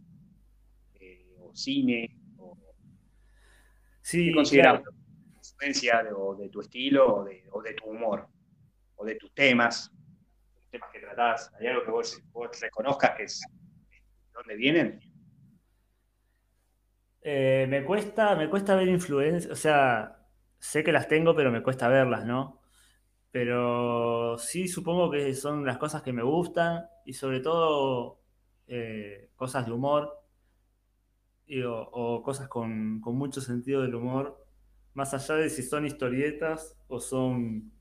eh, 0.94 1.34
o 1.40 1.54
cine, 1.54 2.16
o... 2.36 2.56
Sí, 4.02 4.32
¿Qué 4.32 4.62
influencia 5.54 6.02
de, 6.02 6.12
o 6.12 6.34
de 6.34 6.48
tu 6.48 6.60
estilo 6.60 7.24
o 7.50 7.62
de, 7.62 7.74
tu 7.74 7.84
humor 7.86 8.28
o 8.96 9.04
de 9.04 9.14
tus 9.16 9.32
temas, 9.34 9.90
temas 10.70 10.90
que 10.92 11.00
tratás? 11.00 11.52
¿Hay 11.58 11.66
algo 11.66 11.84
que 11.84 11.90
vos, 11.90 12.22
reconozcas 12.60 13.16
que 13.16 13.22
es 13.24 13.42
de 13.90 14.02
dónde 14.32 14.56
vienen? 14.56 15.00
Eh, 17.22 17.66
me 17.68 17.84
cuesta, 17.84 18.36
me 18.36 18.50
cuesta 18.50 18.76
ver 18.76 18.88
influencias, 18.88 19.50
o 19.50 19.56
sea, 19.56 20.18
sé 20.58 20.84
que 20.84 20.92
las 20.92 21.08
tengo, 21.08 21.34
pero 21.34 21.50
me 21.50 21.62
cuesta 21.62 21.88
verlas, 21.88 22.26
¿no? 22.26 22.60
Pero 23.30 24.36
sí 24.38 24.68
supongo 24.68 25.10
que 25.10 25.34
son 25.34 25.64
las 25.64 25.78
cosas 25.78 26.02
que 26.02 26.12
me 26.12 26.22
gustan 26.22 26.86
y 27.04 27.14
sobre 27.14 27.40
todo 27.40 28.20
eh, 28.66 29.30
cosas 29.36 29.66
de 29.66 29.72
humor 29.72 30.24
o, 31.66 32.22
cosas 32.22 32.48
con, 32.48 33.00
mucho 33.00 33.40
sentido 33.40 33.82
del 33.82 33.94
humor 33.94 34.43
más 34.94 35.12
allá 35.12 35.34
de 35.36 35.50
si 35.50 35.62
son 35.62 35.84
historietas 35.86 36.76
o 36.88 37.00
son 37.00 37.72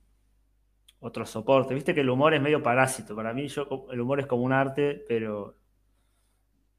otros 1.00 1.30
soportes. 1.30 1.76
Viste 1.76 1.94
que 1.94 2.02
el 2.02 2.10
humor 2.10 2.34
es 2.34 2.42
medio 2.42 2.64
parásito. 2.64 3.16
Para 3.16 3.34
mí 3.34 3.48
yo, 3.48 3.88
el 3.92 4.02
humor 4.02 4.20
es 4.20 4.26
como 4.26 4.44
un 4.44 4.54
arte, 4.54 5.04
pero, 5.08 5.58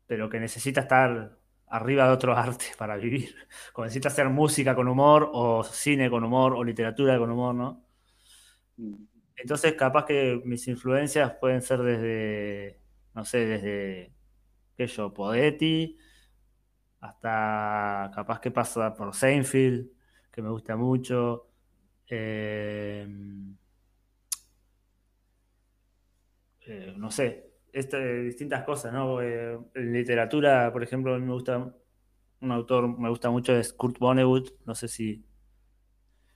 pero 0.06 0.28
que 0.28 0.40
necesita 0.40 0.82
estar 0.82 1.38
arriba 1.68 2.06
de 2.06 2.12
otro 2.12 2.36
arte 2.36 2.66
para 2.78 2.96
vivir. 2.96 3.34
Como 3.72 3.84
necesita 3.84 4.08
hacer 4.08 4.28
música 4.28 4.74
con 4.74 4.88
humor, 4.88 5.30
o 5.32 5.62
cine 5.64 6.10
con 6.10 6.24
humor, 6.24 6.54
o 6.54 6.64
literatura 6.64 7.18
con 7.18 7.30
humor, 7.30 7.54
¿no? 7.54 7.84
Entonces, 9.36 9.74
capaz 9.74 10.04
que 10.06 10.40
mis 10.44 10.66
influencias 10.68 11.34
pueden 11.40 11.62
ser 11.62 11.82
desde, 11.82 12.80
no 13.14 13.24
sé, 13.24 13.46
desde, 13.46 14.14
qué 14.76 14.86
yo, 14.86 15.12
Podetti, 15.12 15.98
hasta 17.00 18.10
capaz 18.14 18.40
que 18.40 18.50
pasa 18.50 18.94
por 18.94 19.14
Seinfeld, 19.14 19.93
que 20.34 20.42
me 20.42 20.50
gusta 20.50 20.76
mucho. 20.76 21.46
Eh, 22.08 23.06
eh, 26.66 26.94
no 26.96 27.10
sé, 27.10 27.52
este, 27.72 28.22
distintas 28.22 28.64
cosas, 28.64 28.92
¿no? 28.92 29.20
Eh, 29.22 29.58
en 29.74 29.92
literatura, 29.92 30.72
por 30.72 30.82
ejemplo, 30.82 31.14
a 31.14 31.18
mí 31.18 31.24
me 31.26 31.32
gusta 31.32 31.74
un 32.40 32.52
autor, 32.52 32.98
me 32.98 33.08
gusta 33.10 33.30
mucho, 33.30 33.54
es 33.56 33.72
Kurt 33.72 33.98
Vonnegut, 33.98 34.50
no 34.66 34.74
sé 34.74 34.88
si, 34.88 35.24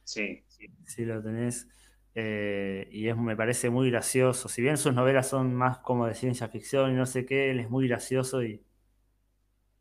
sí, 0.05 0.45
si 0.85 1.05
lo 1.05 1.23
tenés. 1.23 1.69
y 2.15 3.09
es, 3.09 3.17
me 3.17 3.37
parece 3.37 3.71
muy 3.71 3.91
gracioso. 3.91 4.49
Si 4.49 4.63
bien 4.63 4.77
sus 4.77 4.95
novelas 4.95 5.29
son 5.29 5.55
más 5.55 5.79
como 5.79 6.07
de 6.07 6.15
ciencia 6.15 6.49
ficción 6.49 6.93
y 6.93 6.95
no 6.95 7.07
sé 7.07 7.25
qué, 7.27 7.51
él 7.51 7.61
es 7.61 7.71
muy 7.71 7.87
gracioso 7.89 8.43
y, 8.43 8.65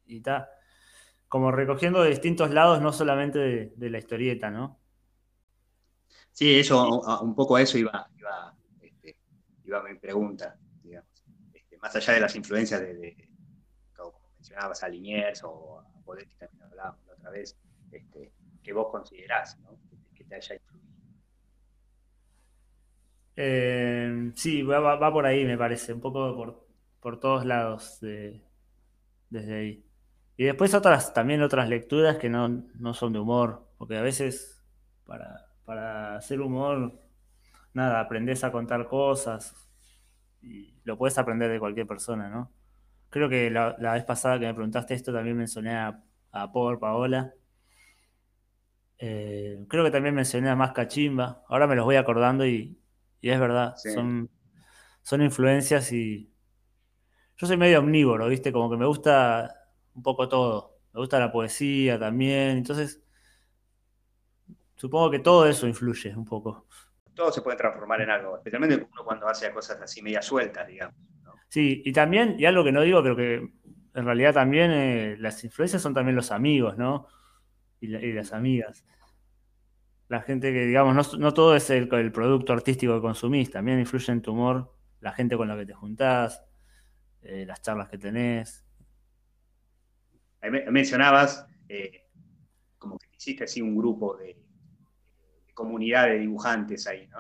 y 0.06 0.22
como 1.28 1.52
recogiendo 1.52 2.02
de 2.02 2.10
distintos 2.10 2.52
lados, 2.52 2.82
no 2.82 2.94
solamente 2.94 3.74
de, 3.76 3.90
la 3.90 3.98
historieta, 3.98 4.50
¿no? 4.50 4.80
Sí, 6.32 6.60
eso, 6.60 7.02
un 7.22 7.36
poco 7.36 7.56
a 7.56 7.62
eso 7.62 7.78
iba, 7.78 8.10
iba, 8.16 8.56
este, 8.82 9.18
mi 9.66 10.00
pregunta, 10.00 10.58
digamos. 10.84 11.10
Este, 11.54 11.78
más 11.78 11.96
allá 11.96 12.14
de 12.14 12.20
las 12.22 12.36
influencias 12.36 12.80
de, 12.82 13.30
como 13.96 14.20
mencionabas, 14.36 14.84
a 14.84 14.90
Liniers 14.90 15.44
o 15.44 15.80
a 15.80 16.04
Podetti, 16.04 16.36
también 16.38 16.64
hablábamos 16.64 17.06
la 17.08 17.14
otra 17.14 17.30
vez, 17.32 17.58
este, 17.92 18.32
que 18.64 18.74
vos 18.74 18.90
considerás, 18.92 19.58
¿no? 19.60 19.78
Que 20.14 20.24
te 20.24 20.36
haya 20.36 20.56
influido. 20.56 20.88
Eh, 23.36 24.32
sí, 24.36 24.64
va, 24.64 25.12
por 25.12 25.26
ahí, 25.26 25.46
me 25.46 25.58
parece, 25.58 25.94
un 25.94 26.02
poco 26.02 26.36
por, 26.36 26.68
por 27.00 27.20
todos 27.20 27.46
lados 27.46 28.00
desde 28.02 29.56
ahí. 29.56 29.87
Y 30.38 30.44
después 30.46 30.76
otras, 30.76 31.16
también 31.16 31.42
otras 31.42 31.68
lecturas 31.68 32.18
que 32.18 32.30
no, 32.30 32.64
son 32.94 33.12
de 33.12 33.20
humor, 33.20 33.68
porque 33.80 33.98
a 33.98 34.04
veces 34.04 34.64
para, 35.04 36.16
hacer 36.16 36.42
humor, 36.42 37.02
nada, 37.74 38.00
aprendes 38.00 38.44
a 38.44 38.52
contar 38.52 38.88
cosas 38.88 39.68
y 40.44 40.76
lo 40.84 40.96
puedes 40.96 41.18
aprender 41.18 41.52
de 41.52 41.60
cualquier 41.60 41.88
persona, 41.88 42.30
¿no? 42.30 42.52
Creo 43.10 43.30
que 43.30 43.50
la, 43.50 43.76
vez 43.94 44.04
pasada 44.04 44.40
que 44.40 44.46
me 44.46 44.54
preguntaste 44.54 44.94
esto 44.94 45.12
también 45.12 45.36
mencioné 45.36 45.76
a, 45.76 46.04
a 46.32 46.52
Por 46.52 46.80
Paola. 46.80 47.34
Eh, 49.00 49.66
creo 49.68 49.84
que 49.84 49.92
también 49.92 50.14
mencioné 50.14 50.50
a 50.50 50.56
más 50.56 50.72
Cachimba. 50.72 51.44
Ahora 51.48 51.66
me 51.66 51.76
los 51.76 51.86
voy 51.86 51.96
acordando 51.96 52.46
y, 52.46 52.80
es 53.22 53.40
verdad. 53.40 53.76
Son, 53.76 54.30
son 55.02 55.22
influencias 55.24 55.92
y. 55.92 56.32
Yo 57.38 57.48
soy 57.48 57.58
medio 57.58 57.80
omnívoro, 57.80 58.28
¿viste? 58.28 58.52
Como 58.52 58.70
que 58.70 58.78
me 58.78 58.86
gusta 58.86 59.57
un 59.98 60.04
poco 60.04 60.30
todo. 60.30 60.78
Me 60.94 61.02
gusta 61.02 61.20
la 61.20 61.32
poesía 61.32 62.00
también. 62.00 62.58
Entonces, 62.58 63.02
supongo 64.76 65.12
que 65.12 65.20
todo 65.20 65.46
eso 65.48 65.68
influye 65.68 66.16
un 66.16 66.24
poco. 66.24 66.68
Todo 67.14 67.32
se 67.32 67.42
puede 67.42 67.58
transformar 67.58 68.02
en 68.02 68.12
algo, 68.12 68.38
especialmente 68.38 68.76
uno 68.76 69.04
cuando 69.04 69.28
hace 69.28 69.52
cosas 69.52 69.82
así 69.82 70.02
media 70.02 70.22
sueltas, 70.22 70.68
digamos. 70.68 70.96
Sí, 71.50 71.82
y 71.84 71.92
también, 71.92 72.36
y 72.38 72.46
algo 72.46 72.64
que 72.64 72.72
no 72.72 72.82
digo, 72.82 73.02
pero 73.02 73.16
que 73.16 73.36
en 73.36 74.06
realidad 74.06 74.34
también 74.34 74.70
eh, 74.72 75.16
las 75.18 75.44
influencias 75.44 75.82
son 75.82 75.94
también 75.94 76.16
los 76.16 76.32
amigos, 76.32 76.78
¿no? 76.78 77.08
Y, 77.80 77.88
las 77.88 78.34
amigas. 78.34 78.86
La 80.10 80.22
gente 80.22 80.54
que, 80.54 80.66
digamos, 80.66 81.18
no, 81.18 81.34
todo 81.34 81.56
es 81.56 81.70
el, 81.70 81.88
producto 81.88 82.54
artístico 82.54 82.96
que 82.96 83.02
consumís, 83.02 83.50
también 83.50 83.80
influye 83.80 84.12
en 84.12 84.22
tu 84.22 84.34
humor 84.34 84.74
la 85.00 85.12
gente 85.12 85.38
con 85.38 85.48
la 85.48 85.58
que 85.58 85.66
te 85.66 85.74
juntás, 85.74 86.44
eh, 87.22 87.46
las 87.48 87.62
charlas 87.62 87.90
que 87.90 87.98
tenés. 87.98 88.67
Mencionabas 90.72 91.46
eh, 91.68 92.06
como 92.78 92.98
que 92.98 93.08
hiciste 93.18 93.44
así 93.44 93.62
un 93.62 93.76
grupo 93.76 94.16
de, 94.18 94.38
comunidad 95.58 96.06
de 96.06 96.20
dibujantes 96.20 96.86
ahí, 96.86 97.08
¿no? 97.08 97.18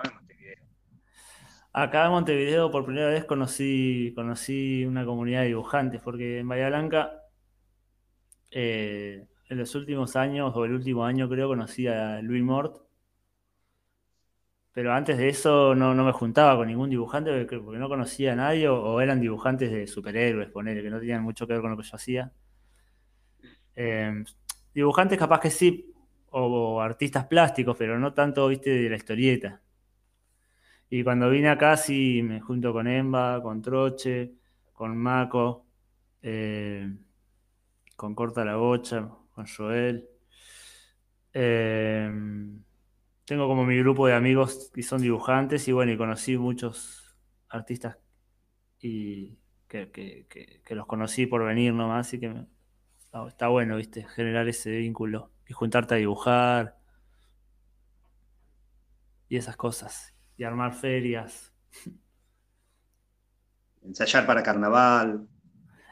Acá 1.74 2.05
en 2.05 2.11
Montevideo 2.11 2.72
por 2.72 2.86
primera 2.86 3.09
vez 3.09 3.26
conocí, 3.26 4.11
conocí 4.15 4.84
una 4.86 5.05
comunidad 5.05 5.41
de 5.41 5.47
dibujantes, 5.47 6.01
porque 6.01 6.39
en 6.39 6.47
Bahía 6.47 6.70
Blanca, 6.70 7.22
eh, 8.49 9.28
en 9.49 9.57
los 9.57 9.76
últimos 9.76 10.15
años, 10.15 10.53
o 10.55 10.65
el 10.65 10.74
último 10.74 11.05
año 11.05 11.30
creo, 11.30 11.47
conocí 11.47 11.88
a 11.88 12.22
Louis 12.22 12.41
Mort. 12.41 12.82
Pero 14.72 14.93
antes 14.93 15.18
de 15.18 15.30
eso 15.30 15.76
no, 15.76 15.93
me 15.93 16.11
juntaba 16.11 16.55
con 16.55 16.68
ningún 16.68 16.89
dibujante 16.89 17.32
porque, 17.45 17.78
no 17.78 17.89
conocía 17.89 18.34
a 18.34 18.36
nadie 18.36 18.68
o, 18.70 18.99
eran 19.01 19.20
dibujantes 19.20 19.72
de 19.72 19.88
superhéroes, 19.88 20.49
poner, 20.49 20.82
que 20.82 20.89
no 20.89 20.99
tenían 20.99 21.24
mucho 21.24 21.45
que 21.45 21.53
ver 21.53 21.61
con 21.61 21.72
lo 21.72 21.78
que 21.78 21.84
yo 21.84 21.95
hacía. 21.95 22.32
Eh, 23.78 24.24
dibujantes 24.74 25.20
capaz 25.20 25.40
que 25.40 25.52
sí, 25.52 25.94
o, 26.32 26.82
artistas 26.82 27.28
plásticos, 27.28 27.78
pero 27.78 28.00
no 28.00 28.14
tanto, 28.14 28.48
viste, 28.48 28.72
de 28.72 28.90
la 28.90 28.96
historieta. 28.98 29.62
Y 30.90 31.04
cuando 31.04 31.30
vine 31.30 31.50
acá 31.50 31.78
sí 31.78 32.22
me 32.24 32.42
junto 32.42 32.74
con 32.74 32.88
Emba, 32.88 33.42
con 33.42 33.62
Troche, 33.62 34.34
con 34.74 34.98
Mako, 34.98 35.66
eh, 36.22 36.92
con 37.96 38.16
Corta 38.16 38.44
la 38.46 38.56
Bocha, 38.56 39.10
con 39.32 39.46
Joel. 39.48 40.10
Eh, 41.34 42.12
tengo 43.26 43.48
como 43.48 43.66
mi 43.66 43.78
grupo 43.78 44.08
de 44.08 44.14
amigos 44.14 44.72
que 44.74 44.82
son 44.84 45.02
dibujantes 45.02 45.68
y 45.68 45.72
bueno, 45.72 45.92
y 45.92 45.98
conocí 45.98 46.38
muchos 46.38 47.16
artistas 47.50 47.98
y 48.80 49.38
que, 49.68 50.62
los 50.70 50.86
conocí 50.88 51.26
por 51.28 51.44
venir 51.46 51.74
nomás, 51.74 52.14
y 52.14 52.20
que 52.20 52.46
está 53.28 53.47
bueno, 53.47 53.78
viste, 53.78 54.03
generar 54.03 54.47
ese 54.47 54.70
vínculo 54.72 55.32
y 55.47 55.53
juntarte 55.53 55.95
a 55.95 55.97
dibujar 55.97 56.78
y 59.30 59.38
esas 59.38 59.55
cosas 59.55 60.13
y 60.38 60.43
armar 60.43 60.74
ferias. 60.74 61.53
Ensayar 63.84 64.26
para 64.26 64.43
carnaval. 64.43 65.28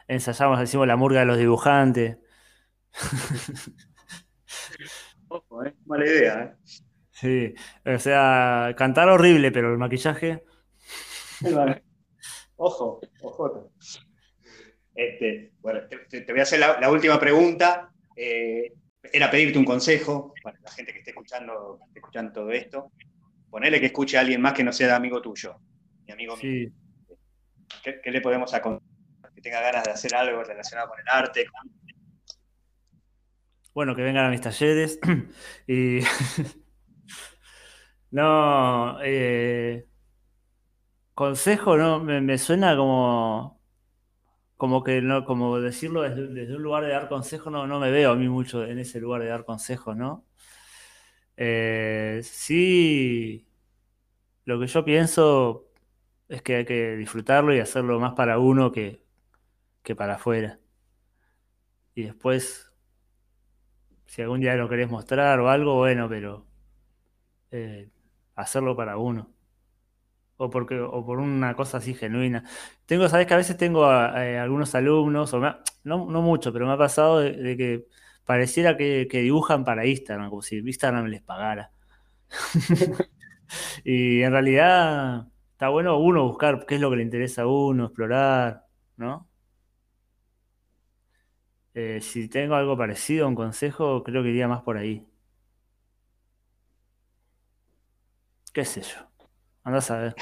Ensayamos, 0.06 0.60
decimos 0.60 0.86
la 0.86 0.96
murga 0.96 1.20
de 1.20 1.26
los 1.26 1.38
dibujantes. 1.38 2.18
Ojo, 5.28 5.64
¿eh? 5.64 5.74
Mala 5.86 6.06
idea, 6.06 6.42
¿eh? 6.42 6.54
Sí, 7.10 7.54
o 7.84 7.98
sea, 7.98 8.74
cantar 8.76 9.08
horrible, 9.08 9.50
pero 9.50 9.72
el 9.72 9.78
maquillaje. 9.78 10.44
Ojo, 12.56 13.00
ojo. 13.22 13.72
Este, 14.96 15.52
bueno, 15.60 15.80
te, 15.86 16.24
voy 16.32 16.40
a 16.40 16.42
hacer 16.42 16.58
la, 16.58 16.90
última 16.90 17.20
pregunta. 17.20 17.92
Eh, 18.16 18.72
era 19.12 19.30
pedirte 19.30 19.58
un 19.58 19.64
consejo 19.64 20.34
para 20.42 20.58
la 20.60 20.70
gente 20.72 20.92
que 20.92 20.98
esté 20.98 21.10
escuchando, 21.10 21.78
que 21.78 21.86
esté 21.88 21.98
escuchando 22.00 22.32
todo 22.32 22.50
esto 22.50 22.90
ponele 23.56 23.80
que 23.80 23.86
escuche 23.86 24.18
a 24.18 24.20
alguien 24.20 24.42
más 24.42 24.52
que 24.52 24.62
no 24.62 24.70
sea 24.70 24.88
de 24.88 24.92
amigo 24.92 25.22
tuyo, 25.22 25.58
mi 26.06 26.12
amigo 26.12 26.36
mío. 26.36 26.70
¿Qué, 27.82 28.10
le 28.10 28.20
podemos 28.20 28.52
aconsejar? 28.52 28.86
Que 29.34 29.40
tenga 29.40 29.62
ganas 29.62 29.84
de 29.84 29.92
hacer 29.92 30.14
algo 30.14 30.42
relacionado 30.44 30.88
con 30.88 31.00
el 31.00 31.06
arte. 31.08 31.46
Bueno, 33.72 33.96
que 33.96 34.02
vengan 34.02 34.26
a 34.26 34.30
mis 34.30 34.42
talleres. 34.42 34.98
y. 35.66 36.00
no. 38.10 38.98
Eh, 39.02 39.86
consejo, 41.14 41.78
no, 41.78 42.00
me, 42.00 42.36
suena 42.36 42.76
como. 42.76 43.55
Como 44.56 44.82
que 44.82 45.02
no, 45.02 45.24
como 45.24 45.60
decirlo 45.60 46.02
desde, 46.02 46.56
un 46.56 46.62
lugar 46.62 46.84
de 46.84 46.90
dar 46.90 47.08
consejos, 47.08 47.52
no, 47.52 47.66
no 47.66 47.78
me 47.80 47.90
veo 47.90 48.12
a 48.12 48.16
mí 48.16 48.28
mucho 48.28 48.64
en 48.64 48.78
ese 48.78 49.00
lugar 49.00 49.22
de 49.22 49.28
dar 49.28 49.44
consejos, 49.44 49.96
¿no? 49.96 50.24
Eh, 51.36 52.20
sí, 52.24 53.46
lo 54.44 54.58
que 54.60 54.66
yo 54.66 54.84
pienso 54.84 55.66
es 56.28 56.42
que 56.42 56.56
hay 56.56 56.64
que 56.64 56.96
disfrutarlo 56.96 57.54
y 57.54 57.60
hacerlo 57.60 58.00
más 58.00 58.14
para 58.14 58.38
uno 58.38 58.72
que, 58.72 59.04
para 59.96 60.14
afuera. 60.16 60.58
Y 61.94 62.04
después, 62.04 62.72
si 64.06 64.22
algún 64.22 64.40
día 64.40 64.54
lo 64.56 64.68
querés 64.68 64.90
mostrar 64.90 65.40
o 65.40 65.48
algo, 65.50 65.76
bueno, 65.76 66.08
pero 66.08 66.46
eh, 67.50 67.90
hacerlo 68.34 68.76
para 68.76 68.96
uno. 68.98 69.35
O, 70.38 70.50
porque, 70.50 70.78
o 70.80 71.04
por 71.06 71.18
una 71.18 71.54
cosa 71.54 71.78
así 71.78 71.94
genuina. 71.94 72.44
Tengo, 72.86 73.08
sabes 73.08 73.26
que 73.26 73.34
a 73.34 73.38
veces 73.38 73.56
tengo 73.56 73.90
eh, 73.90 74.38
algunos 74.38 74.74
alumnos, 74.74 75.32
o 75.32 75.40
no, 75.40 75.56
no 75.84 76.22
mucho, 76.22 76.52
pero 76.52 76.66
me 76.66 76.72
ha 76.72 76.78
pasado 76.78 77.20
de, 77.20 77.56
que 77.56 77.86
pareciera 78.24 78.76
que, 78.76 79.08
que, 79.10 79.22
dibujan 79.22 79.64
para 79.64 79.86
Instagram, 79.86 80.28
como 80.30 80.42
si 80.42 80.58
Instagram 80.58 81.06
les 81.06 81.22
pagara. 81.22 81.70
y 83.84 84.22
en 84.22 84.32
realidad 84.32 85.28
está 85.52 85.68
bueno 85.70 85.98
uno 85.98 86.24
buscar 86.26 86.66
qué 86.66 86.76
es 86.76 86.80
lo 86.80 86.90
que 86.90 86.96
le 86.96 87.02
interesa 87.02 87.42
a 87.42 87.46
uno, 87.46 87.86
explorar, 87.86 88.66
¿no? 88.96 89.28
Eh, 91.74 92.00
si 92.00 92.28
tengo 92.28 92.54
algo 92.56 92.76
parecido, 92.76 93.28
un 93.28 93.34
consejo, 93.34 94.02
creo 94.02 94.22
que 94.22 94.30
iría 94.30 94.48
más 94.48 94.62
por 94.62 94.78
ahí. 94.78 95.06
¿Qué 98.52 98.64
sé 98.64 98.80
yo? 98.82 99.15
Andás 99.66 99.90
a 99.90 99.96
ver. 99.98 100.14